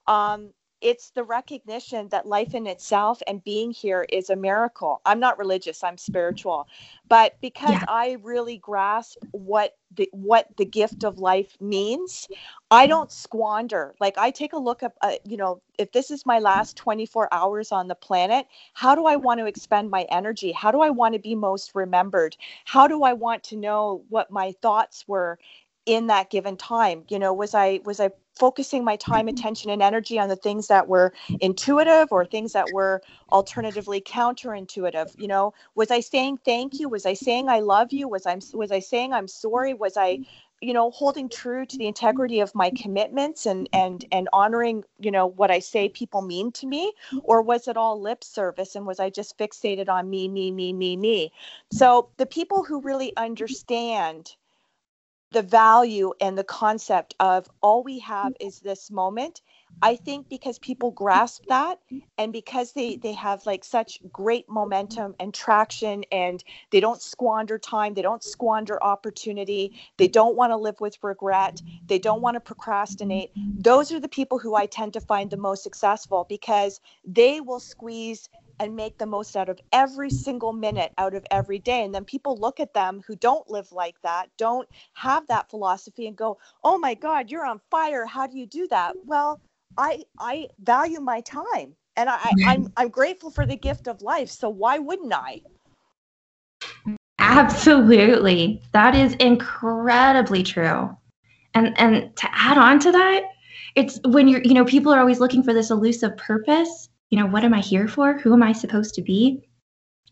um, 0.08 0.54
it's 0.82 1.12
the 1.12 1.24
recognition 1.24 2.10
that 2.10 2.26
life 2.26 2.54
in 2.54 2.67
itself 2.67 3.22
and 3.28 3.44
being 3.44 3.72
here 3.72 4.06
is 4.10 4.30
a 4.30 4.36
miracle. 4.36 5.02
I'm 5.06 5.20
not 5.20 5.38
religious, 5.38 5.84
I'm 5.84 5.98
spiritual. 5.98 6.67
But 7.10 7.38
because 7.41 7.82
Yeah. 7.82 7.88
I 7.88 8.17
really 8.22 8.58
grasp 8.58 9.24
what 9.32 9.78
the 9.96 10.10
what 10.12 10.48
the 10.58 10.65
gift 10.65 11.04
of 11.04 11.20
life 11.20 11.58
means, 11.62 12.30
I 12.72 12.88
don't 12.88 13.12
squander. 13.12 13.96
Like 14.00 14.17
I 14.17 14.32
take 14.32 14.54
a 14.54 14.58
look 14.58 14.84
at 14.84 14.94
uh, 15.02 15.13
you 15.26 15.38
know, 15.38 15.62
if 15.78 15.91
this 15.91 16.10
is 16.12 16.26
my 16.26 16.39
last 16.39 16.78
24 16.78 17.34
hours 17.34 17.72
on 17.72 17.88
the 17.88 17.96
planet, 17.96 18.48
how 18.74 18.96
do 18.96 19.06
I 19.06 19.15
want 19.15 19.39
to 19.39 19.46
expend 19.46 19.89
my 19.91 20.04
energy? 20.10 20.52
How 20.52 20.72
do 20.72 20.82
I 20.82 20.89
want 20.89 21.13
to 21.13 21.20
be 21.20 21.36
most 21.36 21.76
remembered? 21.76 22.38
How 22.65 22.88
do 22.88 23.04
I 23.04 23.13
want 23.13 23.44
to 23.46 23.58
know 23.58 24.04
what 24.10 24.32
my 24.32 24.52
thoughts 24.62 25.08
were 25.08 25.39
in 25.86 26.08
that 26.08 26.30
given 26.30 26.58
time? 26.58 27.06
You 27.10 27.20
know, 27.20 27.34
was 27.34 27.54
I 27.54 27.82
was 27.86 28.00
I 28.00 28.12
focusing 28.36 28.84
my 28.84 28.96
time, 28.96 29.28
attention, 29.28 29.70
and 29.70 29.82
energy 29.82 30.20
on 30.20 30.30
the 30.30 30.36
things 30.36 30.67
that 30.67 30.88
were 30.88 31.13
intuitive 31.39 32.12
or 32.12 32.26
things 32.26 32.54
that 32.54 32.72
were 32.72 33.02
alternatively 33.32 34.02
counterintuitive? 34.02 35.20
You 35.20 35.28
know, 35.28 35.54
was 35.76 35.91
I 35.91 36.00
saying 36.00 36.39
thank 36.46 36.80
you? 36.80 36.89
Was 36.89 37.06
I 37.06 37.13
saying 37.13 37.50
I 37.50 37.60
love 37.60 37.91
you? 37.91 38.08
Was 38.08 38.26
I 38.26 38.39
was 38.54 38.72
I 38.72 38.80
saying 38.80 39.13
I'm 39.13 39.28
sorry? 39.28 39.74
Was 39.74 39.98
I 39.98 40.20
you 40.62 40.74
know 40.74 40.91
holding 40.91 41.28
true 41.28 41.65
to 41.65 41.78
the 41.78 41.88
integrity 41.88 42.39
of 42.39 42.54
my 42.56 42.70
commitments 42.70 43.46
and 43.46 43.67
and 43.74 44.06
and 44.12 44.30
honoring 44.32 44.84
you 45.00 45.12
know 45.12 45.26
what 45.26 45.52
i 45.52 45.60
say 45.60 45.89
people 45.89 46.22
mean 46.22 46.52
to 46.52 46.67
me 46.67 46.94
or 47.24 47.41
was 47.41 47.67
it 47.67 47.76
all 47.76 48.00
lip 48.00 48.24
service 48.24 48.76
and 48.76 48.86
was 48.86 49.00
i 49.00 49.10
just 49.10 49.38
fixated 49.38 49.89
on 49.89 50.10
me 50.10 50.28
me 50.28 50.52
me 50.52 50.72
me 50.72 50.96
me 50.96 51.32
so 51.72 52.10
the 52.17 52.26
people 52.26 52.63
who 52.63 52.80
really 52.82 53.12
understand 53.17 54.36
the 55.32 55.41
value 55.41 56.13
and 56.22 56.38
the 56.38 56.44
concept 56.44 57.15
of 57.20 57.50
all 57.62 57.84
we 57.84 58.00
have 58.00 58.34
is 58.39 58.60
this 58.60 58.91
moment 58.91 59.41
i 59.82 59.96
think 59.96 60.28
because 60.30 60.60
people 60.60 60.91
grasp 60.91 61.44
that 61.48 61.80
and 62.17 62.34
because 62.34 62.74
they 62.74 62.98
they 62.98 63.13
have 63.13 63.46
like 63.46 63.63
such 63.63 64.00
great 64.12 64.48
momentum 64.50 65.15
and 65.20 65.34
traction 65.34 66.04
and 66.12 66.44
they 66.72 66.80
don't 66.80 67.02
squander 67.02 67.58
time 67.58 67.94
they 67.94 68.02
don't 68.02 68.24
squander 68.24 68.82
opportunity 68.84 69.74
they 69.98 70.08
don't 70.08 70.36
want 70.36 70.52
to 70.52 70.58
live 70.58 70.80
with 70.82 70.98
regret 71.04 71.62
they 71.88 72.00
don't 72.00 72.22
want 72.22 72.36
to 72.36 72.41
procrastinate 72.41 73.32
those 73.36 73.91
are 73.91 74.00
the 74.00 74.10
people 74.10 74.39
who 74.39 74.56
i 74.56 74.65
tend 74.65 74.94
to 74.94 75.02
find 75.02 75.32
the 75.32 75.38
most 75.38 75.63
successful 75.63 76.26
because 76.30 76.82
they 77.06 77.41
will 77.41 77.60
squeeze 77.60 78.30
and 78.62 78.76
make 78.76 78.97
the 79.00 79.06
most 79.06 79.36
out 79.36 79.50
of 79.50 79.60
every 79.74 80.10
single 80.10 80.54
minute 80.54 80.93
out 81.00 81.15
of 81.15 81.26
every 81.32 81.58
day 81.58 81.84
and 81.84 81.93
then 81.93 82.06
people 82.06 82.38
look 82.38 82.60
at 82.60 82.74
them 82.74 83.02
who 83.08 83.15
don't 83.15 83.50
live 83.50 83.71
like 83.71 84.00
that 84.04 84.30
don't 84.38 84.69
have 84.93 85.26
that 85.28 85.50
philosophy 85.50 86.08
and 86.08 86.15
go 86.15 86.38
oh 86.63 86.78
my 86.78 86.93
god 86.93 87.32
you're 87.32 87.45
on 87.45 87.60
fire 87.71 88.06
how 88.06 88.28
do 88.28 88.38
you 88.38 88.45
do 88.45 88.67
that 88.67 88.93
well 89.06 89.39
i 89.78 90.04
i 90.19 90.47
value 90.60 91.00
my 91.00 91.19
time 91.21 91.76
and 91.95 92.08
I, 92.08 92.15
I 92.15 92.34
i'm 92.45 92.67
i'm 92.78 92.89
grateful 92.89 93.32
for 93.32 93.45
the 93.47 93.56
gift 93.56 93.88
of 93.88 94.02
life 94.02 94.30
so 94.30 94.47
why 94.50 94.78
wouldn't 94.78 95.13
i 95.13 95.41
Absolutely. 97.21 98.62
That 98.74 98.93
is 98.93 99.13
incredibly 99.15 100.43
true. 100.43 100.95
And 101.54 101.78
and 101.80 102.15
to 102.17 102.28
add 102.32 102.58
on 102.58 102.80
to 102.80 102.91
that, 102.91 103.24
it's 103.76 104.00
when 104.06 104.28
you're, 104.28 104.41
you 104.41 104.54
know, 104.54 104.65
people 104.65 104.91
are 104.91 105.00
always 105.00 105.19
looking 105.19 105.43
for 105.43 105.54
this 105.54 105.69
elusive 105.69 106.17
purpose. 106.17 106.89
You 107.12 107.19
know, 107.19 107.28
what 107.28 107.43
am 107.43 107.54
I 107.54 107.60
here 107.60 107.88
for? 107.88 108.17
Who 108.19 108.34
am 108.34 108.41
I 108.41 108.54
supposed 108.54 108.95
to 108.95 109.02
be? 109.02 109.47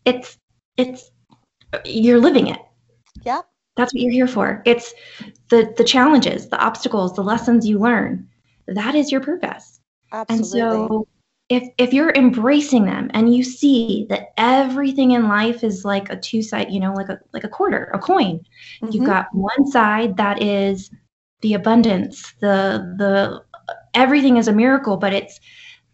It's 0.04 0.38
it's 0.76 1.10
you're 1.84 2.20
living 2.20 2.48
it. 2.48 2.60
yep 3.24 3.46
That's 3.76 3.92
what 3.94 4.02
you're 4.02 4.12
here 4.12 4.26
for. 4.28 4.62
It's 4.66 4.94
the 5.48 5.72
the 5.76 5.84
challenges, 5.84 6.48
the 6.48 6.60
obstacles, 6.60 7.14
the 7.14 7.22
lessons 7.22 7.66
you 7.66 7.78
learn. 7.78 8.28
That 8.68 8.94
is 8.94 9.10
your 9.10 9.20
purpose. 9.20 9.80
Absolutely. 10.12 10.38
and 10.38 10.46
so 10.46 11.08
if 11.48 11.68
if 11.78 11.92
you're 11.92 12.12
embracing 12.12 12.84
them 12.84 13.10
and 13.14 13.34
you 13.34 13.42
see 13.42 14.06
that 14.10 14.32
everything 14.36 15.12
in 15.12 15.28
life 15.28 15.64
is 15.64 15.84
like 15.84 16.10
a 16.10 16.16
two 16.16 16.42
side, 16.42 16.70
you 16.70 16.80
know, 16.80 16.92
like 16.92 17.08
a 17.08 17.18
like 17.32 17.44
a 17.44 17.48
quarter, 17.48 17.90
a 17.94 17.98
coin. 17.98 18.40
You've 18.82 19.04
Mhm. 19.04 19.06
got 19.06 19.26
one 19.32 19.66
side 19.68 20.16
that 20.18 20.42
is 20.42 20.90
the 21.40 21.54
abundance, 21.54 22.32
the 22.40 22.94
the 22.98 23.42
everything 23.94 24.36
is 24.36 24.48
a 24.48 24.52
miracle, 24.52 24.96
but 24.98 25.14
it's 25.14 25.40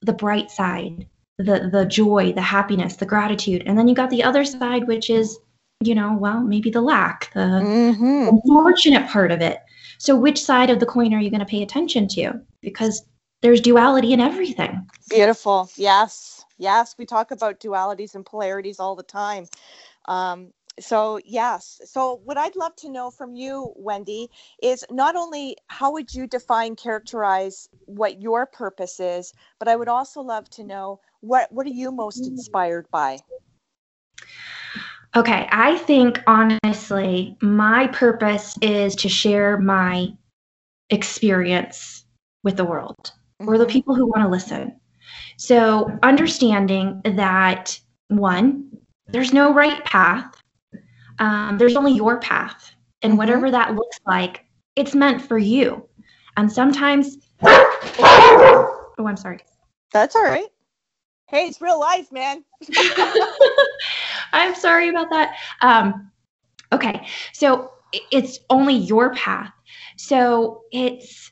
the 0.06 0.12
bright 0.12 0.50
side, 0.50 1.06
the 1.38 1.68
the 1.70 1.84
joy, 1.84 2.32
the 2.32 2.40
happiness, 2.40 2.96
the 2.96 3.06
gratitude. 3.06 3.62
And 3.66 3.76
then 3.76 3.88
you 3.88 3.94
got 3.94 4.10
the 4.10 4.22
other 4.22 4.44
side 4.44 4.86
which 4.86 5.10
is, 5.10 5.38
you 5.80 5.94
know, 5.94 6.16
well, 6.18 6.40
maybe 6.40 6.70
the 6.70 6.80
lack, 6.80 7.32
the 7.34 7.40
Mhm. 7.40 8.28
unfortunate 8.30 9.08
part 9.08 9.30
of 9.32 9.40
it. 9.40 9.58
So 9.98 10.16
which 10.16 10.42
side 10.42 10.70
of 10.70 10.80
the 10.80 10.86
coin 10.86 11.12
are 11.12 11.20
you 11.20 11.30
going 11.30 11.40
to 11.40 11.46
pay 11.46 11.62
attention 11.62 12.08
to? 12.08 12.40
Because 12.62 13.04
there's 13.42 13.60
duality 13.60 14.12
in 14.12 14.20
everything. 14.20 14.88
Beautiful. 15.10 15.68
Yes. 15.76 16.44
Yes. 16.58 16.94
We 16.98 17.04
talk 17.04 17.30
about 17.30 17.60
dualities 17.60 18.14
and 18.14 18.24
polarities 18.24 18.80
all 18.80 18.96
the 18.96 19.02
time. 19.02 19.46
Um, 20.06 20.52
so 20.78 21.18
yes 21.24 21.80
so 21.84 22.20
what 22.24 22.36
i'd 22.36 22.56
love 22.56 22.74
to 22.76 22.90
know 22.90 23.10
from 23.10 23.34
you 23.34 23.72
wendy 23.76 24.28
is 24.62 24.84
not 24.90 25.16
only 25.16 25.56
how 25.68 25.92
would 25.92 26.12
you 26.12 26.26
define 26.26 26.76
characterize 26.76 27.68
what 27.86 28.20
your 28.20 28.46
purpose 28.46 29.00
is 29.00 29.32
but 29.58 29.68
i 29.68 29.76
would 29.76 29.88
also 29.88 30.20
love 30.20 30.48
to 30.50 30.64
know 30.64 31.00
what 31.20 31.50
what 31.50 31.66
are 31.66 31.70
you 31.70 31.90
most 31.90 32.26
inspired 32.26 32.86
by 32.90 33.18
Okay, 35.14 35.48
I 35.50 35.78
think 35.78 36.22
honestly, 36.26 37.38
my 37.40 37.86
purpose 37.86 38.54
is 38.60 38.94
to 38.96 39.08
share 39.08 39.58
my 39.58 40.08
experience 40.90 42.04
with 42.42 42.58
the 42.58 42.66
world 42.66 43.12
or 43.40 43.56
the 43.56 43.64
Mhm. 43.64 43.70
people 43.70 43.94
who 43.94 44.06
want 44.06 44.24
to 44.24 44.28
listen. 44.28 44.78
So, 45.38 45.90
understanding 46.02 47.00
that 47.04 47.80
one, 48.08 48.70
there's 49.08 49.32
no 49.32 49.54
right 49.54 49.82
path, 49.86 50.35
um, 51.18 51.58
there's 51.58 51.76
only 51.76 51.92
your 51.92 52.18
path. 52.20 52.72
And 53.02 53.14
Mhm. 53.14 53.18
whatever 53.18 53.50
that 53.50 53.74
looks 53.74 53.98
like, 54.06 54.44
it's 54.74 54.94
meant 54.94 55.20
for 55.22 55.38
you. 55.38 55.86
And 56.36 56.50
sometimes, 56.50 57.18
oh, 57.42 58.84
I'm 59.06 59.16
sorry. 59.16 59.40
that's 59.92 60.14
all 60.16 60.24
right 60.24 60.48
hey 61.28 61.46
it's 61.46 61.60
real 61.60 61.78
life 61.80 62.10
man 62.12 62.44
I'm 64.32 64.54
sorry 64.54 64.88
about 64.88 65.08
that. 65.10 65.36
Um, 65.62 66.10
okay, 66.72 67.06
so 67.32 67.72
it's 68.10 68.38
only 68.50 68.74
your 68.74 69.14
path. 69.14 69.52
So 69.96 70.62
it's 70.72 71.30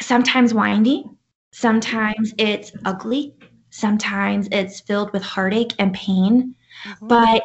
sometimes 0.00 0.54
windy, 0.54 1.04
sometimes 1.52 2.34
it's 2.38 2.72
ugly, 2.84 3.34
sometimes 3.70 4.48
it's 4.52 4.80
filled 4.80 5.12
with 5.12 5.22
heartache 5.22 5.74
and 5.78 5.92
pain. 5.94 6.54
Mhm. 6.84 7.08
But 7.08 7.42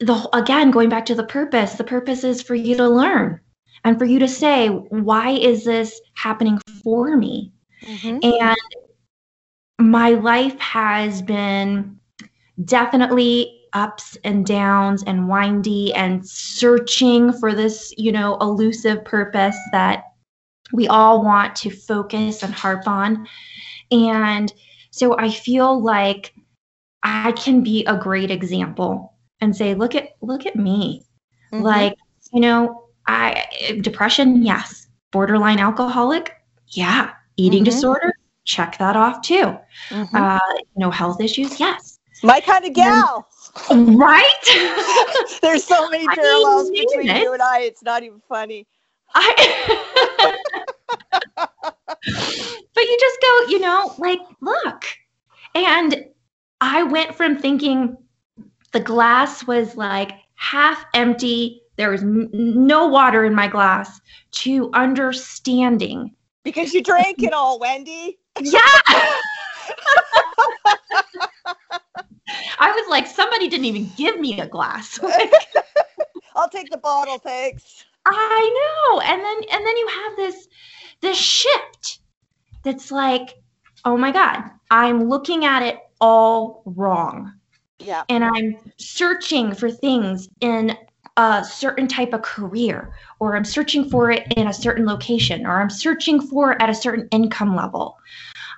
the 0.00 0.28
again, 0.32 0.70
going 0.70 0.88
back 0.88 1.06
to 1.06 1.14
the 1.14 1.24
purpose, 1.24 1.74
the 1.74 1.84
purpose 1.84 2.24
is 2.24 2.42
for 2.42 2.54
you 2.54 2.76
to 2.76 2.88
learn 2.88 3.40
and 3.84 3.98
for 3.98 4.04
you 4.04 4.18
to 4.18 4.28
say, 4.28 4.68
why 4.68 5.30
is 5.30 5.64
this 5.64 6.00
happening 6.14 6.58
for 6.82 7.16
me? 7.16 7.52
Mhm. 7.82 8.24
And 8.40 8.56
my 9.80 10.10
life 10.10 10.58
has 10.58 11.22
been 11.22 11.98
definitely 12.64 13.54
ups 13.72 14.16
and 14.24 14.44
downs 14.46 15.02
and 15.04 15.28
windy 15.28 15.92
and 15.94 16.26
searching 16.26 17.32
for 17.32 17.54
this, 17.54 17.92
you 17.96 18.10
know, 18.10 18.36
elusive 18.40 19.04
purpose 19.04 19.56
that 19.72 20.04
we 20.72 20.88
all 20.88 21.22
want 21.22 21.54
to 21.56 21.70
focus 21.70 22.42
and 22.42 22.52
harp 22.52 22.86
on. 22.86 23.26
And 23.90 24.52
so 24.90 25.16
I 25.18 25.30
feel 25.30 25.80
like 25.80 26.34
I 27.02 27.32
can 27.32 27.62
be 27.62 27.84
a 27.86 27.96
great 27.96 28.30
example 28.30 29.14
and 29.40 29.54
say, 29.54 29.74
look 29.74 29.94
at 29.94 30.10
look 30.20 30.46
at 30.46 30.56
me. 30.56 31.04
Mhm. 31.52 31.62
Like, 31.62 31.96
you 32.32 32.40
know, 32.40 32.88
I 33.06 33.46
depression, 33.80 34.42
yes. 34.44 34.86
Borderline 35.10 35.58
alcoholic, 35.58 36.32
yeah. 36.68 37.12
Eating 37.36 37.62
Mhm. 37.62 37.66
disorder, 37.66 38.12
check 38.44 38.76
that 38.78 38.96
off 38.96 39.22
too. 39.22 39.56
Mhm. 39.90 40.08
Uh, 40.14 40.38
you 40.58 40.80
know, 40.80 40.90
health 40.90 41.20
issues, 41.20 41.58
yes. 41.60 41.98
my 42.24 42.40
kind 42.40 42.64
of 42.64 42.72
gal 42.72 43.28
Right? 43.70 44.44
there's 45.42 45.62
so 45.62 45.88
many 45.88 46.04
parallels 46.08 46.68
between 46.70 47.08
it. 47.08 47.22
you 47.22 47.32
and 47.32 47.40
i 47.40 47.60
it's 47.60 47.80
not 47.82 48.02
even 48.02 48.20
funny 48.28 48.66
I 49.14 50.34
But 52.74 52.84
you 52.84 52.98
just 53.00 53.20
go, 53.20 53.46
you 53.52 53.58
know, 53.60 53.94
like, 53.98 54.20
look. 54.40 54.84
And 55.54 56.06
I 56.60 56.82
went 56.84 57.14
from 57.14 57.38
thinking 57.38 57.96
the 58.72 58.80
glass 58.80 59.46
was 59.46 59.76
like 59.76 60.12
half 60.34 60.84
empty, 60.94 61.62
there 61.76 61.90
was 61.90 62.02
n- 62.02 62.28
no 62.32 62.86
water 62.86 63.24
in 63.24 63.34
my 63.34 63.48
glass, 63.48 64.00
to 64.32 64.70
understanding. 64.74 66.14
because 66.44 66.72
you 66.74 66.82
drank 66.82 67.22
it 67.22 67.32
all 67.32 67.58
wendy 67.58 68.18
Yeah. 68.40 68.60
I 72.60 72.72
was 72.72 72.86
like, 72.90 73.06
somebody 73.06 73.48
didn't 73.48 73.66
even 73.66 73.90
give 73.96 74.18
me 74.20 74.40
a 74.40 74.46
glass. 74.46 74.98
i'll 76.36 76.48
take 76.48 76.70
the 76.70 76.78
bottle 76.78 77.18
thanks 77.18 77.84
I 78.06 78.90
know. 78.90 79.00
And 79.00 79.20
then 79.20 79.36
and 79.52 79.66
then 79.66 79.76
you 79.76 79.88
have 79.88 80.16
this 80.16 80.48
this 81.00 81.18
shift 81.18 81.98
that's 82.62 82.90
like, 82.90 83.34
oh 83.84 83.96
my 83.96 84.10
God, 84.12 84.44
I'm 84.70 85.08
looking 85.08 85.44
at 85.44 85.62
it 85.62 85.78
all 86.00 86.62
wrong. 86.64 87.37
Yeah 87.78 88.04
And 88.08 88.24
I'm 88.24 88.56
searching 88.76 89.54
for 89.54 89.70
things 89.70 90.28
in 90.40 90.76
a 91.16 91.44
certain 91.44 91.88
type 91.88 92.12
of 92.12 92.22
career, 92.22 92.94
or 93.18 93.36
I'm 93.36 93.44
searching 93.44 93.88
for 93.90 94.10
it 94.10 94.26
in 94.36 94.46
a 94.48 94.52
certain 94.52 94.86
location, 94.86 95.46
or 95.46 95.60
I'm 95.60 95.70
searching 95.70 96.20
for 96.20 96.52
it 96.52 96.62
at 96.62 96.70
a 96.70 96.74
certain 96.74 97.08
income 97.10 97.56
level. 97.56 97.96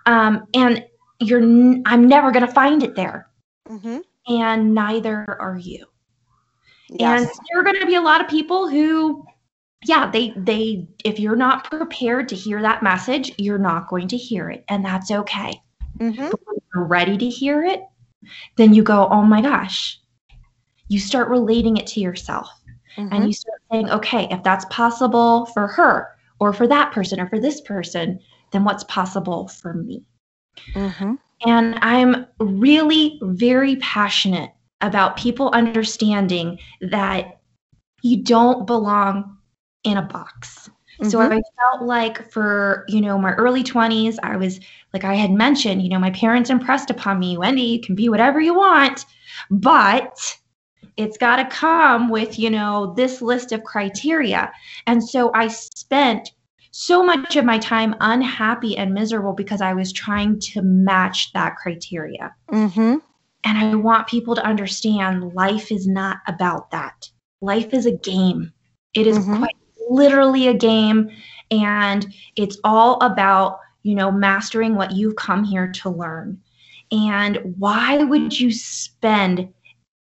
Um, 0.07 0.47
and 0.55 0.85
you're 1.21 1.41
n- 1.43 1.83
I'm 1.87 2.07
never 2.09 2.31
gonna 2.31 2.53
find 2.53 2.83
it 2.83 2.95
there. 2.95 3.29
mm-hmm. 3.69 3.99
And 4.29 4.75
neither 4.75 5.25
are 5.41 5.57
you. 5.57 5.87
yes 6.89 7.23
And 7.23 7.31
there 7.49 7.61
are 7.61 7.65
going 7.65 7.81
to 7.81 7.87
be 7.87 7.95
a 7.97 8.01
lot 8.01 8.21
of 8.21 8.29
people 8.29 8.69
who, 8.69 9.25
yeah, 9.87 10.11
they 10.11 10.33
they 10.37 10.87
if 11.05 11.19
you're 11.19 11.37
not 11.37 11.65
prepared 11.65 12.29
to 12.29 12.37
hear 12.37 12.61
that 12.63 12.83
message, 12.83 13.33
you're 13.39 13.59
not 13.59 13.89
going 13.89 14.09
to 14.09 14.17
hear 14.17 14.51
it, 14.51 14.65
and 14.69 14.85
that's 14.85 15.11
okay. 15.11 15.61
mm-hmm. 15.99 16.29
But 16.31 16.41
when 16.47 16.59
you're 16.75 16.85
ready 16.85 17.17
to 17.17 17.29
hear 17.29 17.65
it, 17.65 17.83
then 18.57 18.75
you 18.75 18.83
go, 18.83 19.09
oh 19.11 19.23
my 19.23 19.41
gosh. 19.41 19.99
You 20.89 20.99
start 20.99 21.29
relating 21.29 21.77
it 21.77 21.87
to 21.89 22.01
yourself, 22.01 22.51
Mm-hmm. 22.97 23.15
and 23.15 23.27
you 23.27 23.33
start 23.33 23.61
saying, 23.71 23.91
okay, 23.91 24.27
if 24.31 24.43
that's 24.43 24.65
possible 24.67 25.47
for 25.47 25.69
her, 25.69 26.09
or 26.41 26.53
for 26.53 26.67
that 26.67 26.93
person, 26.93 27.21
or 27.21 27.29
for 27.29 27.39
this 27.39 27.61
person, 27.61 28.19
then 28.51 28.65
what's 28.65 28.85
possible 28.85 29.47
for 29.49 29.75
me? 29.75 30.03
Mm-hmm. 30.75 31.15
And 31.47 31.79
I'm 31.81 32.27
really 32.41 33.19
very 33.23 33.77
passionate 33.77 34.51
about 34.81 35.17
people 35.17 35.51
understanding 35.53 36.59
that 36.81 37.41
you 38.03 38.23
don't 38.23 38.67
belong 38.67 39.37
in 39.85 39.99
a 39.99 40.03
box. 40.03 40.69
So 41.03 41.19
Mhm. 41.19 41.33
I 41.33 41.43
felt 41.59 41.87
like 41.87 42.31
for, 42.31 42.85
you 42.89 43.01
know, 43.01 43.19
my 43.19 43.33
early 43.33 43.63
20s, 43.63 44.19
I 44.23 44.37
was 44.37 44.61
like 44.93 45.05
I 45.05 45.15
had 45.15 45.31
mentioned, 45.31 45.83
you 45.83 45.89
know, 45.89 45.99
my 45.99 46.11
parents 46.11 46.51
impressed 46.51 46.91
upon 46.91 47.19
me, 47.19 47.39
Wendy, 47.39 47.63
you 47.63 47.81
can 47.81 47.95
be 47.95 48.09
whatever 48.09 48.41
you 48.41 48.55
want, 48.55 49.07
but 49.51 50.19
it's 50.97 51.17
got 51.17 51.37
to 51.37 51.45
come 51.47 52.09
with, 52.09 52.39
you 52.39 52.51
know, 52.51 52.93
this 52.97 53.23
list 53.23 53.53
of 53.53 53.65
criteria. 53.65 54.53
And 54.87 55.03
so 55.03 55.31
I 55.35 55.49
spent 55.49 56.33
so 56.73 57.05
much 57.05 57.37
of 57.37 57.45
my 57.45 57.59
time 57.59 57.95
unhappy 58.01 58.77
and 58.77 58.93
miserable 58.95 59.33
because 59.33 59.61
I 59.61 59.73
was 59.75 59.93
trying 59.93 60.39
to 60.41 60.63
match 60.63 61.33
that 61.33 61.57
criteria. 61.57 62.35
Mm-hmm. 62.53 62.97
And 63.45 63.59
I 63.59 63.75
want 63.75 64.07
people 64.07 64.35
to 64.35 64.45
understand 64.45 65.33
life 65.35 65.73
is 65.73 65.87
not 65.87 66.19
about 66.29 66.71
that. 66.71 67.11
Life 67.41 67.73
is 67.73 67.87
a 67.87 67.93
game. 67.93 68.53
It 68.95 69.07
is 69.07 69.19
Mhm. 69.19 69.39
quite 69.39 69.57
literally 69.91 70.49
a 70.49 70.55
game. 70.55 71.11
And 71.51 72.15
it's 72.37 72.59
all 72.65 73.01
about, 73.03 73.59
you 73.83 73.95
know, 73.95 74.11
mastering 74.11 74.77
what 74.77 74.93
you've 74.93 75.17
come 75.17 75.45
here 75.45 75.71
to 75.73 75.91
learn. 75.91 76.41
And 76.93 77.55
why 77.59 78.03
would 78.03 78.39
you 78.39 78.53
spend 78.53 79.53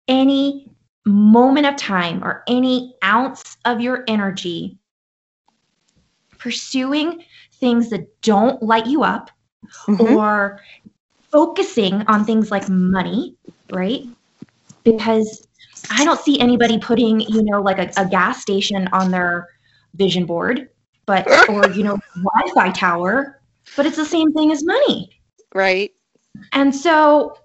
any 0.08 0.70
moment 1.06 1.66
of 1.66 1.76
time 1.76 2.24
or 2.24 2.42
any 2.48 2.94
ounce 3.04 3.56
of 3.64 3.80
your 3.80 4.04
energy 4.08 4.78
pursuing 6.38 7.24
things 7.54 7.90
that 7.90 8.20
don't 8.20 8.62
light 8.62 8.86
you 8.86 9.02
up 9.02 9.30
Mhm. 9.88 10.14
or 10.14 10.60
focusing 11.30 12.02
on 12.06 12.24
things 12.24 12.50
like 12.50 12.68
money, 12.68 13.34
right? 13.72 14.02
Because 14.84 15.46
I 15.90 16.04
don't 16.04 16.20
see 16.20 16.38
anybody 16.38 16.78
putting, 16.78 17.20
you 17.20 17.42
know, 17.42 17.60
like 17.60 17.78
a, 17.78 17.90
a 18.00 18.06
gas 18.08 18.40
station 18.40 18.88
on 18.92 19.10
their 19.10 19.48
vision 19.94 20.26
board, 20.26 20.68
but 21.06 21.26
or 21.48 21.70
you 21.70 21.82
know, 21.84 21.98
Wi-Fi 22.16 22.70
tower, 22.70 23.40
but 23.76 23.86
it's 23.86 23.96
the 23.96 24.04
same 24.04 24.32
thing 24.32 24.52
as 24.52 24.64
money. 24.64 25.10
Right. 25.54 25.92
And 26.52 26.74
so 26.74 27.38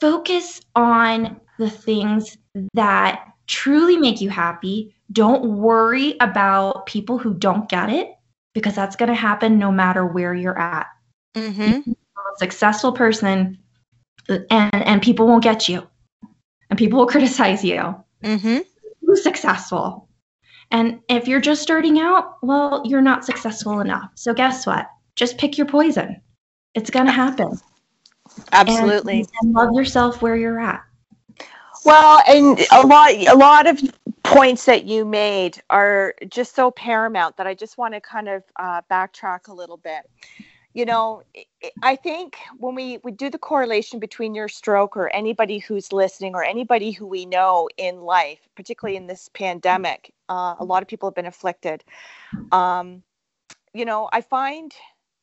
focus 0.00 0.60
on 0.74 1.40
the 1.58 1.70
things 1.70 2.38
that 2.74 3.24
truly 3.46 3.96
make 3.96 4.20
you 4.20 4.30
happy. 4.30 4.94
Don't 5.12 5.58
worry 5.58 6.16
about 6.20 6.86
people 6.86 7.18
who 7.18 7.34
don't 7.34 7.68
get 7.68 7.90
it 7.90 8.14
because 8.54 8.74
that's 8.74 8.96
going 8.96 9.08
to 9.08 9.14
happen 9.14 9.58
no 9.58 9.72
matter 9.72 10.06
where 10.06 10.34
you're 10.34 10.58
at. 10.58 10.86
Mm-hmm. 11.34 11.90
a 11.90 12.36
successful 12.36 12.92
person 12.92 13.56
and 14.28 14.74
and 14.74 15.00
people 15.00 15.26
won't 15.26 15.42
get 15.42 15.66
you 15.66 15.86
and 16.68 16.78
people 16.78 16.98
will 16.98 17.06
criticize 17.14 17.64
you 17.64 17.94
Mm-hmm. 18.22 18.58
who's 19.00 19.22
successful 19.22 20.08
and 20.72 20.98
if 21.08 21.28
you're 21.28 21.40
just 21.40 21.62
starting 21.62 22.00
out 22.00 22.38
well 22.42 22.82
you're 22.84 23.00
not 23.00 23.24
successful 23.24 23.80
enough. 23.80 24.10
So 24.14 24.34
guess 24.34 24.66
what? 24.66 24.88
Just 25.14 25.38
pick 25.38 25.56
your 25.56 25.66
poison. 25.66 26.20
It's 26.74 26.90
going 26.90 27.06
to 27.06 27.12
happen. 27.12 27.48
And- 27.48 27.60
Absolutely. 28.52 29.26
and, 29.42 29.52
love 29.52 29.74
yourself 29.74 30.22
where 30.22 30.36
you're 30.36 30.60
at. 30.60 30.82
Well, 31.84 32.22
and 32.28 32.60
a 32.70 32.86
lot, 32.86 33.10
a 33.12 33.34
lot 33.34 33.66
of 33.66 33.80
points 34.22 34.64
that 34.66 34.84
you 34.84 35.04
made 35.04 35.60
are 35.68 36.14
just 36.28 36.54
so 36.54 36.70
paramount 36.70 37.36
that 37.36 37.46
I 37.46 37.54
just 37.54 37.76
want 37.76 37.94
to 37.94 38.00
kind 38.00 38.28
of 38.28 38.44
uh, 38.56 38.80
backtrack 38.90 39.48
a 39.48 39.52
little 39.52 39.76
bit. 39.76 40.08
You 40.74 40.86
know, 40.86 41.22
I 41.82 41.96
think 41.96 42.36
when 42.56 42.74
we, 42.74 42.98
we 43.04 43.12
do 43.12 43.28
the 43.28 43.38
correlation 43.38 43.98
between 43.98 44.34
your 44.34 44.48
stroke 44.48 44.96
or 44.96 45.14
anybody 45.14 45.58
who's 45.58 45.92
listening 45.92 46.34
or 46.34 46.44
anybody 46.44 46.92
who 46.92 47.06
we 47.06 47.26
know 47.26 47.68
in 47.76 48.00
life, 48.00 48.48
particularly 48.54 48.96
in 48.96 49.06
this 49.06 49.28
pandemic, 49.34 50.14
uh, 50.32 50.54
a 50.58 50.64
lot 50.64 50.82
of 50.82 50.88
people 50.88 51.08
have 51.08 51.14
been 51.14 51.26
afflicted. 51.26 51.84
Um, 52.50 53.02
you 53.74 53.84
know, 53.84 54.08
I 54.12 54.22
find 54.22 54.74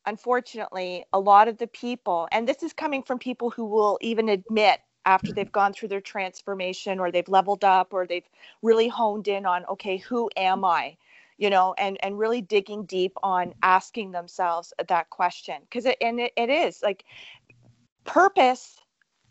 unfortunately 0.06 1.06
a 1.12 1.20
lot 1.20 1.48
of 1.48 1.58
the 1.58 1.68
people, 1.68 2.28
and 2.32 2.48
this 2.48 2.62
is 2.62 2.74
coming 2.74 3.02
from 3.02 3.18
people 3.18 3.50
who 3.50 3.66
will 3.66 3.98
even 4.02 4.30
admit 4.30 4.80
after 5.06 5.34
they've 5.34 5.52
gone 5.52 5.74
through 5.74 5.90
their 5.90 6.02
transformation 6.02 7.00
or 7.00 7.12
they've 7.12 7.28
leveled 7.28 7.64
up 7.64 7.94
or 7.94 8.06
they've 8.06 8.30
really 8.62 8.88
honed 8.88 9.28
in 9.28 9.46
on 9.46 9.66
okay 9.66 9.98
who 9.98 10.30
am 10.36 10.66
i 10.66 10.96
you 11.38 11.50
know 11.50 11.74
and 11.78 11.98
and 12.04 12.20
really 12.20 12.42
digging 12.42 12.84
deep 12.86 13.14
on 13.24 13.54
asking 13.64 14.12
themselves 14.12 14.74
that 14.88 15.10
question 15.10 15.56
because 15.62 15.86
it 15.86 15.98
and 16.02 16.20
it, 16.20 16.34
it 16.36 16.50
is 16.50 16.82
like 16.84 17.06
purpose 18.04 18.78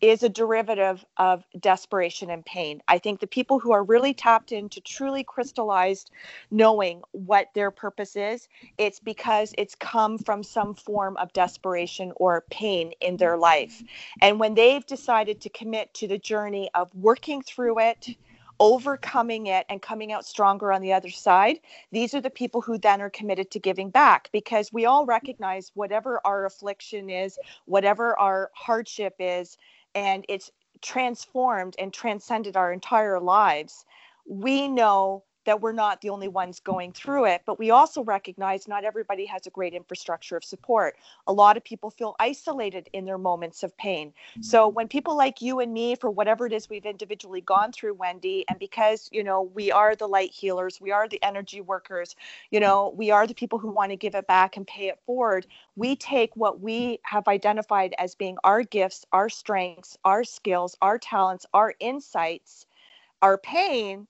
is 0.00 0.22
a 0.22 0.28
derivative 0.28 1.04
of 1.16 1.44
desperation 1.58 2.30
and 2.30 2.44
pain. 2.44 2.80
I 2.88 2.98
think 2.98 3.20
the 3.20 3.26
people 3.26 3.58
who 3.58 3.72
are 3.72 3.82
really 3.82 4.14
tapped 4.14 4.52
into 4.52 4.80
truly 4.80 5.24
crystallized 5.24 6.10
knowing 6.50 7.02
what 7.12 7.48
their 7.54 7.70
purpose 7.70 8.16
is, 8.16 8.48
it's 8.76 9.00
because 9.00 9.54
it's 9.58 9.74
come 9.74 10.18
from 10.18 10.42
some 10.42 10.74
form 10.74 11.16
of 11.16 11.32
desperation 11.32 12.12
or 12.16 12.44
pain 12.50 12.92
in 13.00 13.16
their 13.16 13.36
life. 13.36 13.76
Mm-hmm. 13.76 14.18
And 14.22 14.40
when 14.40 14.54
they've 14.54 14.86
decided 14.86 15.40
to 15.40 15.48
commit 15.48 15.92
to 15.94 16.06
the 16.06 16.18
journey 16.18 16.70
of 16.74 16.94
working 16.94 17.42
through 17.42 17.80
it, 17.80 18.16
overcoming 18.60 19.46
it 19.46 19.64
and 19.68 19.80
coming 19.80 20.12
out 20.12 20.24
stronger 20.24 20.72
on 20.72 20.82
the 20.82 20.92
other 20.92 21.10
side, 21.10 21.60
these 21.92 22.14
are 22.14 22.20
the 22.20 22.30
people 22.30 22.60
who 22.60 22.78
then 22.78 23.00
are 23.00 23.10
committed 23.10 23.50
to 23.52 23.58
giving 23.58 23.90
back 23.90 24.28
because 24.32 24.72
we 24.72 24.84
all 24.84 25.06
recognize 25.06 25.70
whatever 25.74 26.20
our 26.24 26.44
affliction 26.44 27.08
is, 27.08 27.38
whatever 27.66 28.18
our 28.18 28.50
hardship 28.54 29.14
is, 29.18 29.56
and 29.94 30.24
it's 30.28 30.50
transformed 30.80 31.74
and 31.78 31.92
transcended 31.92 32.56
our 32.56 32.72
entire 32.72 33.20
lives, 33.20 33.84
we 34.26 34.68
know 34.68 35.24
that 35.48 35.62
we're 35.62 35.72
not 35.72 36.02
the 36.02 36.10
only 36.10 36.28
ones 36.28 36.60
going 36.60 36.92
through 36.92 37.24
it, 37.24 37.40
but 37.46 37.58
we 37.58 37.70
also 37.70 38.04
recognize 38.04 38.68
not 38.68 38.84
everybody 38.84 39.24
has 39.24 39.46
a 39.46 39.50
great 39.50 39.72
infrastructure 39.72 40.36
of 40.36 40.44
support. 40.44 40.98
A 41.26 41.32
lot 41.32 41.56
of 41.56 41.64
people 41.64 41.90
feel 41.90 42.14
isolated 42.20 42.90
in 42.92 43.06
their 43.06 43.16
moments 43.16 43.62
of 43.62 43.74
pain. 43.78 44.12
So 44.42 44.66
mm-hmm. 44.66 44.74
when 44.74 44.88
people 44.88 45.16
like 45.16 45.40
you 45.40 45.60
and 45.60 45.72
me, 45.72 45.94
for 45.94 46.10
whatever 46.10 46.44
it 46.44 46.52
is 46.52 46.68
we've 46.68 46.84
individually 46.84 47.40
gone 47.40 47.72
through, 47.72 47.94
Wendy, 47.94 48.44
and 48.50 48.58
because, 48.58 49.08
you 49.10 49.24
know, 49.24 49.50
we 49.54 49.72
are 49.72 49.96
the 49.96 50.06
light 50.06 50.32
healers, 50.32 50.82
we 50.82 50.92
are 50.92 51.08
the 51.08 51.22
energy 51.22 51.62
workers, 51.62 52.14
you 52.50 52.60
know, 52.60 52.92
we 52.94 53.10
are 53.10 53.26
the 53.26 53.32
people 53.32 53.58
who 53.58 53.70
want 53.70 53.90
to 53.90 53.96
give 53.96 54.14
it 54.14 54.26
back 54.26 54.58
and 54.58 54.66
pay 54.66 54.88
it 54.88 55.00
forward, 55.06 55.46
we 55.76 55.96
take 55.96 56.36
what 56.36 56.60
we 56.60 57.00
have 57.04 57.26
identified 57.26 57.94
as 57.96 58.14
being 58.14 58.36
our 58.44 58.62
gifts, 58.62 59.06
our 59.14 59.30
strengths, 59.30 59.96
our 60.04 60.24
skills, 60.24 60.76
our 60.82 60.98
talents, 60.98 61.46
our 61.54 61.72
insights, 61.80 62.66
our 63.22 63.38
pain, 63.38 64.06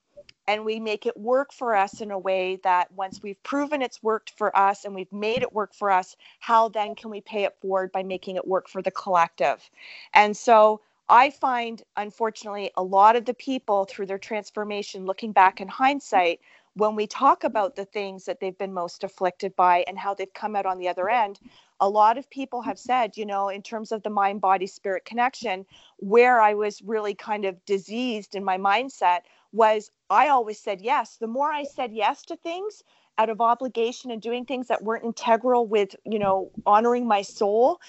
and 0.49 0.65
we 0.65 0.79
make 0.79 1.05
it 1.05 1.15
work 1.15 1.53
for 1.53 1.75
us 1.75 2.01
in 2.01 2.09
a 2.09 2.17
way 2.17 2.55
that 2.63 2.91
once 2.93 3.21
we've 3.21 3.41
proven 3.43 3.83
it's 3.83 4.01
worked 4.01 4.31
for 4.31 4.55
us 4.57 4.83
and 4.83 4.95
we've 4.95 5.13
made 5.13 5.43
it 5.43 5.53
work 5.53 5.75
for 5.75 5.91
us, 5.91 6.15
how 6.39 6.67
then 6.69 6.95
can 6.95 7.11
we 7.11 7.21
pay 7.21 7.43
it 7.43 7.55
forward 7.61 7.91
by 7.91 8.01
making 8.01 8.35
it 8.35 8.47
work 8.47 8.67
for 8.67 8.81
the 8.81 8.89
collective? 8.89 9.69
And 10.11 10.35
so 10.35 10.81
I 11.07 11.29
find, 11.29 11.83
unfortunately, 11.97 12.71
a 12.75 12.81
lot 12.81 13.15
of 13.15 13.25
the 13.25 13.35
people 13.35 13.85
through 13.85 14.07
their 14.07 14.17
transformation, 14.17 15.05
looking 15.05 15.33
back 15.33 15.61
in 15.61 15.67
hindsight, 15.67 16.39
when 16.73 16.95
we 16.95 17.05
talk 17.05 17.43
about 17.43 17.75
the 17.75 17.85
things 17.85 18.25
that 18.25 18.39
they've 18.39 18.57
been 18.57 18.73
most 18.73 19.03
afflicted 19.03 19.55
by 19.55 19.83
and 19.87 19.99
how 19.99 20.15
they've 20.15 20.33
come 20.33 20.55
out 20.55 20.65
on 20.65 20.79
the 20.79 20.87
other 20.87 21.09
end, 21.09 21.39
a 21.79 21.87
lot 21.87 22.17
of 22.17 22.27
people 22.31 22.63
have 22.63 22.79
said, 22.79 23.15
you 23.15 23.25
know, 23.25 23.49
in 23.49 23.61
terms 23.61 23.91
of 23.91 24.01
the 24.01 24.09
mind 24.09 24.41
body 24.41 24.65
spirit 24.65 25.05
connection, 25.05 25.63
where 25.97 26.41
I 26.41 26.55
was 26.55 26.81
really 26.81 27.13
kind 27.13 27.45
of 27.45 27.63
diseased 27.65 28.33
in 28.33 28.43
my 28.43 28.57
mindset 28.57 29.19
was 29.53 29.91
I 30.09 30.29
always 30.29 30.59
said 30.59 30.81
yes. 30.81 31.17
The 31.17 31.27
more 31.27 31.51
I 31.51 31.63
said 31.63 31.91
yes 31.93 32.23
to 32.25 32.37
things 32.37 32.83
out 33.17 33.29
of 33.29 33.41
obligation 33.41 34.11
and 34.11 34.21
doing 34.21 34.45
things 34.45 34.67
that 34.67 34.83
weren't 34.83 35.05
integral 35.05 35.67
with, 35.67 35.95
you 36.05 36.19
know, 36.19 36.51
honoring 36.65 37.07
my 37.07 37.21
soul, 37.21 37.79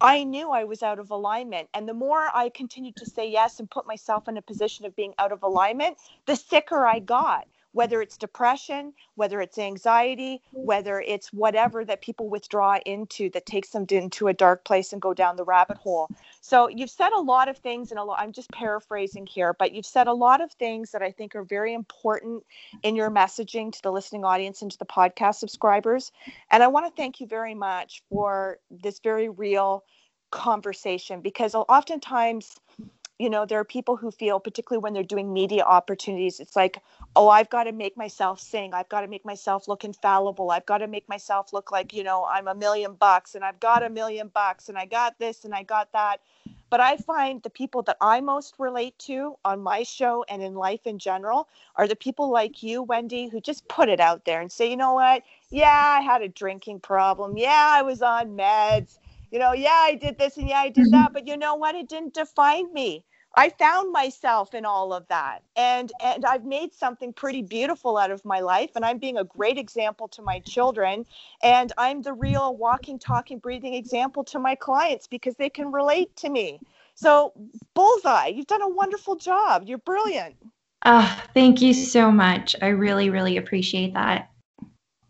I 0.00 0.24
knew 0.24 0.50
I 0.50 0.64
was 0.64 0.82
out 0.82 0.98
of 0.98 1.10
alignment. 1.10 1.68
And 1.74 1.88
the 1.88 1.94
more 1.94 2.28
I 2.34 2.50
continued 2.50 2.96
to 2.96 3.06
say 3.06 3.30
yes 3.30 3.60
and 3.60 3.70
put 3.70 3.86
myself 3.86 4.28
in 4.28 4.36
a 4.36 4.42
position 4.42 4.86
of 4.86 4.96
being 4.96 5.14
out 5.18 5.32
of 5.32 5.42
alignment, 5.42 5.98
the 6.26 6.36
sicker 6.36 6.86
I 6.86 7.00
got 7.00 7.46
whether 7.72 8.02
it's 8.02 8.16
depression, 8.16 8.92
whether 9.14 9.40
it's 9.40 9.58
anxiety, 9.58 10.42
mm-hmm. 10.54 10.66
whether 10.66 11.00
it's 11.00 11.32
whatever 11.32 11.84
that 11.84 12.02
people 12.02 12.28
withdraw 12.28 12.78
into 12.86 13.30
that 13.30 13.46
takes 13.46 13.70
them 13.70 13.86
into 13.90 14.28
a 14.28 14.32
dark 14.32 14.64
place 14.64 14.92
and 14.92 15.00
go 15.00 15.14
down 15.14 15.36
the 15.36 15.44
rabbit 15.44 15.76
hole. 15.76 16.08
So 16.40 16.68
you've 16.68 16.90
said 16.90 17.12
a 17.12 17.20
lot 17.20 17.48
of 17.48 17.58
things, 17.58 17.90
and 17.90 17.98
a 17.98 18.04
lot, 18.04 18.20
I'm 18.20 18.32
just 18.32 18.50
paraphrasing 18.50 19.26
here, 19.26 19.54
but 19.58 19.72
you've 19.72 19.86
said 19.86 20.06
a 20.06 20.12
lot 20.12 20.40
of 20.40 20.52
things 20.52 20.90
that 20.92 21.02
I 21.02 21.12
think 21.12 21.34
are 21.34 21.44
very 21.44 21.74
important 21.74 22.44
in 22.82 22.96
your 22.96 23.10
messaging 23.10 23.72
to 23.72 23.82
the 23.82 23.92
listening 23.92 24.24
audience 24.24 24.62
and 24.62 24.70
to 24.70 24.78
the 24.78 24.86
podcast 24.86 25.36
subscribers. 25.36 26.12
And 26.50 26.62
I 26.62 26.68
want 26.68 26.86
to 26.86 27.00
thank 27.00 27.20
you 27.20 27.26
very 27.26 27.54
much 27.54 28.02
for 28.08 28.58
this 28.70 29.00
very 29.00 29.28
real 29.28 29.84
conversation 30.30 31.20
because 31.20 31.54
oftentimes 31.54 32.56
you 33.20 33.28
know 33.28 33.44
there 33.44 33.60
are 33.60 33.64
people 33.64 33.96
who 33.96 34.10
feel 34.10 34.40
particularly 34.40 34.82
when 34.82 34.94
they're 34.94 35.02
doing 35.02 35.32
media 35.32 35.62
opportunities 35.62 36.40
it's 36.40 36.56
like 36.56 36.82
oh 37.16 37.28
i've 37.28 37.50
got 37.50 37.64
to 37.64 37.72
make 37.72 37.96
myself 37.96 38.40
sing. 38.40 38.72
I've 38.72 38.88
got 38.88 39.02
to 39.02 39.08
make 39.08 39.24
myself 39.24 39.68
look 39.68 39.84
infallible. 39.84 40.50
I've 40.50 40.66
got 40.66 40.78
to 40.78 40.86
make 40.86 41.08
myself 41.08 41.52
look 41.52 41.70
like 41.70 41.92
you 41.92 42.02
know 42.02 42.24
i'm 42.24 42.48
a 42.48 42.54
million 42.54 42.94
bucks 42.94 43.34
and 43.34 43.44
i've 43.44 43.60
got 43.60 43.82
a 43.82 43.90
million 43.90 44.28
bucks 44.28 44.68
and 44.68 44.78
i 44.78 44.86
got 44.86 45.18
this 45.18 45.44
and 45.44 45.54
i 45.54 45.62
got 45.62 45.92
that. 45.92 46.20
But 46.70 46.80
i 46.80 46.96
find 46.96 47.42
the 47.42 47.50
people 47.50 47.82
that 47.82 47.98
i 48.00 48.20
most 48.20 48.54
relate 48.58 48.98
to 49.10 49.36
on 49.44 49.60
my 49.60 49.82
show 49.82 50.24
and 50.28 50.42
in 50.42 50.54
life 50.54 50.86
in 50.86 50.98
general 50.98 51.48
are 51.76 51.88
the 51.88 51.96
people 51.96 52.30
like 52.30 52.62
you 52.62 52.82
wendy 52.82 53.28
who 53.28 53.40
just 53.40 53.68
put 53.68 53.88
it 53.88 54.00
out 54.00 54.24
there 54.24 54.40
and 54.40 54.50
say 54.50 54.70
you 54.70 54.78
know 54.78 54.94
what? 54.94 55.22
Yeah 55.50 55.98
i 55.98 56.00
had 56.00 56.22
a 56.22 56.28
drinking 56.28 56.80
problem. 56.80 57.36
Yeah 57.36 57.74
i 57.78 57.82
was 57.82 58.00
on 58.00 58.36
meds. 58.36 58.98
You 59.30 59.38
know, 59.38 59.52
yeah, 59.52 59.70
I 59.70 59.94
did 59.94 60.18
this 60.18 60.36
and 60.38 60.48
yeah, 60.48 60.58
I 60.58 60.70
did 60.70 60.86
mm-hmm. 60.86 61.02
that, 61.02 61.12
but 61.12 61.28
you 61.28 61.36
know 61.36 61.54
what? 61.54 61.76
It 61.76 61.88
didn't 61.88 62.14
define 62.14 62.72
me. 62.72 63.04
I 63.36 63.50
found 63.50 63.92
myself 63.92 64.54
in 64.54 64.64
all 64.64 64.92
of 64.92 65.06
that. 65.08 65.42
And 65.56 65.92
and 66.02 66.24
I've 66.24 66.44
made 66.44 66.72
something 66.72 67.12
pretty 67.12 67.42
beautiful 67.42 67.96
out 67.96 68.10
of 68.10 68.24
my 68.24 68.40
life 68.40 68.70
and 68.74 68.84
I'm 68.84 68.98
being 68.98 69.18
a 69.18 69.24
great 69.24 69.58
example 69.58 70.08
to 70.08 70.22
my 70.22 70.40
children 70.40 71.06
and 71.42 71.72
I'm 71.78 72.02
the 72.02 72.12
real 72.12 72.56
walking 72.56 72.98
talking 72.98 73.38
breathing 73.38 73.74
example 73.74 74.24
to 74.24 74.38
my 74.38 74.54
clients 74.54 75.06
because 75.06 75.36
they 75.36 75.48
can 75.48 75.70
relate 75.70 76.14
to 76.16 76.30
me. 76.30 76.60
So, 76.94 77.32
bullseye, 77.74 78.26
you've 78.26 78.46
done 78.46 78.62
a 78.62 78.68
wonderful 78.68 79.16
job. 79.16 79.64
You're 79.66 79.78
brilliant. 79.78 80.36
Oh, 80.84 81.22
thank 81.34 81.62
you 81.62 81.72
so 81.72 82.10
much. 82.10 82.56
I 82.60 82.68
really 82.68 83.10
really 83.10 83.36
appreciate 83.36 83.94
that. 83.94 84.28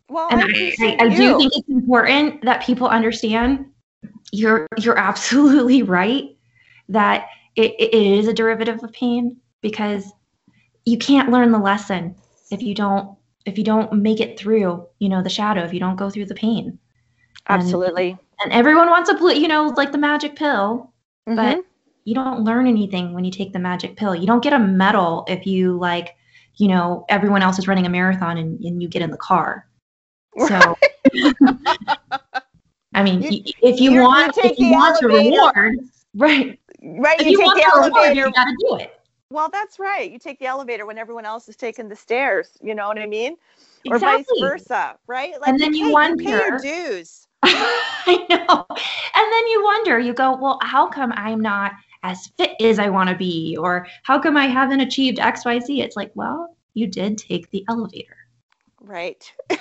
Well, 0.09 0.29
and 0.31 0.43
I, 0.43 0.45
I, 0.45 0.75
I, 0.81 1.05
I 1.07 1.09
do 1.09 1.39
think 1.39 1.53
it's 1.57 1.69
important 1.69 2.45
that 2.45 2.63
people 2.63 2.87
understand 2.87 3.67
you're 4.31 4.67
you're 4.79 4.99
absolutely 4.99 5.83
right 5.99 6.37
that 6.89 7.29
it, 7.57 7.75
it 7.79 7.95
is 7.95 8.29
a 8.29 8.33
derivative 8.33 8.83
of 8.83 8.93
pain 8.93 9.37
because 9.61 10.13
you 10.85 10.99
can't 10.99 11.31
learn 11.31 11.53
the 11.53 11.59
lesson 11.59 12.15
if 12.51 12.63
you 12.63 12.75
don't 12.75 13.17
if 13.47 13.57
you 13.57 13.65
don't 13.65 13.93
make 13.93 14.21
it 14.21 14.39
through 14.39 14.87
you 14.99 15.09
know 15.09 15.23
the 15.23 15.29
shadow 15.29 15.63
if 15.63 15.73
you 15.73 15.81
don't 15.81 15.97
go 15.97 16.11
through 16.11 16.27
the 16.27 16.35
pain. 16.35 16.79
Absolutely. 17.49 18.11
and, 18.11 18.19
and 18.45 18.53
everyone 18.53 18.89
wants 18.91 19.11
a 19.11 19.39
you 19.39 19.49
know 19.49 19.73
like 19.77 19.93
the 19.93 19.99
magic 19.99 20.37
pill 20.37 20.93
mm-hmm. 21.29 21.37
but 21.37 21.65
you 22.05 22.15
don't 22.15 22.45
learn 22.45 22.67
anything 22.67 23.13
when 23.13 23.25
you 23.25 23.31
take 23.31 23.53
the 23.53 23.59
magic 23.59 23.97
pill. 23.97 24.15
You 24.15 24.27
don't 24.27 24.43
get 24.43 24.53
a 24.53 24.59
medal 24.59 25.25
if 25.29 25.47
you 25.47 25.79
like 25.79 26.17
you 26.57 26.69
know 26.69 27.05
everyone 27.09 27.43
else 27.43 27.59
is 27.59 27.69
running 27.69 27.87
a 27.87 27.91
marathon 27.91 28.37
and, 28.37 28.61
and 28.61 28.83
you 28.83 28.89
get 28.89 29.03
in 29.03 29.11
the 29.11 29.17
car. 29.17 29.67
So 30.47 30.77
i 32.95 33.03
mean 33.03 33.23
you, 33.23 33.43
if 33.63 33.81
you 33.81 34.01
want 34.03 34.37
if 34.39 34.59
you 34.59 34.73
want 34.73 35.03
a 35.03 35.07
reward 35.07 35.79
right 36.15 36.60
right. 36.83 37.21
If 37.21 37.27
you, 37.27 37.33
you, 37.33 37.39
take 37.39 37.55
the 37.55 37.71
elevator. 37.75 38.27
you 38.27 38.33
gotta 38.33 38.57
do 38.61 38.77
it. 38.77 39.01
Well, 39.31 39.49
that's 39.49 39.79
right. 39.79 40.11
You 40.11 40.19
take 40.19 40.39
the 40.41 40.47
elevator 40.47 40.87
when 40.87 40.99
everyone 40.99 41.25
else 41.25 41.49
is 41.49 41.57
taking 41.57 41.89
the 41.89 41.97
stairs. 41.97 42.59
You 42.61 42.75
know 42.75 42.89
what 42.89 42.99
I 42.99 43.07
mean? 43.07 43.37
Exactly. 43.85 43.93
Or 43.93 43.99
vice 43.99 44.27
versa, 44.41 44.99
right? 45.07 45.33
Like 45.41 45.49
and 45.49 45.61
then 45.61 45.73
you, 45.73 45.87
you 45.87 45.93
wonder. 45.93 46.25
Pay 46.25 46.31
your 46.31 46.59
dues. 46.59 47.29
I 47.43 48.27
know. 48.29 48.67
And 48.69 49.33
then 49.33 49.47
you 49.47 49.63
wonder. 49.65 49.99
You 49.99 50.13
go, 50.13 50.37
well, 50.37 50.59
how 50.63 50.89
come 50.89 51.13
I'm 51.13 51.41
not 51.41 51.73
as 52.03 52.27
fit 52.37 52.53
as 52.61 52.79
I 52.79 52.89
want 52.89 53.09
to 53.11 53.17
be, 53.17 53.57
or 53.59 53.87
how 54.03 54.19
come 54.21 54.37
I 54.37 54.47
haven't 54.47 54.81
achieved 54.81 55.21
X, 55.21 55.45
Y, 55.45 55.61
Z? 55.61 55.81
It's 55.81 55.97
like, 55.97 56.11
well, 56.15 56.57
you 56.75 56.87
did 56.87 57.17
take 57.17 57.51
the 57.51 57.65
elevator. 57.69 58.17
Right. 58.81 59.33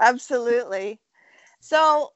Absolutely. 0.00 1.00
So 1.60 2.12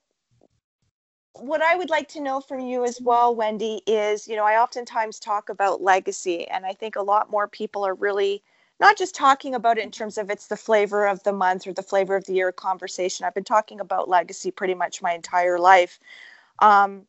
what 1.35 1.63
I 1.63 1.77
would 1.77 1.91
like 1.91 2.09
to 2.09 2.21
know 2.21 2.41
from 2.41 2.61
you 2.61 2.85
as 2.85 3.01
well, 3.01 3.35
Wendy, 3.35 3.83
is 3.87 4.29
you 4.29 4.37
know, 4.37 4.45
I 4.45 4.61
oftentimes 4.61 5.19
talk 5.19 5.49
about 5.49 5.83
legacy, 5.83 6.47
and 6.49 6.67
I 6.67 6.73
think 6.73 6.97
a 6.97 7.03
lot 7.03 7.31
more 7.31 7.49
people 7.49 7.85
are 7.85 7.95
really 7.95 8.43
not 8.81 8.99
just 8.99 9.15
talking 9.15 9.55
about 9.55 9.79
it 9.79 9.85
in 9.85 9.91
terms 9.91 10.19
of 10.19 10.31
it's 10.31 10.49
the 10.49 10.57
flavor 10.57 11.07
of 11.07 11.23
the 11.23 11.33
month 11.33 11.67
or 11.67 11.73
the 11.73 11.83
flavor 11.83 12.17
of 12.17 12.25
the 12.27 12.35
year 12.35 12.53
conversation. 12.53 13.25
I've 13.25 13.35
been 13.35 13.45
talking 13.45 13.81
about 13.81 14.09
legacy 14.09 14.51
pretty 14.51 14.75
much 14.75 15.01
my 15.01 15.13
entire 15.13 15.59
life. 15.59 16.01
Um, 16.59 17.07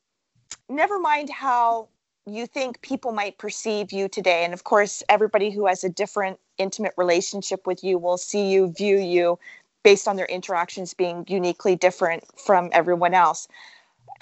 never 0.70 1.00
mind 1.00 1.30
how 1.30 1.90
you 2.26 2.48
think 2.48 2.82
people 2.82 3.12
might 3.12 3.38
perceive 3.38 3.92
you 3.92 4.08
today. 4.08 4.46
And 4.46 4.54
of 4.54 4.64
course, 4.64 5.04
everybody 5.10 5.50
who 5.50 5.66
has 5.66 5.84
a 5.84 5.90
different 5.90 6.40
intimate 6.58 6.94
relationship 6.96 7.68
with 7.68 7.84
you 7.84 7.98
will 7.98 8.18
see 8.18 8.52
you, 8.52 8.72
view 8.72 8.98
you 8.98 9.40
based 9.84 10.08
on 10.08 10.16
their 10.16 10.28
interactions 10.28 10.94
being 10.94 11.26
uniquely 11.28 11.76
different 11.76 12.24
from 12.40 12.70
everyone 12.72 13.14
else. 13.14 13.48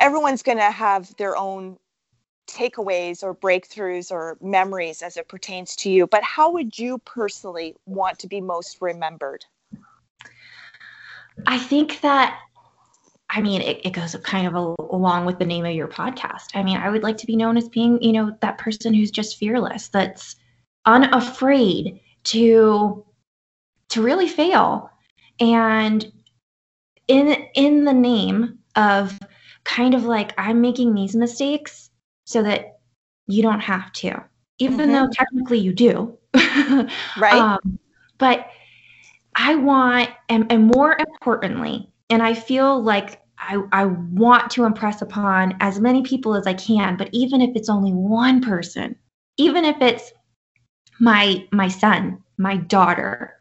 Everyone's 0.02 0.44
going 0.44 0.58
to 0.58 0.72
have 0.72 1.16
their 1.16 1.38
own 1.38 1.78
takeaways 2.48 3.24
or 3.24 3.34
breakthroughs 3.34 4.12
or 4.12 4.38
memories 4.42 5.02
as 5.02 5.16
it 5.16 5.30
pertains 5.30 5.76
to 5.78 5.90
you. 5.90 6.08
But 6.08 6.24
how 6.24 6.52
would 6.52 6.78
you 6.78 6.98
personally 7.00 7.76
want 7.86 8.20
to 8.20 8.28
be 8.28 8.42
most 8.42 8.80
remembered? 8.82 9.46
I 11.48 11.58
think 11.58 12.02
that 12.02 12.38
I 13.34 13.42
mean, 13.42 13.62
it, 13.62 13.80
it 13.86 13.92
goes 13.92 14.14
kind 14.24 14.46
of 14.46 14.56
a, 14.56 14.76
along 14.94 15.26
with 15.26 15.40
the 15.40 15.46
name 15.46 15.66
of 15.66 15.74
your 15.74 15.88
podcast. 15.88 16.50
I 16.54 16.64
mean, 16.64 16.76
I 16.76 16.90
would 16.90 17.02
like 17.02 17.18
to 17.18 17.26
be 17.26 17.38
known 17.38 17.56
as 17.56 17.70
being, 17.70 18.02
you 18.04 18.12
know, 18.12 18.36
that 18.42 18.58
person 18.58 18.94
who's 18.94 19.10
just 19.10 19.38
fearless, 19.38 19.88
that's 19.88 20.36
unafraid 20.86 22.02
to 22.26 23.06
to 23.88 24.02
really 24.02 24.28
fail, 24.28 24.90
and 25.40 26.12
in 27.08 27.48
in 27.56 27.86
the 27.86 27.94
name 27.94 28.60
of 28.76 29.18
kind 29.64 29.94
of 29.94 30.04
like 30.04 30.34
I'm 30.38 30.62
making 30.62 30.94
these 30.94 31.16
mistakes 31.16 31.90
so 32.26 32.44
that 32.44 32.80
you 33.28 33.42
don't 33.42 33.60
have 33.60 33.92
to, 33.94 34.24
even 34.60 34.78
mm-hmm. 34.78 34.92
though 34.92 35.10
technically 35.12 35.60
you 35.60 35.74
do, 35.74 36.18
right? 36.34 37.34
Um, 37.34 37.80
but 38.18 38.48
I 39.36 39.56
want, 39.56 40.10
and, 40.30 40.52
and 40.52 40.72
more 40.76 40.98
importantly, 40.98 41.90
and 42.10 42.22
I 42.22 42.34
feel 42.34 42.82
like 42.82 43.22
I, 43.38 43.62
I 43.72 43.86
want 43.86 44.52
to 44.52 44.66
impress 44.66 45.02
upon 45.02 45.58
as 45.62 45.80
many 45.80 46.04
people 46.04 46.36
as 46.36 46.46
I 46.46 46.54
can, 46.54 46.98
but 46.98 47.10
even 47.12 47.42
if 47.42 47.56
it's 47.56 47.70
only 47.70 47.92
one 47.92 48.42
person, 48.42 48.96
even 49.38 49.66
if 49.66 49.82
it's 49.82 50.12
my 51.00 51.48
my 51.52 51.68
son, 51.68 52.22
my 52.38 52.58
daughter, 52.58 53.36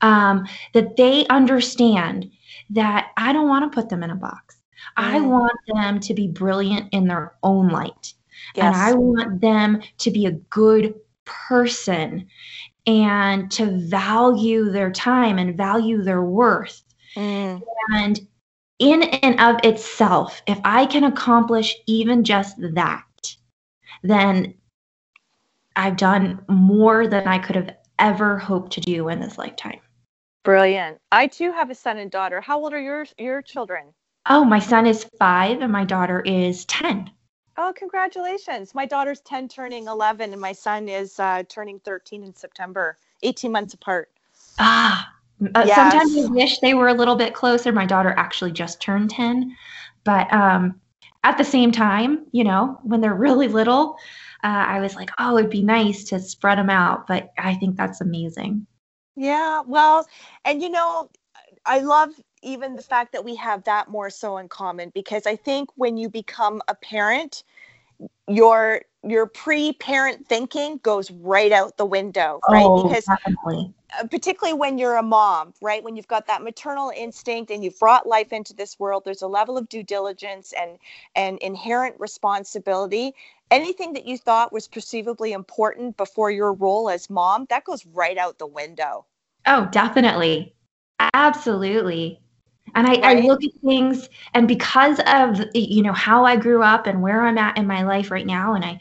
um, 0.00 0.46
that 0.72 0.96
they 0.96 1.26
understand 1.26 2.30
that 2.70 3.10
I 3.16 3.32
don't 3.32 3.48
want 3.48 3.70
to 3.70 3.74
put 3.74 3.90
them 3.90 4.02
in 4.02 4.10
a 4.10 4.16
box. 4.16 4.56
Mm. 4.98 5.04
I 5.04 5.20
want 5.20 5.58
them 5.74 6.00
to 6.00 6.14
be 6.14 6.28
brilliant 6.28 6.92
in 6.92 7.06
their 7.06 7.34
own 7.42 7.68
light. 7.68 8.14
Yes. 8.54 8.64
And 8.64 8.76
I 8.76 8.92
want 8.94 9.40
them 9.40 9.82
to 9.98 10.10
be 10.10 10.26
a 10.26 10.32
good 10.32 10.94
person 11.24 12.26
and 12.86 13.50
to 13.52 13.66
value 13.66 14.70
their 14.70 14.90
time 14.90 15.38
and 15.38 15.56
value 15.56 16.02
their 16.02 16.22
worth. 16.22 16.82
Mm. 17.16 17.62
And 17.94 18.20
in 18.78 19.02
and 19.02 19.40
of 19.40 19.56
itself, 19.64 20.42
if 20.46 20.60
I 20.64 20.86
can 20.86 21.04
accomplish 21.04 21.74
even 21.86 22.24
just 22.24 22.56
that, 22.74 23.04
then 24.02 24.54
I've 25.76 25.96
done 25.96 26.44
more 26.48 27.06
than 27.06 27.26
I 27.26 27.38
could 27.38 27.56
have 27.56 27.74
ever 27.98 28.38
hoped 28.38 28.72
to 28.72 28.80
do 28.80 29.08
in 29.08 29.20
this 29.20 29.38
lifetime. 29.38 29.80
Brilliant. 30.42 30.98
I 31.10 31.26
too 31.26 31.52
have 31.52 31.70
a 31.70 31.74
son 31.74 31.98
and 31.98 32.10
daughter. 32.10 32.40
How 32.40 32.58
old 32.60 32.74
are 32.74 32.80
your 32.80 33.06
your 33.18 33.40
children? 33.40 33.94
Oh, 34.26 34.44
my 34.44 34.58
son 34.58 34.86
is 34.86 35.04
5 35.18 35.60
and 35.60 35.70
my 35.70 35.84
daughter 35.84 36.20
is 36.20 36.64
10. 36.64 37.10
Oh, 37.56 37.72
congratulations. 37.76 38.74
My 38.74 38.86
daughter's 38.86 39.20
10 39.20 39.48
turning 39.48 39.86
11 39.86 40.32
and 40.32 40.40
my 40.40 40.52
son 40.52 40.88
is 40.88 41.20
uh, 41.20 41.42
turning 41.48 41.78
13 41.80 42.24
in 42.24 42.34
September, 42.34 42.98
18 43.22 43.52
months 43.52 43.74
apart. 43.74 44.10
Ah, 44.58 45.12
uh, 45.54 45.64
yes. 45.66 45.76
Sometimes 45.76 46.16
I 46.16 46.30
wish 46.30 46.58
they 46.60 46.74
were 46.74 46.88
a 46.88 46.94
little 46.94 47.16
bit 47.16 47.34
closer. 47.34 47.70
My 47.70 47.86
daughter 47.86 48.14
actually 48.16 48.52
just 48.52 48.80
turned 48.80 49.10
10. 49.10 49.54
But 50.04 50.32
um, 50.32 50.80
at 51.22 51.38
the 51.38 51.44
same 51.44 51.70
time, 51.70 52.26
you 52.32 52.44
know, 52.44 52.78
when 52.82 53.00
they're 53.00 53.14
really 53.14 53.48
little, 53.48 53.96
uh, 54.42 54.64
I 54.68 54.80
was 54.80 54.96
like, 54.96 55.10
oh, 55.18 55.38
it'd 55.38 55.50
be 55.50 55.62
nice 55.62 56.04
to 56.04 56.18
spread 56.18 56.58
them 56.58 56.70
out. 56.70 57.06
But 57.06 57.30
I 57.38 57.54
think 57.54 57.76
that's 57.76 58.00
amazing. 58.00 58.66
Yeah. 59.16 59.62
Well, 59.66 60.06
and 60.44 60.62
you 60.62 60.70
know, 60.70 61.10
I 61.66 61.80
love 61.80 62.10
even 62.44 62.76
the 62.76 62.82
fact 62.82 63.12
that 63.12 63.24
we 63.24 63.34
have 63.36 63.64
that 63.64 63.88
more 63.88 64.10
so 64.10 64.36
in 64.36 64.48
common 64.48 64.90
because 64.94 65.26
I 65.26 65.36
think 65.36 65.70
when 65.76 65.96
you 65.96 66.08
become 66.08 66.62
a 66.68 66.74
parent, 66.74 67.42
your 68.28 68.82
your 69.02 69.26
pre-parent 69.26 70.26
thinking 70.26 70.78
goes 70.82 71.10
right 71.10 71.52
out 71.52 71.76
the 71.76 71.84
window, 71.84 72.40
right? 72.48 72.64
Oh, 72.64 72.82
because 72.88 73.04
definitely. 73.04 73.74
Uh, 74.00 74.06
particularly 74.06 74.58
when 74.58 74.78
you're 74.78 74.96
a 74.96 75.02
mom, 75.02 75.52
right? 75.60 75.82
When 75.84 75.94
you've 75.94 76.08
got 76.08 76.26
that 76.26 76.42
maternal 76.42 76.90
instinct 76.96 77.50
and 77.50 77.62
you've 77.62 77.78
brought 77.78 78.06
life 78.06 78.32
into 78.32 78.54
this 78.54 78.78
world, 78.80 79.04
there's 79.04 79.22
a 79.22 79.28
level 79.28 79.58
of 79.58 79.68
due 79.68 79.82
diligence 79.82 80.52
and 80.58 80.78
and 81.14 81.38
inherent 81.38 81.98
responsibility. 81.98 83.14
Anything 83.50 83.92
that 83.92 84.06
you 84.06 84.18
thought 84.18 84.52
was 84.52 84.66
perceivably 84.66 85.32
important 85.32 85.96
before 85.96 86.30
your 86.30 86.52
role 86.54 86.88
as 86.88 87.10
mom, 87.10 87.46
that 87.50 87.64
goes 87.64 87.86
right 87.86 88.16
out 88.16 88.38
the 88.38 88.46
window. 88.46 89.04
Oh, 89.46 89.68
definitely. 89.70 90.54
Absolutely. 91.12 92.20
And 92.74 92.86
I, 92.86 92.92
right. 92.92 93.04
I, 93.04 93.20
look 93.20 93.44
at 93.44 93.52
things, 93.64 94.08
and 94.34 94.48
because 94.48 94.98
of 95.06 95.40
you 95.54 95.82
know 95.82 95.92
how 95.92 96.24
I 96.24 96.36
grew 96.36 96.62
up 96.62 96.86
and 96.86 97.02
where 97.02 97.22
I'm 97.22 97.38
at 97.38 97.56
in 97.56 97.66
my 97.66 97.84
life 97.84 98.10
right 98.10 98.26
now, 98.26 98.54
and 98.54 98.64
I, 98.64 98.80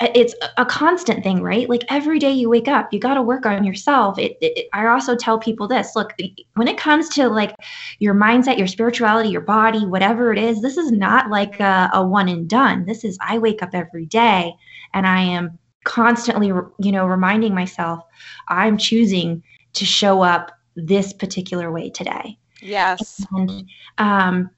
uh, 0.00 0.06
it's 0.14 0.34
a 0.56 0.64
constant 0.64 1.24
thing, 1.24 1.42
right? 1.42 1.68
Like 1.68 1.84
every 1.88 2.20
day 2.20 2.30
you 2.30 2.48
wake 2.48 2.68
up, 2.68 2.92
you 2.92 3.00
got 3.00 3.14
to 3.14 3.22
work 3.22 3.44
on 3.44 3.64
yourself. 3.64 4.18
It, 4.18 4.36
it, 4.40 4.68
I 4.72 4.86
also 4.86 5.16
tell 5.16 5.38
people 5.38 5.66
this: 5.66 5.96
look, 5.96 6.14
when 6.54 6.68
it 6.68 6.78
comes 6.78 7.08
to 7.10 7.28
like 7.28 7.54
your 7.98 8.14
mindset, 8.14 8.56
your 8.56 8.68
spirituality, 8.68 9.30
your 9.30 9.40
body, 9.40 9.84
whatever 9.84 10.32
it 10.32 10.38
is, 10.38 10.62
this 10.62 10.76
is 10.76 10.92
not 10.92 11.28
like 11.28 11.58
a, 11.58 11.90
a 11.92 12.06
one 12.06 12.28
and 12.28 12.48
done. 12.48 12.84
This 12.84 13.04
is 13.04 13.18
I 13.20 13.38
wake 13.38 13.62
up 13.64 13.70
every 13.74 14.06
day, 14.06 14.54
and 14.94 15.06
I 15.06 15.22
am 15.22 15.58
constantly, 15.84 16.48
you 16.78 16.92
know, 16.92 17.06
reminding 17.06 17.54
myself 17.54 18.04
I'm 18.46 18.78
choosing 18.78 19.42
to 19.72 19.84
show 19.84 20.22
up 20.22 20.52
this 20.76 21.12
particular 21.12 21.72
way 21.72 21.90
today 21.90 22.38
Yes. 22.60 23.24
And 23.32 23.64
um, 23.98 24.50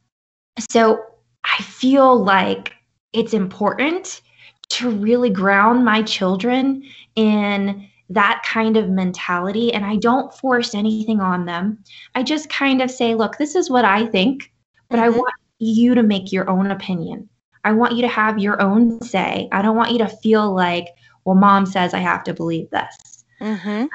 so 0.70 1.02
I 1.44 1.62
feel 1.62 2.22
like 2.22 2.72
it's 3.12 3.34
important 3.34 4.22
to 4.70 4.90
really 4.90 5.30
ground 5.30 5.84
my 5.84 6.02
children 6.02 6.84
in 7.16 7.88
that 8.08 8.42
kind 8.44 8.76
of 8.76 8.88
mentality. 8.88 9.72
And 9.72 9.84
I 9.84 9.96
don't 9.96 10.32
force 10.34 10.74
anything 10.74 11.20
on 11.20 11.44
them. 11.44 11.82
I 12.14 12.22
just 12.22 12.48
kind 12.48 12.82
of 12.82 12.90
say, 12.90 13.14
look, 13.14 13.36
this 13.38 13.54
is 13.54 13.70
what 13.70 13.84
I 13.84 14.06
think, 14.06 14.52
but 14.88 14.96
mm-hmm. 14.96 15.04
I 15.04 15.08
want 15.10 15.34
you 15.58 15.94
to 15.94 16.02
make 16.02 16.32
your 16.32 16.48
own 16.48 16.70
opinion. 16.70 17.28
I 17.64 17.72
want 17.72 17.94
you 17.94 18.02
to 18.02 18.08
have 18.08 18.38
your 18.38 18.60
own 18.60 19.00
say. 19.02 19.48
I 19.52 19.62
don't 19.62 19.76
want 19.76 19.92
you 19.92 19.98
to 19.98 20.08
feel 20.08 20.52
like, 20.52 20.88
well, 21.24 21.36
mom 21.36 21.66
says 21.66 21.94
I 21.94 21.98
have 21.98 22.24
to 22.24 22.34
believe 22.34 22.70
this. 22.70 22.96
Mm-hmm. 23.40 23.68
Um, 23.68 23.88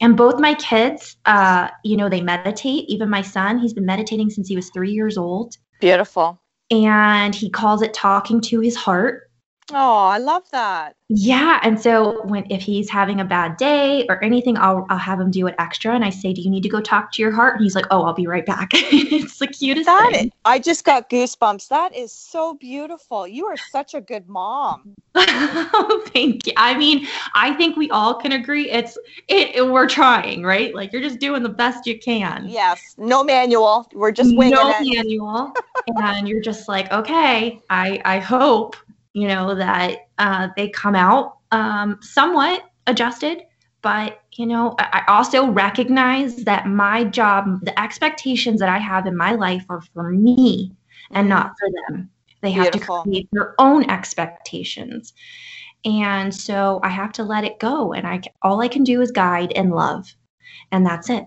and 0.00 0.16
both 0.16 0.40
my 0.40 0.54
kids, 0.54 1.16
uh, 1.26 1.68
you 1.84 1.96
know, 1.96 2.08
they 2.08 2.20
meditate. 2.20 2.88
Even 2.88 3.08
my 3.08 3.22
son, 3.22 3.58
he's 3.58 3.72
been 3.72 3.86
meditating 3.86 4.30
since 4.30 4.48
he 4.48 4.56
was 4.56 4.70
three 4.70 4.92
years 4.92 5.16
old. 5.16 5.56
Beautiful. 5.80 6.40
And 6.70 7.34
he 7.34 7.50
calls 7.50 7.82
it 7.82 7.94
talking 7.94 8.40
to 8.42 8.60
his 8.60 8.76
heart. 8.76 9.29
Oh, 9.72 10.06
I 10.06 10.18
love 10.18 10.44
that. 10.50 10.96
Yeah, 11.08 11.58
and 11.64 11.80
so 11.80 12.24
when 12.26 12.46
if 12.50 12.62
he's 12.62 12.88
having 12.88 13.20
a 13.20 13.24
bad 13.24 13.56
day 13.56 14.06
or 14.08 14.22
anything, 14.22 14.56
I'll 14.56 14.86
I'll 14.90 14.98
have 14.98 15.18
him 15.18 15.30
do 15.30 15.48
it 15.48 15.56
extra, 15.58 15.92
and 15.92 16.04
I 16.04 16.10
say, 16.10 16.32
"Do 16.32 16.40
you 16.40 16.48
need 16.48 16.62
to 16.62 16.68
go 16.68 16.80
talk 16.80 17.10
to 17.12 17.22
your 17.22 17.32
heart?" 17.32 17.56
And 17.56 17.64
he's 17.64 17.74
like, 17.74 17.86
"Oh, 17.90 18.04
I'll 18.04 18.14
be 18.14 18.28
right 18.28 18.46
back." 18.46 18.70
it's 18.74 19.38
the 19.38 19.48
cutest 19.48 19.86
that 19.86 20.12
thing. 20.12 20.26
Is, 20.26 20.32
I 20.44 20.60
just 20.60 20.84
got 20.84 21.10
goosebumps. 21.10 21.66
That 21.68 21.96
is 21.96 22.12
so 22.12 22.54
beautiful. 22.54 23.26
You 23.26 23.46
are 23.46 23.56
such 23.56 23.94
a 23.94 24.00
good 24.00 24.28
mom. 24.28 24.94
oh, 25.16 26.08
thank 26.12 26.46
you. 26.46 26.52
I 26.56 26.78
mean, 26.78 27.08
I 27.34 27.54
think 27.54 27.76
we 27.76 27.90
all 27.90 28.14
can 28.14 28.30
agree. 28.30 28.70
It's 28.70 28.96
it, 29.26 29.56
it, 29.56 29.68
We're 29.68 29.88
trying, 29.88 30.44
right? 30.44 30.72
Like 30.74 30.92
you're 30.92 31.02
just 31.02 31.18
doing 31.18 31.42
the 31.42 31.48
best 31.48 31.88
you 31.88 31.98
can. 31.98 32.48
Yes. 32.48 32.94
No 32.98 33.24
manual. 33.24 33.88
We're 33.94 34.12
just 34.12 34.36
winging 34.36 34.54
no 34.54 34.70
it. 34.70 34.96
manual, 34.96 35.52
and 35.96 36.28
you're 36.28 36.42
just 36.42 36.68
like, 36.68 36.90
okay. 36.92 37.60
I 37.68 38.00
I 38.04 38.20
hope 38.20 38.76
you 39.12 39.28
know, 39.28 39.54
that 39.54 40.08
uh, 40.18 40.48
they 40.56 40.68
come 40.68 40.94
out 40.94 41.38
um, 41.50 41.98
somewhat 42.00 42.64
adjusted. 42.86 43.42
But, 43.82 44.20
you 44.34 44.44
know, 44.44 44.74
I 44.78 45.02
also 45.08 45.46
recognize 45.46 46.44
that 46.44 46.66
my 46.66 47.04
job, 47.04 47.60
the 47.62 47.78
expectations 47.80 48.60
that 48.60 48.68
I 48.68 48.76
have 48.76 49.06
in 49.06 49.16
my 49.16 49.32
life 49.32 49.64
are 49.70 49.80
for 49.94 50.10
me 50.10 50.76
and 51.12 51.28
not 51.28 51.52
for 51.58 51.68
them. 51.88 52.10
They 52.42 52.50
have 52.52 52.72
Beautiful. 52.72 52.98
to 52.98 53.02
create 53.02 53.28
their 53.32 53.54
own 53.58 53.88
expectations. 53.88 55.14
And 55.84 56.34
so 56.34 56.80
I 56.82 56.90
have 56.90 57.12
to 57.12 57.22
let 57.22 57.44
it 57.44 57.58
go. 57.58 57.94
And 57.94 58.06
I 58.06 58.20
all 58.42 58.60
I 58.60 58.68
can 58.68 58.84
do 58.84 59.00
is 59.00 59.10
guide 59.10 59.52
and 59.52 59.70
love. 59.70 60.14
And 60.72 60.84
that's 60.84 61.08
it. 61.08 61.24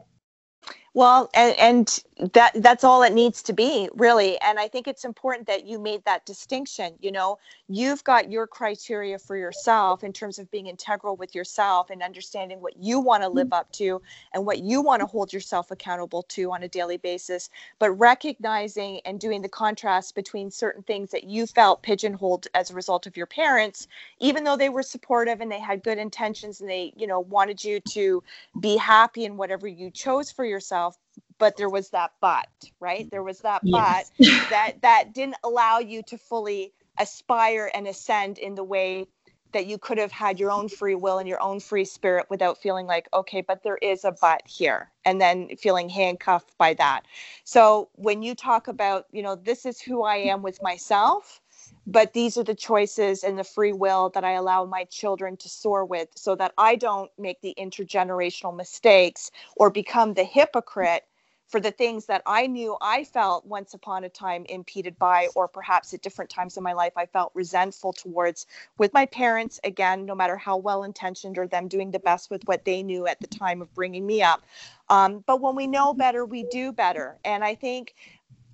Well, 0.94 1.32
and, 1.34 1.58
and 1.58 2.04
that 2.34 2.52
that's 2.56 2.84
all 2.84 3.04
it 3.04 3.14
needs 3.14 3.42
to 3.44 3.54
be 3.54 3.90
really. 3.96 4.40
And 4.42 4.60
i 4.60 4.68
think 4.68 4.88
it's 4.88 5.06
important 5.06 5.48
that 5.48 5.66
you 5.66 5.80
made 5.80 6.04
that 6.06 6.26
distinction 6.26 6.94
you 7.00 7.12
know? 7.12 7.38
You've 7.68 8.04
got 8.04 8.30
your 8.30 8.48
criteria 8.48 9.18
for 9.18 9.36
yourself 9.38 10.04
in 10.04 10.14
terms 10.14 10.40
of 10.40 10.50
being 10.52 10.68
integral 10.68 11.16
with 11.16 11.34
yourself 11.34 11.90
and 11.90 12.02
understanding 12.04 12.62
what 12.62 12.78
you 12.78 13.00
want 13.00 13.24
to 13.24 13.30
live 13.30 13.54
up 13.54 13.72
to 13.74 14.02
and 14.34 14.46
what 14.46 14.60
you 14.60 14.82
want 14.82 15.00
to 15.02 15.06
hold 15.06 15.34
yourself 15.34 15.72
accountable 15.72 16.24
to 16.24 16.52
on 16.52 16.64
a 16.64 16.68
daily 16.68 16.98
basis. 16.98 17.50
But 17.80 17.92
recognizing 17.92 19.02
and 19.06 19.20
doing 19.20 19.42
the 19.42 19.50
contrast 19.50 20.16
between 20.16 20.52
certain 20.52 20.84
things 20.84 21.12
that 21.12 21.24
you 21.24 21.48
felt 21.48 21.84
pigeonholed 21.84 22.48
as 22.54 22.70
a 22.70 22.76
result 22.76 23.08
of 23.08 23.18
your 23.18 23.26
parents 23.26 23.88
even 24.20 24.44
though 24.44 24.58
they 24.58 24.70
were 24.70 24.84
supportive 24.84 25.42
and 25.42 25.52
they 25.52 25.60
had 25.60 25.84
good 25.84 25.98
intentions 25.98 26.62
and 26.62 26.70
they 26.70 26.94
you 26.96 27.08
know 27.08 27.20
wanted 27.20 27.64
you 27.64 27.80
to 27.82 28.24
be 28.60 28.78
happy 28.78 29.26
in 29.26 29.38
whatever 29.38 29.68
you 29.68 29.90
chose 29.92 30.32
for 30.32 30.46
yourself 30.46 30.98
but 31.40 31.58
there 31.58 31.70
was 31.70 31.92
that 31.92 32.12
but 32.22 32.48
right 32.82 33.08
there 33.12 33.24
was 33.24 33.42
that 33.42 33.64
Yes. 33.64 33.72
but 33.72 34.08
that 34.50 34.82
that 34.84 35.14
didn't 35.14 35.38
allow 35.44 35.80
you 35.80 36.04
to 36.04 36.18
fully 36.18 36.74
aspire 37.00 37.72
and 37.76 37.88
ascend 37.88 38.40
in 38.40 38.56
the 38.56 38.66
way 38.66 39.08
that 39.54 39.68
you 39.68 39.78
could 39.80 40.00
have 40.00 40.12
had 40.12 40.40
your 40.40 40.52
own 40.52 40.70
free 40.70 40.96
will 40.96 41.20
and 41.20 41.30
your 41.30 41.42
own 41.42 41.60
free 41.60 41.86
spirit 41.86 42.28
without 42.30 42.60
feeling 42.60 42.88
like 42.88 43.10
okay 43.14 43.42
but 43.42 43.64
there 43.64 43.80
is 43.82 44.06
a 44.06 44.14
but 44.22 44.44
here 44.48 44.92
and 45.06 45.22
then 45.22 45.50
feeling 45.58 45.90
handcuffed 45.90 46.58
by 46.60 46.74
that 46.76 47.04
so 47.46 47.90
when 47.96 48.24
you 48.24 48.36
talk 48.36 48.70
about 48.70 49.08
you 49.12 49.24
know 49.24 49.36
this 49.36 49.66
is 49.66 49.82
who 49.82 50.04
i 50.04 50.18
am 50.18 50.44
with 50.44 50.62
myself 50.64 51.42
but 51.86 52.14
these 52.14 52.38
are 52.38 52.44
the 52.44 52.56
choices 52.56 53.24
and 53.24 53.38
the 53.38 53.44
free 53.44 53.74
will 53.74 54.10
that 54.10 54.24
I 54.24 54.34
allow 54.34 54.66
my 54.66 54.86
children 54.86 55.38
to 55.38 55.50
soar 55.50 55.86
with 55.86 56.10
so 56.16 56.36
that 56.36 56.54
I 56.58 56.76
don't 56.76 57.12
make 57.18 57.42
the 57.42 57.56
intergenerational 57.58 58.56
mistakes 58.56 59.32
or 59.56 59.70
become 59.70 60.14
the 60.14 60.24
hypocrite 60.24 61.04
for 61.48 61.60
the 61.60 61.72
things 61.72 62.08
that 62.08 62.24
I 62.26 62.48
knew 62.48 62.76
I 62.82 63.04
felt 63.04 63.46
once 63.46 63.76
upon 63.76 64.04
a 64.06 64.10
time 64.10 64.44
impeded 64.50 64.98
by, 64.98 65.28
or 65.36 65.48
perhaps 65.48 65.94
at 65.94 66.02
different 66.02 66.32
times 66.32 66.58
in 66.58 66.64
my 66.64 66.74
life 66.74 66.94
I 66.96 67.06
felt 67.06 67.32
resentful 67.36 67.94
towards 67.94 68.48
with 68.80 68.92
my 68.94 69.06
parents, 69.06 69.60
again, 69.64 70.06
no 70.06 70.16
matter 70.16 70.36
how 70.36 70.58
well 70.58 70.84
intentioned 70.84 71.38
or 71.38 71.46
them 71.46 71.68
doing 71.68 71.92
the 71.92 72.00
best 72.00 72.32
with 72.32 72.42
what 72.46 72.66
they 72.66 72.82
knew 72.82 73.06
at 73.06 73.20
the 73.20 73.28
time 73.28 73.62
of 73.62 73.72
bringing 73.76 74.08
me 74.08 74.24
up. 74.24 74.42
Um, 74.90 75.24
but 75.28 75.42
when 75.42 75.56
we 75.56 75.68
know 75.68 75.94
better, 75.94 76.26
we 76.26 76.44
do 76.44 76.72
better. 76.72 77.20
And 77.24 77.44
I 77.44 77.54
think 77.54 77.94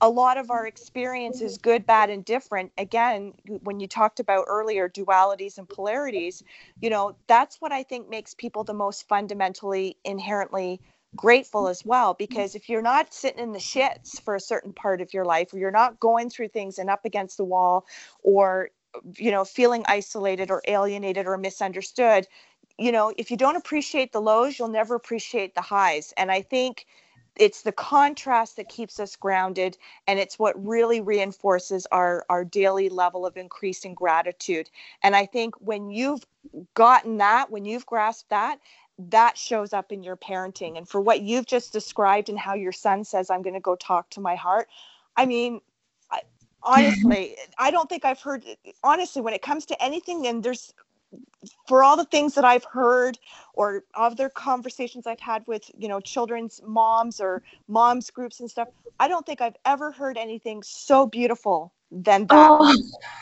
a 0.02 0.10
lot 0.10 0.38
of 0.38 0.50
our 0.50 0.66
experiences, 0.66 1.58
good, 1.58 1.86
bad, 1.86 2.10
and 2.10 2.24
different, 2.24 2.72
again, 2.78 3.34
when 3.64 3.80
you 3.80 3.88
talked 3.88 4.20
about 4.20 4.46
earlier 4.48 4.88
dualities 4.88 5.58
and 5.58 5.68
polarities, 5.68 6.44
you 6.82 6.90
know, 6.90 7.16
that's 7.28 7.60
what 7.60 7.72
I 7.72 7.84
think 7.84 8.10
makes 8.10 8.34
people 8.34 8.64
the 8.64 8.74
most 8.74 9.08
fundamentally, 9.08 9.98
inherently 10.06 10.80
grateful 11.16 11.68
as 11.68 11.84
well. 11.84 12.14
Because 12.14 12.56
if 12.56 12.70
you're 12.70 12.82
not 12.82 13.14
sitting 13.14 13.44
in 13.44 13.52
the 13.52 13.60
shits 13.60 14.22
for 14.22 14.36
a 14.36 14.40
certain 14.40 14.72
part 14.72 15.02
of 15.02 15.14
your 15.14 15.26
life, 15.26 15.54
or 15.54 15.58
you're 15.58 15.72
not 15.72 16.00
going 16.00 16.30
through 16.30 16.50
things 16.50 16.80
and 16.80 16.90
up 16.90 17.04
against 17.04 17.38
the 17.38 17.46
wall, 17.46 17.86
or, 18.24 18.70
you 19.18 19.32
know, 19.32 19.44
feeling 19.44 19.84
isolated 19.88 20.50
or 20.50 20.62
alienated 20.68 21.28
or 21.28 21.38
misunderstood, 21.38 22.26
you 22.78 22.94
know, 22.94 23.14
if 23.18 23.30
you 23.32 23.36
don't 23.36 23.58
appreciate 23.58 24.14
the 24.14 24.22
lows, 24.22 24.58
you'll 24.58 24.70
never 24.70 24.96
appreciate 24.96 25.56
the 25.56 25.62
highs. 25.62 26.14
And 26.16 26.32
I 26.32 26.42
think 26.42 26.86
it's 27.40 27.62
the 27.62 27.72
contrast 27.72 28.58
that 28.58 28.68
keeps 28.70 29.00
us 29.00 29.16
grounded 29.16 29.78
and 30.08 30.20
it's 30.20 30.38
what 30.38 30.64
really 30.64 31.02
reinforces 31.02 31.88
our 31.92 32.26
our 32.30 32.44
daily 32.44 32.90
level 32.90 33.26
of 33.26 33.38
increasing 33.38 33.96
gratitude. 33.96 34.70
And 35.02 35.16
i 35.16 35.26
think 35.26 35.56
when 35.60 35.90
you've 35.90 36.26
gotten 36.74 37.18
that 37.18 37.50
when 37.50 37.66
you've 37.66 37.86
grasped 37.86 38.30
that 38.30 38.60
that 39.08 39.38
shows 39.38 39.72
up 39.72 39.94
in 39.94 40.04
your 40.04 40.18
parenting. 40.18 40.78
And 40.78 40.88
for 40.88 41.00
what 41.00 41.22
you've 41.22 41.46
just 41.46 41.72
described 41.72 42.28
and 42.28 42.38
how 42.38 42.54
your 42.54 42.74
son 42.74 43.04
says 43.04 43.30
i'm 43.30 43.42
going 43.42 43.54
to 43.56 43.60
go 43.62 43.76
talk 43.76 44.10
to 44.12 44.22
my 44.22 44.36
heart 44.36 44.68
i 45.16 45.26
mean 45.26 45.62
I, 46.12 46.20
mm-hmm. 46.20 46.74
honestly 46.74 47.38
i 47.58 47.72
don't 47.72 47.90
think 47.90 48.04
i've 48.04 48.22
heard 48.22 48.44
honestly 48.84 49.22
when 49.22 49.34
it 49.34 49.42
comes 49.42 49.66
to 49.68 49.82
anything 49.82 50.28
and 50.28 50.44
there's 50.44 50.74
for 51.68 51.84
all 51.84 51.96
the 51.98 52.06
things 52.06 52.36
that 52.36 52.46
I've 52.46 52.66
heard 52.66 53.18
or 53.54 53.84
other 53.94 54.30
conversations 54.30 55.08
I've 55.08 55.20
had 55.20 55.44
with, 55.48 55.70
you 55.78 55.88
know, 55.88 56.00
children's 56.00 56.62
moms 56.66 57.20
or 57.20 57.42
moms 57.68 58.10
groups 58.10 58.40
and 58.40 58.50
stuff, 58.50 58.68
I 59.00 59.08
don't 59.08 59.26
think 59.26 59.42
I've 59.42 59.56
ever 59.66 59.92
heard 59.92 60.18
anything 60.18 60.64
so 60.64 61.06
beautiful 61.06 61.74
than 61.92 62.28
that. 62.28 62.50
Oh, 62.60 62.76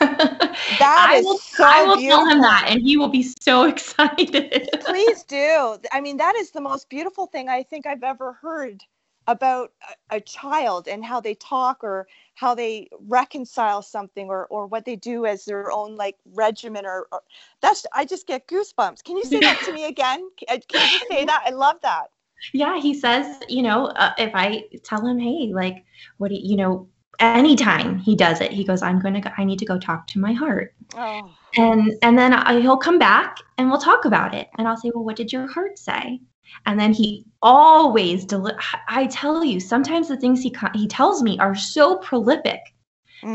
That 0.78 1.10
I 1.10 1.18
is 1.18 1.24
will, 1.24 1.38
so 1.38 1.64
I 1.64 1.84
will 1.84 1.96
tell 2.00 2.26
him 2.26 2.40
that, 2.40 2.66
and 2.68 2.82
he 2.82 2.96
will 2.96 3.08
be 3.08 3.26
so 3.40 3.64
excited. 3.68 4.68
Please 4.80 5.22
do. 5.24 5.78
I 5.92 6.00
mean, 6.00 6.16
that 6.18 6.34
is 6.36 6.50
the 6.50 6.60
most 6.60 6.88
beautiful 6.90 7.26
thing 7.26 7.48
I 7.48 7.62
think 7.62 7.86
I've 7.86 8.02
ever 8.02 8.34
heard 8.34 8.82
about 9.28 9.72
a, 10.10 10.16
a 10.16 10.20
child 10.20 10.88
and 10.88 11.04
how 11.04 11.20
they 11.20 11.36
talk 11.36 11.84
or 11.84 12.08
how 12.36 12.54
they 12.56 12.88
reconcile 13.08 13.82
something 13.82 14.28
or 14.28 14.46
or 14.48 14.66
what 14.66 14.86
they 14.86 14.96
do 14.96 15.26
as 15.26 15.46
their 15.46 15.70
own 15.70 15.96
like 15.96 16.16
regimen 16.34 16.86
or, 16.86 17.08
or 17.12 17.22
that's 17.60 17.86
I 17.94 18.06
just 18.06 18.26
get 18.26 18.48
goosebumps. 18.48 19.04
Can 19.04 19.16
you 19.18 19.24
say 19.26 19.40
that 19.42 19.62
to 19.64 19.72
me 19.72 19.86
again? 19.86 20.28
Can 20.38 20.60
can 20.68 20.88
you 20.88 20.98
say 21.10 21.24
that? 21.26 21.44
I 21.46 21.50
love 21.50 21.80
that. 21.82 22.10
yeah, 22.54 22.80
he 22.80 22.94
says, 22.94 23.40
you 23.48 23.62
know, 23.62 23.86
uh, 23.86 24.12
if 24.18 24.32
I 24.34 24.64
tell 24.84 25.06
him, 25.06 25.18
hey, 25.18 25.52
like, 25.54 25.84
what 26.18 26.30
do 26.30 26.36
you, 26.36 26.42
you 26.52 26.56
know, 26.56 26.88
anytime 27.20 27.98
he 27.98 28.16
does 28.16 28.40
it, 28.40 28.52
he 28.52 28.64
goes, 28.64 28.82
I'm 28.82 29.00
going 29.00 29.14
to, 29.14 29.20
go, 29.20 29.30
I 29.36 29.44
need 29.44 29.58
to 29.60 29.66
go 29.66 29.78
talk 29.78 30.06
to 30.08 30.20
my 30.20 30.32
heart. 30.32 30.74
Oh, 30.96 31.36
And, 31.56 31.92
and 32.02 32.18
then 32.18 32.32
I, 32.32 32.60
he'll 32.60 32.76
come 32.78 32.98
back 32.98 33.38
and 33.58 33.70
we'll 33.70 33.80
talk 33.80 34.04
about 34.04 34.34
it. 34.34 34.48
And 34.58 34.68
I'll 34.68 34.76
say, 34.76 34.92
well, 34.94 35.04
what 35.04 35.16
did 35.16 35.32
your 35.32 35.46
heart 35.46 35.78
say? 35.78 36.20
And 36.66 36.78
then 36.78 36.92
he 36.92 37.26
always, 37.42 38.24
deli- 38.24 38.54
I 38.88 39.06
tell 39.06 39.44
you, 39.44 39.60
sometimes 39.60 40.08
the 40.08 40.16
things 40.16 40.42
he, 40.42 40.50
co- 40.50 40.68
he 40.74 40.86
tells 40.88 41.22
me 41.22 41.38
are 41.38 41.54
so 41.54 41.96
prolific. 41.98 42.60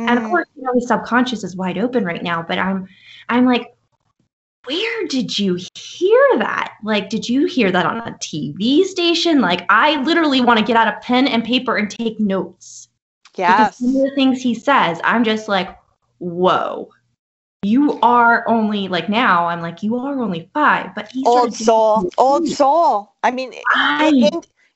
And 0.08 0.20
of 0.20 0.26
mm, 0.26 0.26
course, 0.26 0.48
you 0.56 0.64
know, 0.64 0.74
his 0.76 0.88
subconscious 0.88 1.44
is 1.44 1.56
wide 1.56 1.78
open 1.78 2.06
right 2.06 2.24
now, 2.24 2.44
but 2.44 2.60
I'm, 2.60 2.88
I'm 3.30 3.46
like, 3.46 3.68
where 4.66 5.08
did 5.08 5.38
you 5.38 5.60
hear 5.76 6.28
that? 6.38 6.76
Like, 6.84 7.10
did 7.10 7.28
you 7.28 7.48
hear 7.48 7.72
that 7.72 7.86
on 7.86 7.98
a 7.98 8.18
TV 8.22 8.84
station? 8.86 9.42
Like, 9.42 9.66
I 9.70 10.02
literally 10.04 10.42
want 10.42 10.60
to 10.60 10.66
get 10.66 10.78
out 10.78 10.88
a 10.88 11.00
pen 11.02 11.28
and 11.28 11.44
paper 11.44 11.76
and 11.78 11.90
take 11.90 12.20
notes. 12.20 12.88
yeah 13.36 13.70
Because 13.70 13.78
some 13.78 13.90
of 13.90 14.04
the 14.04 14.14
things 14.16 14.42
he 14.42 14.56
says, 14.56 15.02
I'm 15.04 15.24
just 15.26 15.50
like, 15.50 15.78
whoa. 16.20 16.90
You 17.64 18.00
are 18.02 18.48
only 18.48 18.88
like 18.90 19.10
now. 19.10 19.48
I'm 19.48 19.62
like, 19.62 19.82
you 19.82 19.98
are 19.98 20.20
only 20.20 20.50
five, 20.54 20.94
but 20.94 21.12
Old 21.26 21.54
soul. 21.54 22.10
Old 22.18 22.48
soul. 22.48 23.14
I 23.24 23.32
mean, 23.32 23.54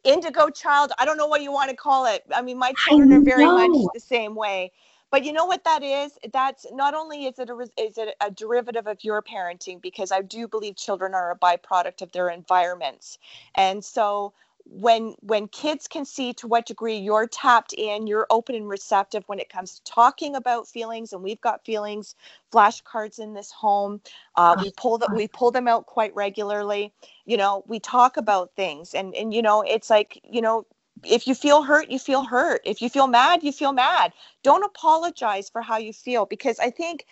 indigo 0.03 0.49
child. 0.49 0.93
I 0.97 1.05
don't 1.05 1.17
know 1.17 1.27
what 1.27 1.41
you 1.41 1.51
want 1.51 1.69
to 1.69 1.75
call 1.75 2.05
it. 2.05 2.23
I 2.33 2.41
mean, 2.41 2.57
my 2.57 2.71
children 2.73 3.11
are 3.13 3.21
very 3.21 3.45
much 3.45 3.87
the 3.93 3.99
same 3.99 4.35
way. 4.35 4.71
But 5.09 5.23
you 5.23 5.31
know 5.31 5.45
what 5.45 5.63
that 5.63 5.83
is? 5.83 6.17
That's 6.33 6.65
not 6.71 6.93
only 6.93 7.25
is 7.25 7.39
it 7.39 7.49
a 7.49 7.57
is 7.77 7.97
it 7.97 8.15
a 8.19 8.29
derivative 8.29 8.87
of 8.87 9.03
your 9.03 9.21
parenting 9.21 9.81
because 9.81 10.11
I 10.11 10.21
do 10.21 10.47
believe 10.47 10.75
children 10.75 11.13
are 11.13 11.31
a 11.31 11.37
byproduct 11.37 12.01
of 12.01 12.11
their 12.11 12.29
environments, 12.29 13.17
and 13.55 13.83
so 13.83 14.33
when 14.69 15.15
when 15.21 15.47
kids 15.47 15.87
can 15.87 16.05
see 16.05 16.33
to 16.33 16.47
what 16.47 16.65
degree 16.65 16.97
you're 16.97 17.27
tapped 17.27 17.73
in, 17.73 18.07
you're 18.07 18.27
open 18.29 18.55
and 18.55 18.67
receptive 18.67 19.23
when 19.27 19.39
it 19.39 19.49
comes 19.49 19.79
to 19.79 19.83
talking 19.83 20.35
about 20.35 20.67
feelings, 20.67 21.13
and 21.13 21.23
we've 21.23 21.41
got 21.41 21.65
feelings 21.65 22.15
flashcards 22.51 23.19
in 23.19 23.33
this 23.33 23.51
home. 23.51 24.01
Uh, 24.35 24.55
we 24.61 24.71
pull 24.77 24.97
that 24.97 25.13
we 25.13 25.27
pull 25.27 25.51
them 25.51 25.67
out 25.67 25.85
quite 25.85 26.13
regularly. 26.15 26.93
You 27.25 27.37
know, 27.37 27.63
we 27.67 27.79
talk 27.79 28.17
about 28.17 28.51
things, 28.55 28.93
and 28.93 29.15
and 29.15 29.33
you 29.33 29.41
know, 29.41 29.61
it's 29.61 29.89
like 29.89 30.21
you 30.23 30.41
know 30.41 30.65
if 31.03 31.27
you 31.27 31.35
feel 31.35 31.63
hurt, 31.63 31.89
you 31.89 31.99
feel 31.99 32.23
hurt. 32.23 32.61
If 32.65 32.81
you 32.81 32.89
feel 32.89 33.07
mad, 33.07 33.43
you 33.43 33.51
feel 33.51 33.73
mad. 33.73 34.13
Don't 34.43 34.63
apologize 34.63 35.49
for 35.49 35.61
how 35.61 35.77
you 35.77 35.93
feel 35.93 36.25
because 36.25 36.59
I 36.59 36.69
think 36.69 37.05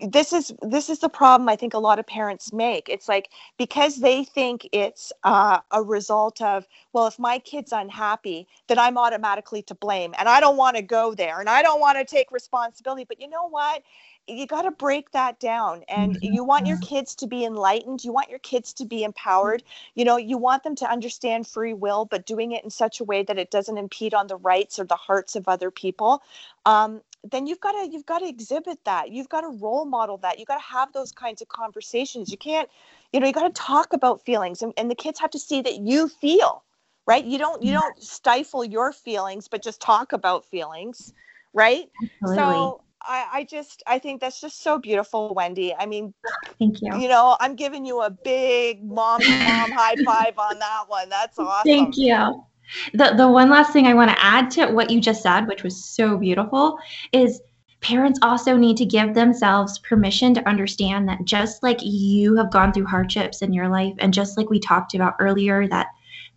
this 0.00 0.32
is 0.32 0.52
this 0.62 0.88
is 0.90 1.00
the 1.00 1.08
problem 1.08 1.48
I 1.48 1.56
think 1.56 1.74
a 1.74 1.78
lot 1.78 1.98
of 1.98 2.06
parents 2.06 2.52
make. 2.52 2.88
It's 2.88 3.08
like 3.08 3.30
because 3.58 3.98
they 3.98 4.24
think 4.24 4.68
it's 4.72 5.12
uh, 5.24 5.60
a 5.72 5.82
result 5.82 6.40
of 6.42 6.66
well, 6.92 7.06
if 7.06 7.18
my 7.18 7.38
kid's 7.38 7.72
unhappy, 7.72 8.48
then 8.68 8.78
I'm 8.78 8.98
automatically 8.98 9.62
to 9.64 9.74
blame, 9.74 10.14
and 10.18 10.28
I 10.28 10.40
don't 10.40 10.56
want 10.56 10.76
to 10.76 10.82
go 10.82 11.14
there, 11.14 11.40
and 11.40 11.48
I 11.48 11.62
don't 11.62 11.80
want 11.80 11.98
to 11.98 12.04
take 12.04 12.32
responsibility. 12.32 13.04
But 13.08 13.20
you 13.20 13.28
know 13.28 13.48
what? 13.48 13.82
You 14.28 14.46
got 14.46 14.62
to 14.62 14.72
break 14.72 15.12
that 15.12 15.40
down, 15.40 15.84
and 15.88 16.18
you 16.22 16.44
want 16.44 16.66
your 16.66 16.78
kids 16.78 17.14
to 17.16 17.26
be 17.26 17.44
enlightened. 17.44 18.04
You 18.04 18.12
want 18.12 18.30
your 18.30 18.40
kids 18.40 18.72
to 18.74 18.84
be 18.86 19.04
empowered. 19.04 19.62
You 19.94 20.04
know, 20.04 20.16
you 20.18 20.38
want 20.38 20.64
them 20.64 20.76
to 20.76 20.90
understand 20.90 21.46
free 21.46 21.74
will, 21.74 22.06
but 22.06 22.26
doing 22.26 22.52
it 22.52 22.64
in 22.64 22.70
such 22.70 23.00
a 23.00 23.04
way 23.04 23.22
that 23.24 23.38
it 23.38 23.50
doesn't 23.50 23.78
impede 23.78 24.14
on 24.14 24.28
the 24.28 24.36
rights 24.36 24.78
or 24.78 24.84
the 24.84 24.96
hearts 24.96 25.36
of 25.36 25.48
other 25.48 25.70
people. 25.70 26.22
Um, 26.66 27.02
then 27.24 27.46
you've 27.46 27.60
got 27.60 27.72
to 27.72 27.88
you've 27.90 28.06
got 28.06 28.20
to 28.20 28.28
exhibit 28.28 28.78
that. 28.84 29.10
You've 29.10 29.28
got 29.28 29.42
to 29.42 29.48
role 29.48 29.84
model 29.84 30.18
that. 30.18 30.38
You've 30.38 30.48
got 30.48 30.58
to 30.58 30.64
have 30.64 30.92
those 30.92 31.12
kinds 31.12 31.42
of 31.42 31.48
conversations. 31.48 32.30
You 32.30 32.38
can't 32.38 32.68
you 33.12 33.20
know 33.20 33.26
you 33.26 33.32
got 33.32 33.54
to 33.54 33.62
talk 33.62 33.92
about 33.92 34.24
feelings 34.24 34.62
and, 34.62 34.72
and 34.76 34.90
the 34.90 34.94
kids 34.94 35.18
have 35.20 35.30
to 35.30 35.38
see 35.38 35.62
that 35.62 35.78
you 35.78 36.08
feel 36.08 36.62
right? 37.06 37.24
You 37.24 37.38
don't 37.38 37.62
you 37.62 37.72
mm-hmm. 37.72 37.80
don't 37.80 38.02
stifle 38.02 38.64
your 38.64 38.92
feelings 38.92 39.48
but 39.48 39.62
just 39.62 39.80
talk 39.80 40.12
about 40.12 40.44
feelings 40.44 41.12
right? 41.54 41.88
Absolutely. 42.22 42.36
so 42.36 42.82
I, 43.08 43.26
I 43.32 43.44
just 43.44 43.82
i 43.86 43.98
think 43.98 44.20
that's 44.20 44.40
just 44.40 44.62
so 44.62 44.78
beautiful 44.78 45.32
wendy. 45.34 45.74
I 45.74 45.86
mean 45.86 46.12
Thank 46.58 46.82
you. 46.82 46.98
you 46.98 47.08
know 47.08 47.36
i'm 47.40 47.54
giving 47.54 47.86
you 47.86 48.02
a 48.02 48.10
big 48.10 48.82
mom 48.82 49.20
mom 49.20 49.70
high 49.70 49.94
five 50.04 50.38
on 50.38 50.58
that 50.58 50.84
one. 50.88 51.08
That's 51.08 51.38
awesome. 51.38 51.62
Thank 51.64 51.96
you. 51.96 52.44
The 52.92 53.14
the 53.16 53.28
one 53.28 53.50
last 53.50 53.72
thing 53.72 53.86
I 53.86 53.94
want 53.94 54.10
to 54.10 54.24
add 54.24 54.50
to 54.52 54.66
what 54.66 54.90
you 54.90 55.00
just 55.00 55.22
said, 55.22 55.46
which 55.46 55.62
was 55.62 55.82
so 55.84 56.16
beautiful, 56.16 56.78
is 57.12 57.40
parents 57.80 58.18
also 58.22 58.56
need 58.56 58.76
to 58.78 58.84
give 58.84 59.14
themselves 59.14 59.78
permission 59.80 60.34
to 60.34 60.48
understand 60.48 61.08
that 61.08 61.24
just 61.24 61.62
like 61.62 61.78
you 61.82 62.34
have 62.36 62.50
gone 62.50 62.72
through 62.72 62.86
hardships 62.86 63.42
in 63.42 63.52
your 63.52 63.68
life 63.68 63.94
and 63.98 64.14
just 64.14 64.36
like 64.36 64.50
we 64.50 64.58
talked 64.58 64.94
about 64.94 65.14
earlier 65.20 65.68
that 65.68 65.88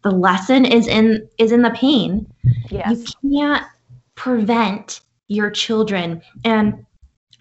the 0.03 0.11
lesson 0.11 0.65
is 0.65 0.87
in 0.87 1.27
is 1.37 1.51
in 1.51 1.61
the 1.61 1.71
pain 1.71 2.31
Yes. 2.69 3.15
you 3.21 3.37
can't 3.39 3.65
prevent 4.15 5.01
your 5.27 5.49
children 5.49 6.21
and 6.43 6.85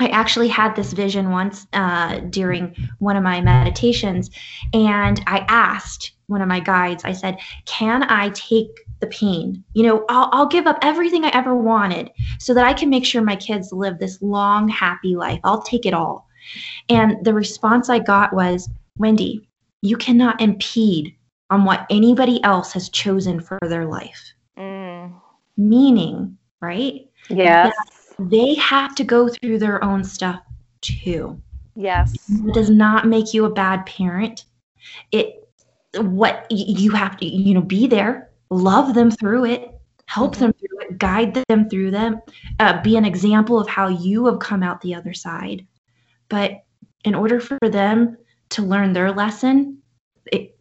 i 0.01 0.09
actually 0.09 0.49
had 0.49 0.75
this 0.75 0.93
vision 0.93 1.31
once 1.31 1.67
uh, 1.73 2.19
during 2.31 2.75
one 2.99 3.17
of 3.17 3.23
my 3.23 3.41
meditations 3.41 4.31
and 4.73 5.23
i 5.27 5.45
asked 5.49 6.13
one 6.27 6.41
of 6.41 6.49
my 6.49 6.61
guides 6.61 7.05
i 7.05 7.13
said 7.13 7.39
can 7.65 8.03
i 8.05 8.29
take 8.31 8.69
the 9.01 9.07
pain 9.09 9.63
you 9.75 9.83
know 9.83 10.05
I'll, 10.09 10.29
I'll 10.33 10.49
give 10.49 10.67
up 10.67 10.79
everything 10.83 11.25
i 11.25 11.31
ever 11.31 11.55
wanted 11.55 12.11
so 12.39 12.53
that 12.55 12.67
i 12.67 12.73
can 12.73 12.91
make 12.91 13.05
sure 13.05 13.23
my 13.23 13.37
kids 13.37 13.73
live 13.73 13.99
this 13.99 14.21
long 14.21 14.69
happy 14.69 15.15
life 15.17 15.41
i'll 15.45 15.63
take 15.63 15.87
it 15.87 15.95
all 15.95 16.27
and 16.89 17.25
the 17.25 17.35
response 17.35 17.89
i 17.89 17.99
got 17.99 18.33
was 18.33 18.69
wendy 18.99 19.49
you 19.83 19.97
cannot 19.97 20.41
impede 20.41 21.15
on 21.51 21.65
what 21.65 21.87
anybody 21.91 22.43
else 22.45 22.73
has 22.73 22.89
chosen 22.89 23.41
for 23.41 23.59
their 23.63 23.87
life 23.87 24.33
Mm. 24.59 25.13
meaning, 25.57 26.37
right? 26.61 27.09
Yes. 27.31 27.73
They 28.19 28.55
have 28.55 28.95
to 28.97 29.05
go 29.05 29.29
through 29.29 29.59
their 29.59 29.83
own 29.83 30.05
stuff 30.05 30.41
too. 30.81 31.41
Yes. 31.75 32.15
It 32.29 32.55
does 32.55 32.71
not 32.71 33.07
make 33.07 33.33
you 33.33 33.45
a 33.45 33.51
bad 33.51 33.87
parent. 33.87 34.45
It 35.13 35.49
what 35.97 36.47
you 36.51 36.91
have 36.91 37.17
to, 37.19 37.27
you 37.27 37.55
know, 37.55 37.63
be 37.63 37.87
there, 37.87 38.31
love 38.51 38.95
them 38.95 39.11
through 39.11 39.47
it, 39.47 39.71
help 40.07 40.37
them 40.37 40.53
through 40.53 40.81
it, 40.81 40.99
guide 40.99 41.35
them 41.49 41.69
through 41.69 41.91
them, 41.91 42.21
uh, 42.61 42.83
be 42.83 42.97
an 42.97 43.05
example 43.05 43.59
of 43.59 43.69
how 43.69 43.89
you 43.89 44.27
have 44.27 44.39
come 44.39 44.63
out 44.63 44.81
the 44.81 44.95
other 44.95 45.15
side. 45.15 45.67
But 46.29 46.65
in 47.05 47.15
order 47.15 47.41
for 47.41 47.59
them 47.63 48.17
to 48.51 48.63
learn 48.63 48.93
their 48.93 49.13
lesson, 49.13 49.79
it, 50.33 50.59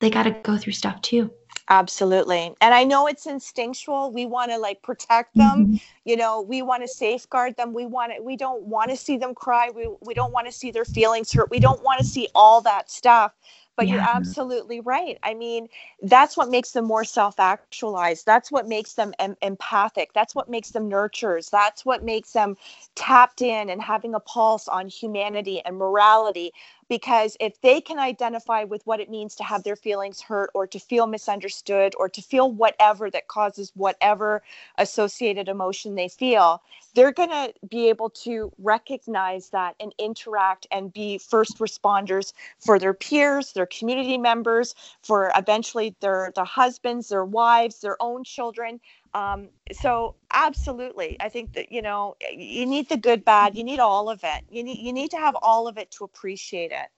they 0.00 0.10
got 0.10 0.24
to 0.24 0.30
go 0.30 0.56
through 0.56 0.72
stuff 0.72 1.00
too. 1.02 1.30
Absolutely. 1.70 2.54
And 2.60 2.74
I 2.74 2.84
know 2.84 3.06
it's 3.06 3.26
instinctual. 3.26 4.12
We 4.12 4.26
want 4.26 4.50
to 4.50 4.58
like 4.58 4.82
protect 4.82 5.34
them. 5.34 5.66
Mm-hmm. 5.66 5.76
You 6.04 6.16
know, 6.16 6.42
we 6.42 6.60
want 6.60 6.82
to 6.82 6.88
safeguard 6.88 7.56
them. 7.56 7.72
We 7.72 7.86
want 7.86 8.12
to, 8.14 8.22
we 8.22 8.36
don't 8.36 8.64
want 8.64 8.90
to 8.90 8.96
see 8.96 9.16
them 9.16 9.34
cry. 9.34 9.70
We, 9.74 9.88
we 10.02 10.12
don't 10.12 10.32
want 10.32 10.46
to 10.46 10.52
see 10.52 10.70
their 10.70 10.84
feelings 10.84 11.32
hurt. 11.32 11.50
We 11.50 11.60
don't 11.60 11.82
want 11.82 12.00
to 12.00 12.04
see 12.04 12.28
all 12.34 12.60
that 12.62 12.90
stuff. 12.90 13.32
But 13.76 13.88
you're 13.88 14.00
absolutely 14.00 14.78
right. 14.80 15.18
I 15.24 15.34
mean, 15.34 15.68
that's 16.02 16.36
what 16.36 16.48
makes 16.48 16.70
them 16.70 16.84
more 16.84 17.02
self 17.02 17.40
actualized. 17.40 18.24
That's 18.24 18.52
what 18.52 18.68
makes 18.68 18.92
them 18.92 19.12
em- 19.18 19.36
empathic. 19.42 20.12
That's 20.12 20.32
what 20.32 20.48
makes 20.48 20.70
them 20.70 20.88
nurturers. 20.88 21.50
That's 21.50 21.84
what 21.84 22.04
makes 22.04 22.32
them 22.32 22.56
tapped 22.94 23.42
in 23.42 23.70
and 23.70 23.82
having 23.82 24.14
a 24.14 24.20
pulse 24.20 24.68
on 24.68 24.86
humanity 24.86 25.60
and 25.64 25.76
morality. 25.76 26.52
Because 26.88 27.36
if 27.40 27.60
they 27.62 27.80
can 27.80 27.98
identify 27.98 28.64
with 28.64 28.86
what 28.86 29.00
it 29.00 29.10
means 29.10 29.34
to 29.36 29.44
have 29.44 29.62
their 29.64 29.76
feelings 29.76 30.20
hurt 30.20 30.50
or 30.54 30.66
to 30.68 30.78
feel 30.78 31.06
misunderstood 31.06 31.94
or 31.98 32.08
to 32.10 32.22
feel 32.22 32.50
whatever 32.50 33.10
that 33.10 33.28
causes 33.28 33.72
whatever 33.74 34.42
associated 34.78 35.48
emotion 35.48 35.94
they 35.94 36.08
feel, 36.08 36.62
they're 36.94 37.12
going 37.12 37.30
to 37.30 37.52
be 37.68 37.88
able 37.88 38.10
to 38.10 38.52
recognize 38.58 39.50
that 39.50 39.76
and 39.80 39.94
interact 39.98 40.66
and 40.72 40.92
be 40.92 41.18
first 41.18 41.58
responders 41.58 42.32
for 42.58 42.78
their 42.78 42.94
peers, 42.94 43.52
their 43.52 43.66
community 43.66 44.18
members, 44.18 44.74
for 45.02 45.32
eventually 45.36 45.94
their 46.00 46.32
their 46.34 46.44
husbands, 46.44 47.08
their 47.08 47.24
wives, 47.24 47.80
their 47.80 47.96
own 48.00 48.24
children. 48.24 48.80
Um, 49.14 49.50
so 49.72 50.16
absolutely, 50.32 51.16
I 51.20 51.28
think 51.28 51.52
that 51.54 51.70
you 51.70 51.82
know 51.82 52.16
you 52.32 52.66
need 52.66 52.88
the 52.88 52.96
good, 52.96 53.24
bad. 53.24 53.56
You 53.56 53.62
need 53.62 53.78
all 53.78 54.10
of 54.10 54.20
it. 54.24 54.44
You 54.50 54.64
need 54.64 54.78
you 54.78 54.92
need 54.92 55.12
to 55.12 55.18
have 55.18 55.36
all 55.40 55.68
of 55.68 55.78
it 55.78 55.90
to 55.92 56.04
appreciate 56.04 56.72
it. 56.72 56.88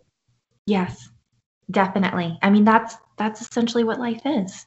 Yes, 0.66 1.08
definitely. 1.70 2.38
I 2.42 2.50
mean, 2.50 2.64
that's 2.64 2.96
that's 3.18 3.42
essentially 3.42 3.84
what 3.84 4.00
life 4.00 4.22
is. 4.24 4.66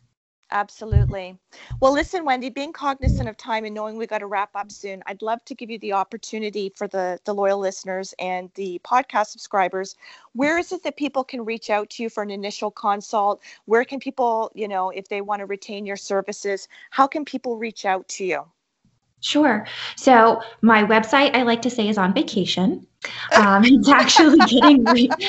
Absolutely. 0.51 1.39
Well, 1.79 1.91
listen, 1.93 2.23
Wendy, 2.25 2.49
being 2.49 2.71
cognizant 2.73 3.27
of 3.29 3.35
time 3.37 3.65
and 3.65 3.73
knowing 3.73 3.97
we 3.97 4.05
got 4.07 4.19
to 4.19 4.27
wrap 4.27 4.55
up 4.55 4.71
soon, 4.71 5.01
I'd 5.05 5.21
love 5.21 5.43
to 5.45 5.55
give 5.55 5.69
you 5.69 5.77
the 5.79 5.93
opportunity 5.93 6.69
for 6.75 6.87
the 6.87 7.19
the 7.23 7.33
loyal 7.33 7.57
listeners 7.59 8.13
and 8.19 8.51
the 8.55 8.79
podcast 8.83 9.27
subscribers. 9.27 9.95
Where 10.33 10.57
is 10.57 10.71
it 10.71 10.83
that 10.83 10.97
people 10.97 11.23
can 11.23 11.45
reach 11.45 11.69
out 11.69 11.89
to 11.91 12.03
you 12.03 12.09
for 12.09 12.23
an 12.23 12.29
initial 12.31 12.71
consult? 12.71 13.41
Where 13.65 13.83
can 13.85 13.99
people, 13.99 14.51
you 14.55 14.67
know, 14.67 14.89
if 14.91 15.07
they 15.09 15.21
want 15.21 15.39
to 15.41 15.45
retain 15.45 15.85
your 15.85 15.97
services, 15.97 16.67
how 16.91 17.07
can 17.07 17.25
people 17.25 17.57
reach 17.57 17.85
out 17.85 18.07
to 18.09 18.25
you? 18.25 18.45
Sure. 19.21 19.67
So 19.95 20.41
my 20.61 20.83
website, 20.83 21.35
I 21.35 21.43
like 21.43 21.61
to 21.63 21.69
say, 21.69 21.89
is 21.89 21.97
on 21.97 22.13
vacation. 22.13 22.85
Um, 23.33 23.63
it's 23.63 23.87
actually 23.87 24.39
getting 24.39 24.83
re- 24.83 25.07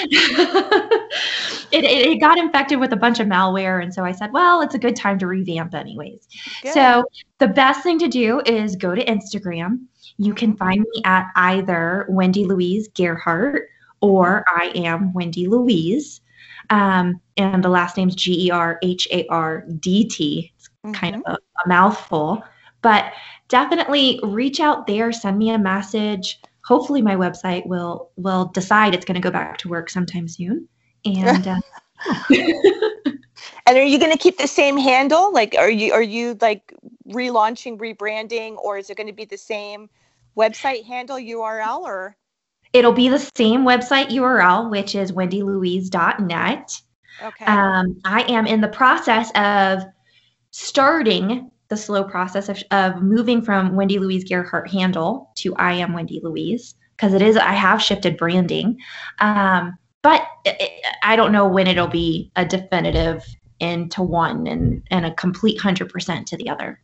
it, 1.71 1.85
it, 1.85 2.09
it 2.09 2.21
got 2.21 2.37
infected 2.37 2.81
with 2.81 2.93
a 2.93 2.97
bunch 2.97 3.21
of 3.21 3.29
malware, 3.29 3.81
and 3.81 3.95
so 3.95 4.05
I 4.05 4.11
said, 4.11 4.33
well, 4.33 4.61
it's 4.61 4.75
a 4.75 4.79
good 4.79 4.97
time 4.97 5.21
to 5.21 5.29
revamp, 5.29 5.73
anyways. 5.75 6.27
Good. 6.63 6.73
So 6.73 7.05
the 7.39 7.47
best 7.47 7.85
thing 7.85 7.99
to 8.01 8.09
do 8.09 8.41
is 8.45 8.75
go 8.75 8.97
to 8.97 9.05
Instagram. 9.05 9.85
You 10.17 10.35
can 10.35 10.57
find 10.57 10.81
me 10.81 11.03
at 11.05 11.29
either 11.37 12.07
Wendy 12.09 12.45
Louise 12.45 12.89
Gerhardt 12.89 13.69
or 14.01 14.45
I 14.49 14.73
am 14.75 15.13
Wendy 15.13 15.47
Louise. 15.47 16.21
Um, 16.71 17.21
and 17.37 17.63
the 17.63 17.69
last 17.69 17.97
name's 17.97 18.15
G 18.15 18.47
E 18.47 18.51
R 18.51 18.79
H 18.83 19.09
A 19.11 19.27
R 19.29 19.65
D 19.79 20.09
T. 20.09 20.53
It's 20.57 20.71
kind 20.99 21.17
of 21.17 21.23
a, 21.27 21.33
a 21.33 21.69
mouthful, 21.69 22.43
but 22.83 23.13
definitely 23.49 24.21
reach 24.23 24.61
out 24.61 24.87
there, 24.87 25.13
send 25.13 25.39
me 25.39 25.51
a 25.51 25.59
message. 25.59 26.41
Hopefully, 26.65 27.03
my 27.03 27.17
website 27.17 27.67
will 27.67 28.11
will 28.17 28.47
decide 28.47 28.95
it's 28.95 29.05
going 29.05 29.21
to 29.21 29.21
go 29.21 29.31
back 29.31 29.59
to 29.59 29.69
work 29.69 29.91
sometime 29.91 30.29
soon. 30.29 30.69
And 31.05 31.47
uh, 31.47 31.61
And 33.67 33.79
are 33.79 33.85
you 33.85 33.99
going 33.99 34.13
to 34.13 34.19
keep 34.19 34.39
the 34.39 34.49
same 34.49 34.77
handle? 34.77 35.33
Like, 35.33 35.55
are 35.57 35.71
you 35.71 35.93
are 35.93 36.03
you 36.03 36.37
like 36.41 36.75
relaunching, 37.09 37.79
rebranding, 37.79 38.57
or 38.57 38.79
is 38.79 38.91
it 38.91 38.97
going 38.97 39.07
to 39.07 39.13
be 39.13 39.25
the 39.25 39.39
same 39.39 39.89
website 40.37 40.85
handle 40.85 41.17
URL? 41.17 41.81
Or 41.83 42.17
it'll 42.73 42.93
be 42.93 43.09
the 43.09 43.31
same 43.37 43.63
website 43.63 44.09
URL, 44.09 44.71
which 44.71 44.95
is 44.95 45.13
wendylouise.net. 45.13 46.83
okay, 47.23 47.45
Um, 47.45 48.01
I 48.05 48.23
am 48.23 48.47
in 48.47 48.61
the 48.61 48.69
process 48.69 49.31
of 49.35 49.85
starting 50.51 51.51
the 51.71 51.77
slow 51.77 52.05
process 52.05 52.49
of, 52.49 52.63
of 52.73 53.01
moving 53.01 53.41
from 53.41 53.77
Wendy 53.77 53.99
Louise 53.99 54.25
Gerhardt 54.25 54.69
handle 54.71 55.31
to 55.37 55.55
I 55.57 55.73
am 55.75 55.95
Wendy 55.95 56.21
Louise 56.23 56.75
because 56.97 57.15
it 57.15 57.23
is 57.23 57.37
I 57.37 57.53
have 57.53 57.81
shifted 57.81 58.19
branding, 58.19 58.79
um, 59.21 59.79
but 60.03 60.27
it, 60.45 60.85
I 61.03 61.17
don't 61.17 61.33
know 61.33 61.49
when 61.49 61.67
it'll 61.67 61.87
be 61.87 62.31
a 62.37 62.45
definitive 62.45 63.25
into 63.61 64.03
one 64.03 64.47
and 64.47 64.83
and 64.91 65.07
a 65.07 65.15
complete 65.15 65.61
hundred 65.61 65.89
percent 65.91 66.27
to 66.29 66.37
the 66.37 66.51
other. 66.51 66.81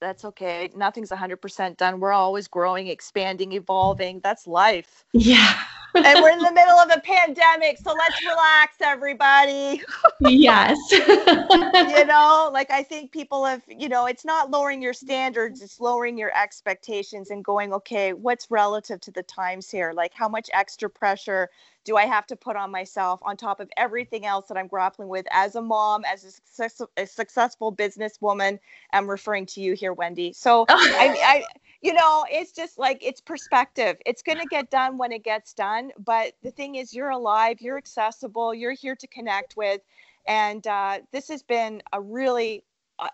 that's 0.00 0.24
okay. 0.24 0.70
Nothing's 0.76 1.10
100% 1.10 1.76
done. 1.76 1.98
We're 1.98 2.12
always 2.12 2.46
growing, 2.46 2.86
expanding, 2.86 3.52
evolving. 3.52 4.20
That's 4.22 4.46
life. 4.46 5.04
Yeah. 5.12 5.58
And 6.04 6.22
we're 6.22 6.30
in 6.30 6.38
the 6.38 6.52
middle 6.54 6.78
of 6.78 6.90
a 6.90 7.00
pandemic, 7.00 7.78
so 7.78 7.92
let's 7.92 8.24
relax, 8.24 8.76
everybody. 8.80 9.82
yes. 10.20 10.78
you 10.90 12.04
know, 12.06 12.50
like 12.52 12.70
I 12.70 12.82
think 12.82 13.12
people 13.12 13.44
have, 13.44 13.62
you 13.68 13.88
know, 13.88 14.06
it's 14.06 14.24
not 14.24 14.50
lowering 14.50 14.82
your 14.82 14.92
standards, 14.92 15.62
it's 15.62 15.80
lowering 15.80 16.18
your 16.18 16.36
expectations 16.36 17.30
and 17.30 17.44
going, 17.44 17.72
okay, 17.72 18.12
what's 18.12 18.50
relative 18.50 19.00
to 19.00 19.10
the 19.10 19.22
times 19.22 19.70
here? 19.70 19.92
Like, 19.94 20.12
how 20.14 20.28
much 20.28 20.48
extra 20.52 20.88
pressure 20.88 21.48
do 21.84 21.96
I 21.96 22.04
have 22.04 22.26
to 22.26 22.36
put 22.36 22.56
on 22.56 22.70
myself 22.70 23.20
on 23.22 23.36
top 23.36 23.60
of 23.60 23.70
everything 23.76 24.26
else 24.26 24.46
that 24.48 24.58
I'm 24.58 24.66
grappling 24.66 25.08
with 25.08 25.26
as 25.32 25.54
a 25.54 25.62
mom, 25.62 26.04
as 26.04 26.24
a, 26.24 26.30
success, 26.30 26.82
a 26.96 27.06
successful 27.06 27.74
businesswoman? 27.74 28.58
I'm 28.92 29.08
referring 29.08 29.46
to 29.46 29.60
you 29.60 29.74
here, 29.74 29.92
Wendy. 29.94 30.32
So, 30.32 30.66
I, 30.68 31.16
I, 31.24 31.44
you 31.80 31.92
know, 31.92 32.24
it's 32.30 32.52
just 32.52 32.78
like 32.78 32.98
it's 33.04 33.20
perspective. 33.20 33.96
It's 34.04 34.22
going 34.22 34.38
to 34.38 34.46
get 34.46 34.70
done 34.70 34.98
when 34.98 35.12
it 35.12 35.22
gets 35.22 35.54
done. 35.54 35.92
But 35.98 36.32
the 36.42 36.50
thing 36.50 36.74
is, 36.74 36.92
you're 36.92 37.10
alive, 37.10 37.60
you're 37.60 37.78
accessible, 37.78 38.54
you're 38.54 38.72
here 38.72 38.96
to 38.96 39.06
connect 39.06 39.56
with. 39.56 39.80
And 40.26 40.66
uh, 40.66 41.00
this 41.12 41.28
has 41.28 41.42
been 41.42 41.82
a 41.92 42.00
really, 42.00 42.64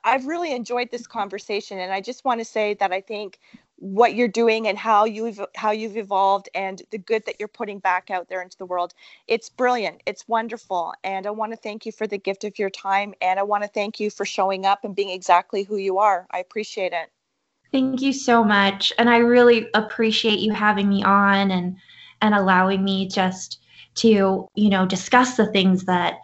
I've 0.02 0.26
really 0.26 0.52
enjoyed 0.52 0.90
this 0.90 1.06
conversation. 1.06 1.78
And 1.78 1.92
I 1.92 2.00
just 2.00 2.24
want 2.24 2.40
to 2.40 2.44
say 2.44 2.74
that 2.74 2.90
I 2.90 3.02
think 3.02 3.38
what 3.76 4.14
you're 4.14 4.28
doing 4.28 4.68
and 4.68 4.78
how 4.78 5.04
you've 5.04 5.40
how 5.56 5.72
you've 5.72 5.96
evolved 5.96 6.48
and 6.54 6.82
the 6.90 6.98
good 6.98 7.24
that 7.26 7.36
you're 7.38 7.48
putting 7.48 7.80
back 7.80 8.10
out 8.10 8.28
there 8.28 8.40
into 8.40 8.56
the 8.56 8.64
world 8.64 8.94
it's 9.26 9.48
brilliant 9.50 10.00
it's 10.06 10.28
wonderful 10.28 10.94
and 11.02 11.26
i 11.26 11.30
want 11.30 11.50
to 11.52 11.56
thank 11.56 11.84
you 11.84 11.90
for 11.90 12.06
the 12.06 12.16
gift 12.16 12.44
of 12.44 12.56
your 12.56 12.70
time 12.70 13.12
and 13.20 13.38
i 13.38 13.42
want 13.42 13.64
to 13.64 13.68
thank 13.68 13.98
you 13.98 14.10
for 14.10 14.24
showing 14.24 14.64
up 14.64 14.84
and 14.84 14.94
being 14.94 15.10
exactly 15.10 15.64
who 15.64 15.76
you 15.76 15.98
are 15.98 16.26
i 16.30 16.38
appreciate 16.38 16.92
it 16.92 17.10
Thank 17.74 18.02
you 18.02 18.12
so 18.12 18.44
much. 18.44 18.92
And 18.98 19.10
I 19.10 19.16
really 19.16 19.66
appreciate 19.74 20.38
you 20.38 20.52
having 20.52 20.88
me 20.88 21.02
on 21.02 21.50
and 21.50 21.76
and 22.22 22.32
allowing 22.32 22.84
me 22.84 23.08
just 23.08 23.58
to, 23.96 24.46
you 24.54 24.70
know, 24.70 24.86
discuss 24.86 25.36
the 25.36 25.46
things 25.46 25.86
that 25.86 26.20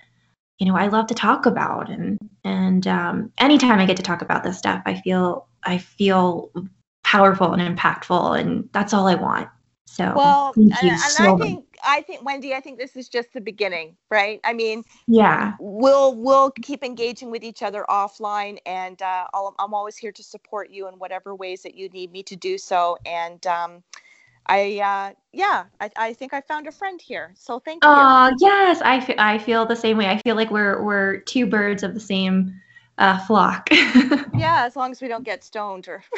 you 0.61 0.66
know 0.68 0.76
I 0.76 0.86
love 0.86 1.09
to 1.09 1.14
talk 1.14 1.46
about. 1.46 1.90
And 1.90 2.20
and 2.44 2.86
um, 2.86 3.32
anytime 3.38 3.80
I 3.80 3.86
get 3.86 3.96
to 3.96 4.03
talk 4.05 4.22
about 4.22 4.44
this 4.44 4.59
stuff 4.59 4.80
I 4.86 4.94
feel 5.01 5.48
I 5.64 5.78
feel 5.78 6.53
powerful 7.03 7.53
and 7.53 7.76
impactful 7.76 8.38
and 8.38 8.68
that's 8.70 8.94
all 8.94 9.09
I 9.09 9.16
want. 9.16 9.48
So 9.86 10.12
well 10.14 10.53
and, 10.55 10.72
and 10.80 11.01
so 11.01 11.34
I 11.34 11.36
think 11.36 11.64
I 11.85 12.03
think 12.03 12.24
Wendy, 12.24 12.55
I 12.55 12.61
think 12.61 12.78
this 12.78 12.97
is 12.97 13.09
just 13.09 13.33
the 13.33 13.41
beginning, 13.41 13.97
right? 14.11 14.41
I 14.45 14.53
mean, 14.53 14.85
yeah, 15.07 15.55
we'll 15.59 16.14
we'll 16.14 16.51
keep 16.51 16.85
engaging 16.85 17.31
with 17.31 17.43
each 17.43 17.62
other 17.62 17.85
offline, 17.89 18.59
and 18.66 19.01
uh, 19.03 19.26
i 19.33 19.51
am 19.59 19.74
always 19.74 19.97
here 19.97 20.12
to 20.12 20.22
support 20.22 20.70
you 20.70 20.89
in 20.89 20.95
whatever 20.95 21.35
ways 21.35 21.62
that 21.62 21.74
you 21.74 21.89
need 21.91 22.12
me 22.12 22.22
to 22.24 22.37
do 22.37 22.59
so. 22.59 22.97
And 23.07 23.45
um, 23.47 23.83
I, 24.47 24.78
uh, 24.78 25.14
yeah, 25.33 25.64
I, 25.81 25.91
I 25.97 26.12
think 26.12 26.35
I 26.35 26.41
found 26.41 26.66
a 26.66 26.72
friend 26.72 27.01
here. 27.01 27.33
So 27.37 27.59
thank 27.59 27.85
you. 27.85 27.91
Oh 27.91 28.33
yes, 28.41 28.81
I, 28.83 28.97
f- 28.97 29.14
I 29.18 29.39
feel 29.39 29.66
the 29.66 29.76
same 29.76 29.97
way. 29.97 30.07
I 30.07 30.18
feel 30.18 30.37
like 30.37 30.51
we're 30.51 30.83
we're 30.83 31.18
two 31.18 31.47
birds 31.47 31.83
of 31.83 31.95
the 31.95 32.01
same 32.01 32.61
uh, 32.99 33.18
flock. 33.26 33.68
yeah, 33.72 34.64
as 34.64 34.76
long 34.76 34.91
as 34.91 35.01
we 35.01 35.09
don't 35.09 35.24
get 35.24 35.45
stoned 35.45 35.89
or. 35.89 36.03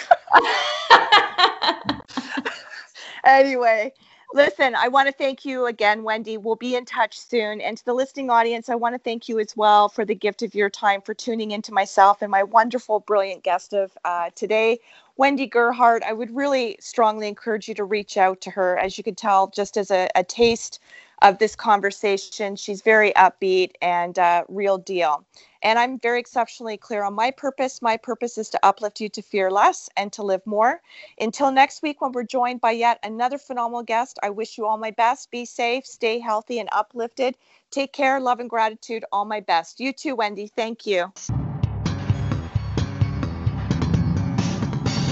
anyway, 3.24 3.92
listen, 4.34 4.74
I 4.74 4.88
want 4.88 5.08
to 5.08 5.12
thank 5.12 5.44
you 5.44 5.66
again, 5.66 6.02
Wendy. 6.02 6.36
We'll 6.36 6.56
be 6.56 6.76
in 6.76 6.84
touch 6.84 7.18
soon. 7.18 7.60
And 7.60 7.76
to 7.76 7.84
the 7.84 7.94
listening 7.94 8.30
audience, 8.30 8.68
I 8.68 8.74
want 8.74 8.94
to 8.94 8.98
thank 8.98 9.28
you 9.28 9.38
as 9.38 9.56
well 9.56 9.88
for 9.88 10.04
the 10.04 10.14
gift 10.14 10.42
of 10.42 10.54
your 10.54 10.70
time 10.70 11.00
for 11.00 11.14
tuning 11.14 11.50
into 11.50 11.72
myself 11.72 12.22
and 12.22 12.30
my 12.30 12.42
wonderful, 12.42 13.00
brilliant 13.00 13.42
guest 13.42 13.72
of 13.72 13.96
uh, 14.04 14.30
today, 14.34 14.78
Wendy 15.16 15.46
Gerhardt. 15.46 16.02
I 16.02 16.12
would 16.12 16.34
really 16.34 16.76
strongly 16.80 17.28
encourage 17.28 17.68
you 17.68 17.74
to 17.74 17.84
reach 17.84 18.16
out 18.16 18.40
to 18.42 18.50
her. 18.50 18.78
As 18.78 18.98
you 18.98 19.04
could 19.04 19.16
tell, 19.16 19.48
just 19.48 19.76
as 19.76 19.90
a, 19.90 20.08
a 20.14 20.24
taste 20.24 20.80
of 21.22 21.38
this 21.38 21.56
conversation, 21.56 22.56
she's 22.56 22.82
very 22.82 23.12
upbeat 23.12 23.72
and 23.80 24.18
uh, 24.18 24.44
real 24.48 24.78
deal. 24.78 25.24
And 25.62 25.78
I'm 25.78 25.98
very 26.00 26.18
exceptionally 26.18 26.76
clear 26.76 27.04
on 27.04 27.14
my 27.14 27.30
purpose. 27.30 27.80
My 27.80 27.96
purpose 27.96 28.36
is 28.36 28.50
to 28.50 28.60
uplift 28.66 29.00
you 29.00 29.08
to 29.10 29.22
fear 29.22 29.50
less 29.50 29.88
and 29.96 30.12
to 30.14 30.22
live 30.22 30.44
more. 30.44 30.80
Until 31.20 31.52
next 31.52 31.82
week, 31.82 32.00
when 32.00 32.12
we're 32.12 32.24
joined 32.24 32.60
by 32.60 32.72
yet 32.72 32.98
another 33.04 33.38
phenomenal 33.38 33.84
guest, 33.84 34.18
I 34.22 34.30
wish 34.30 34.58
you 34.58 34.66
all 34.66 34.78
my 34.78 34.90
best. 34.90 35.30
Be 35.30 35.44
safe, 35.44 35.86
stay 35.86 36.18
healthy, 36.18 36.58
and 36.58 36.68
uplifted. 36.72 37.36
Take 37.70 37.92
care, 37.92 38.20
love, 38.20 38.40
and 38.40 38.50
gratitude. 38.50 39.04
All 39.12 39.24
my 39.24 39.40
best. 39.40 39.78
You 39.80 39.92
too, 39.92 40.16
Wendy. 40.16 40.48
Thank 40.48 40.86
you. 40.86 41.12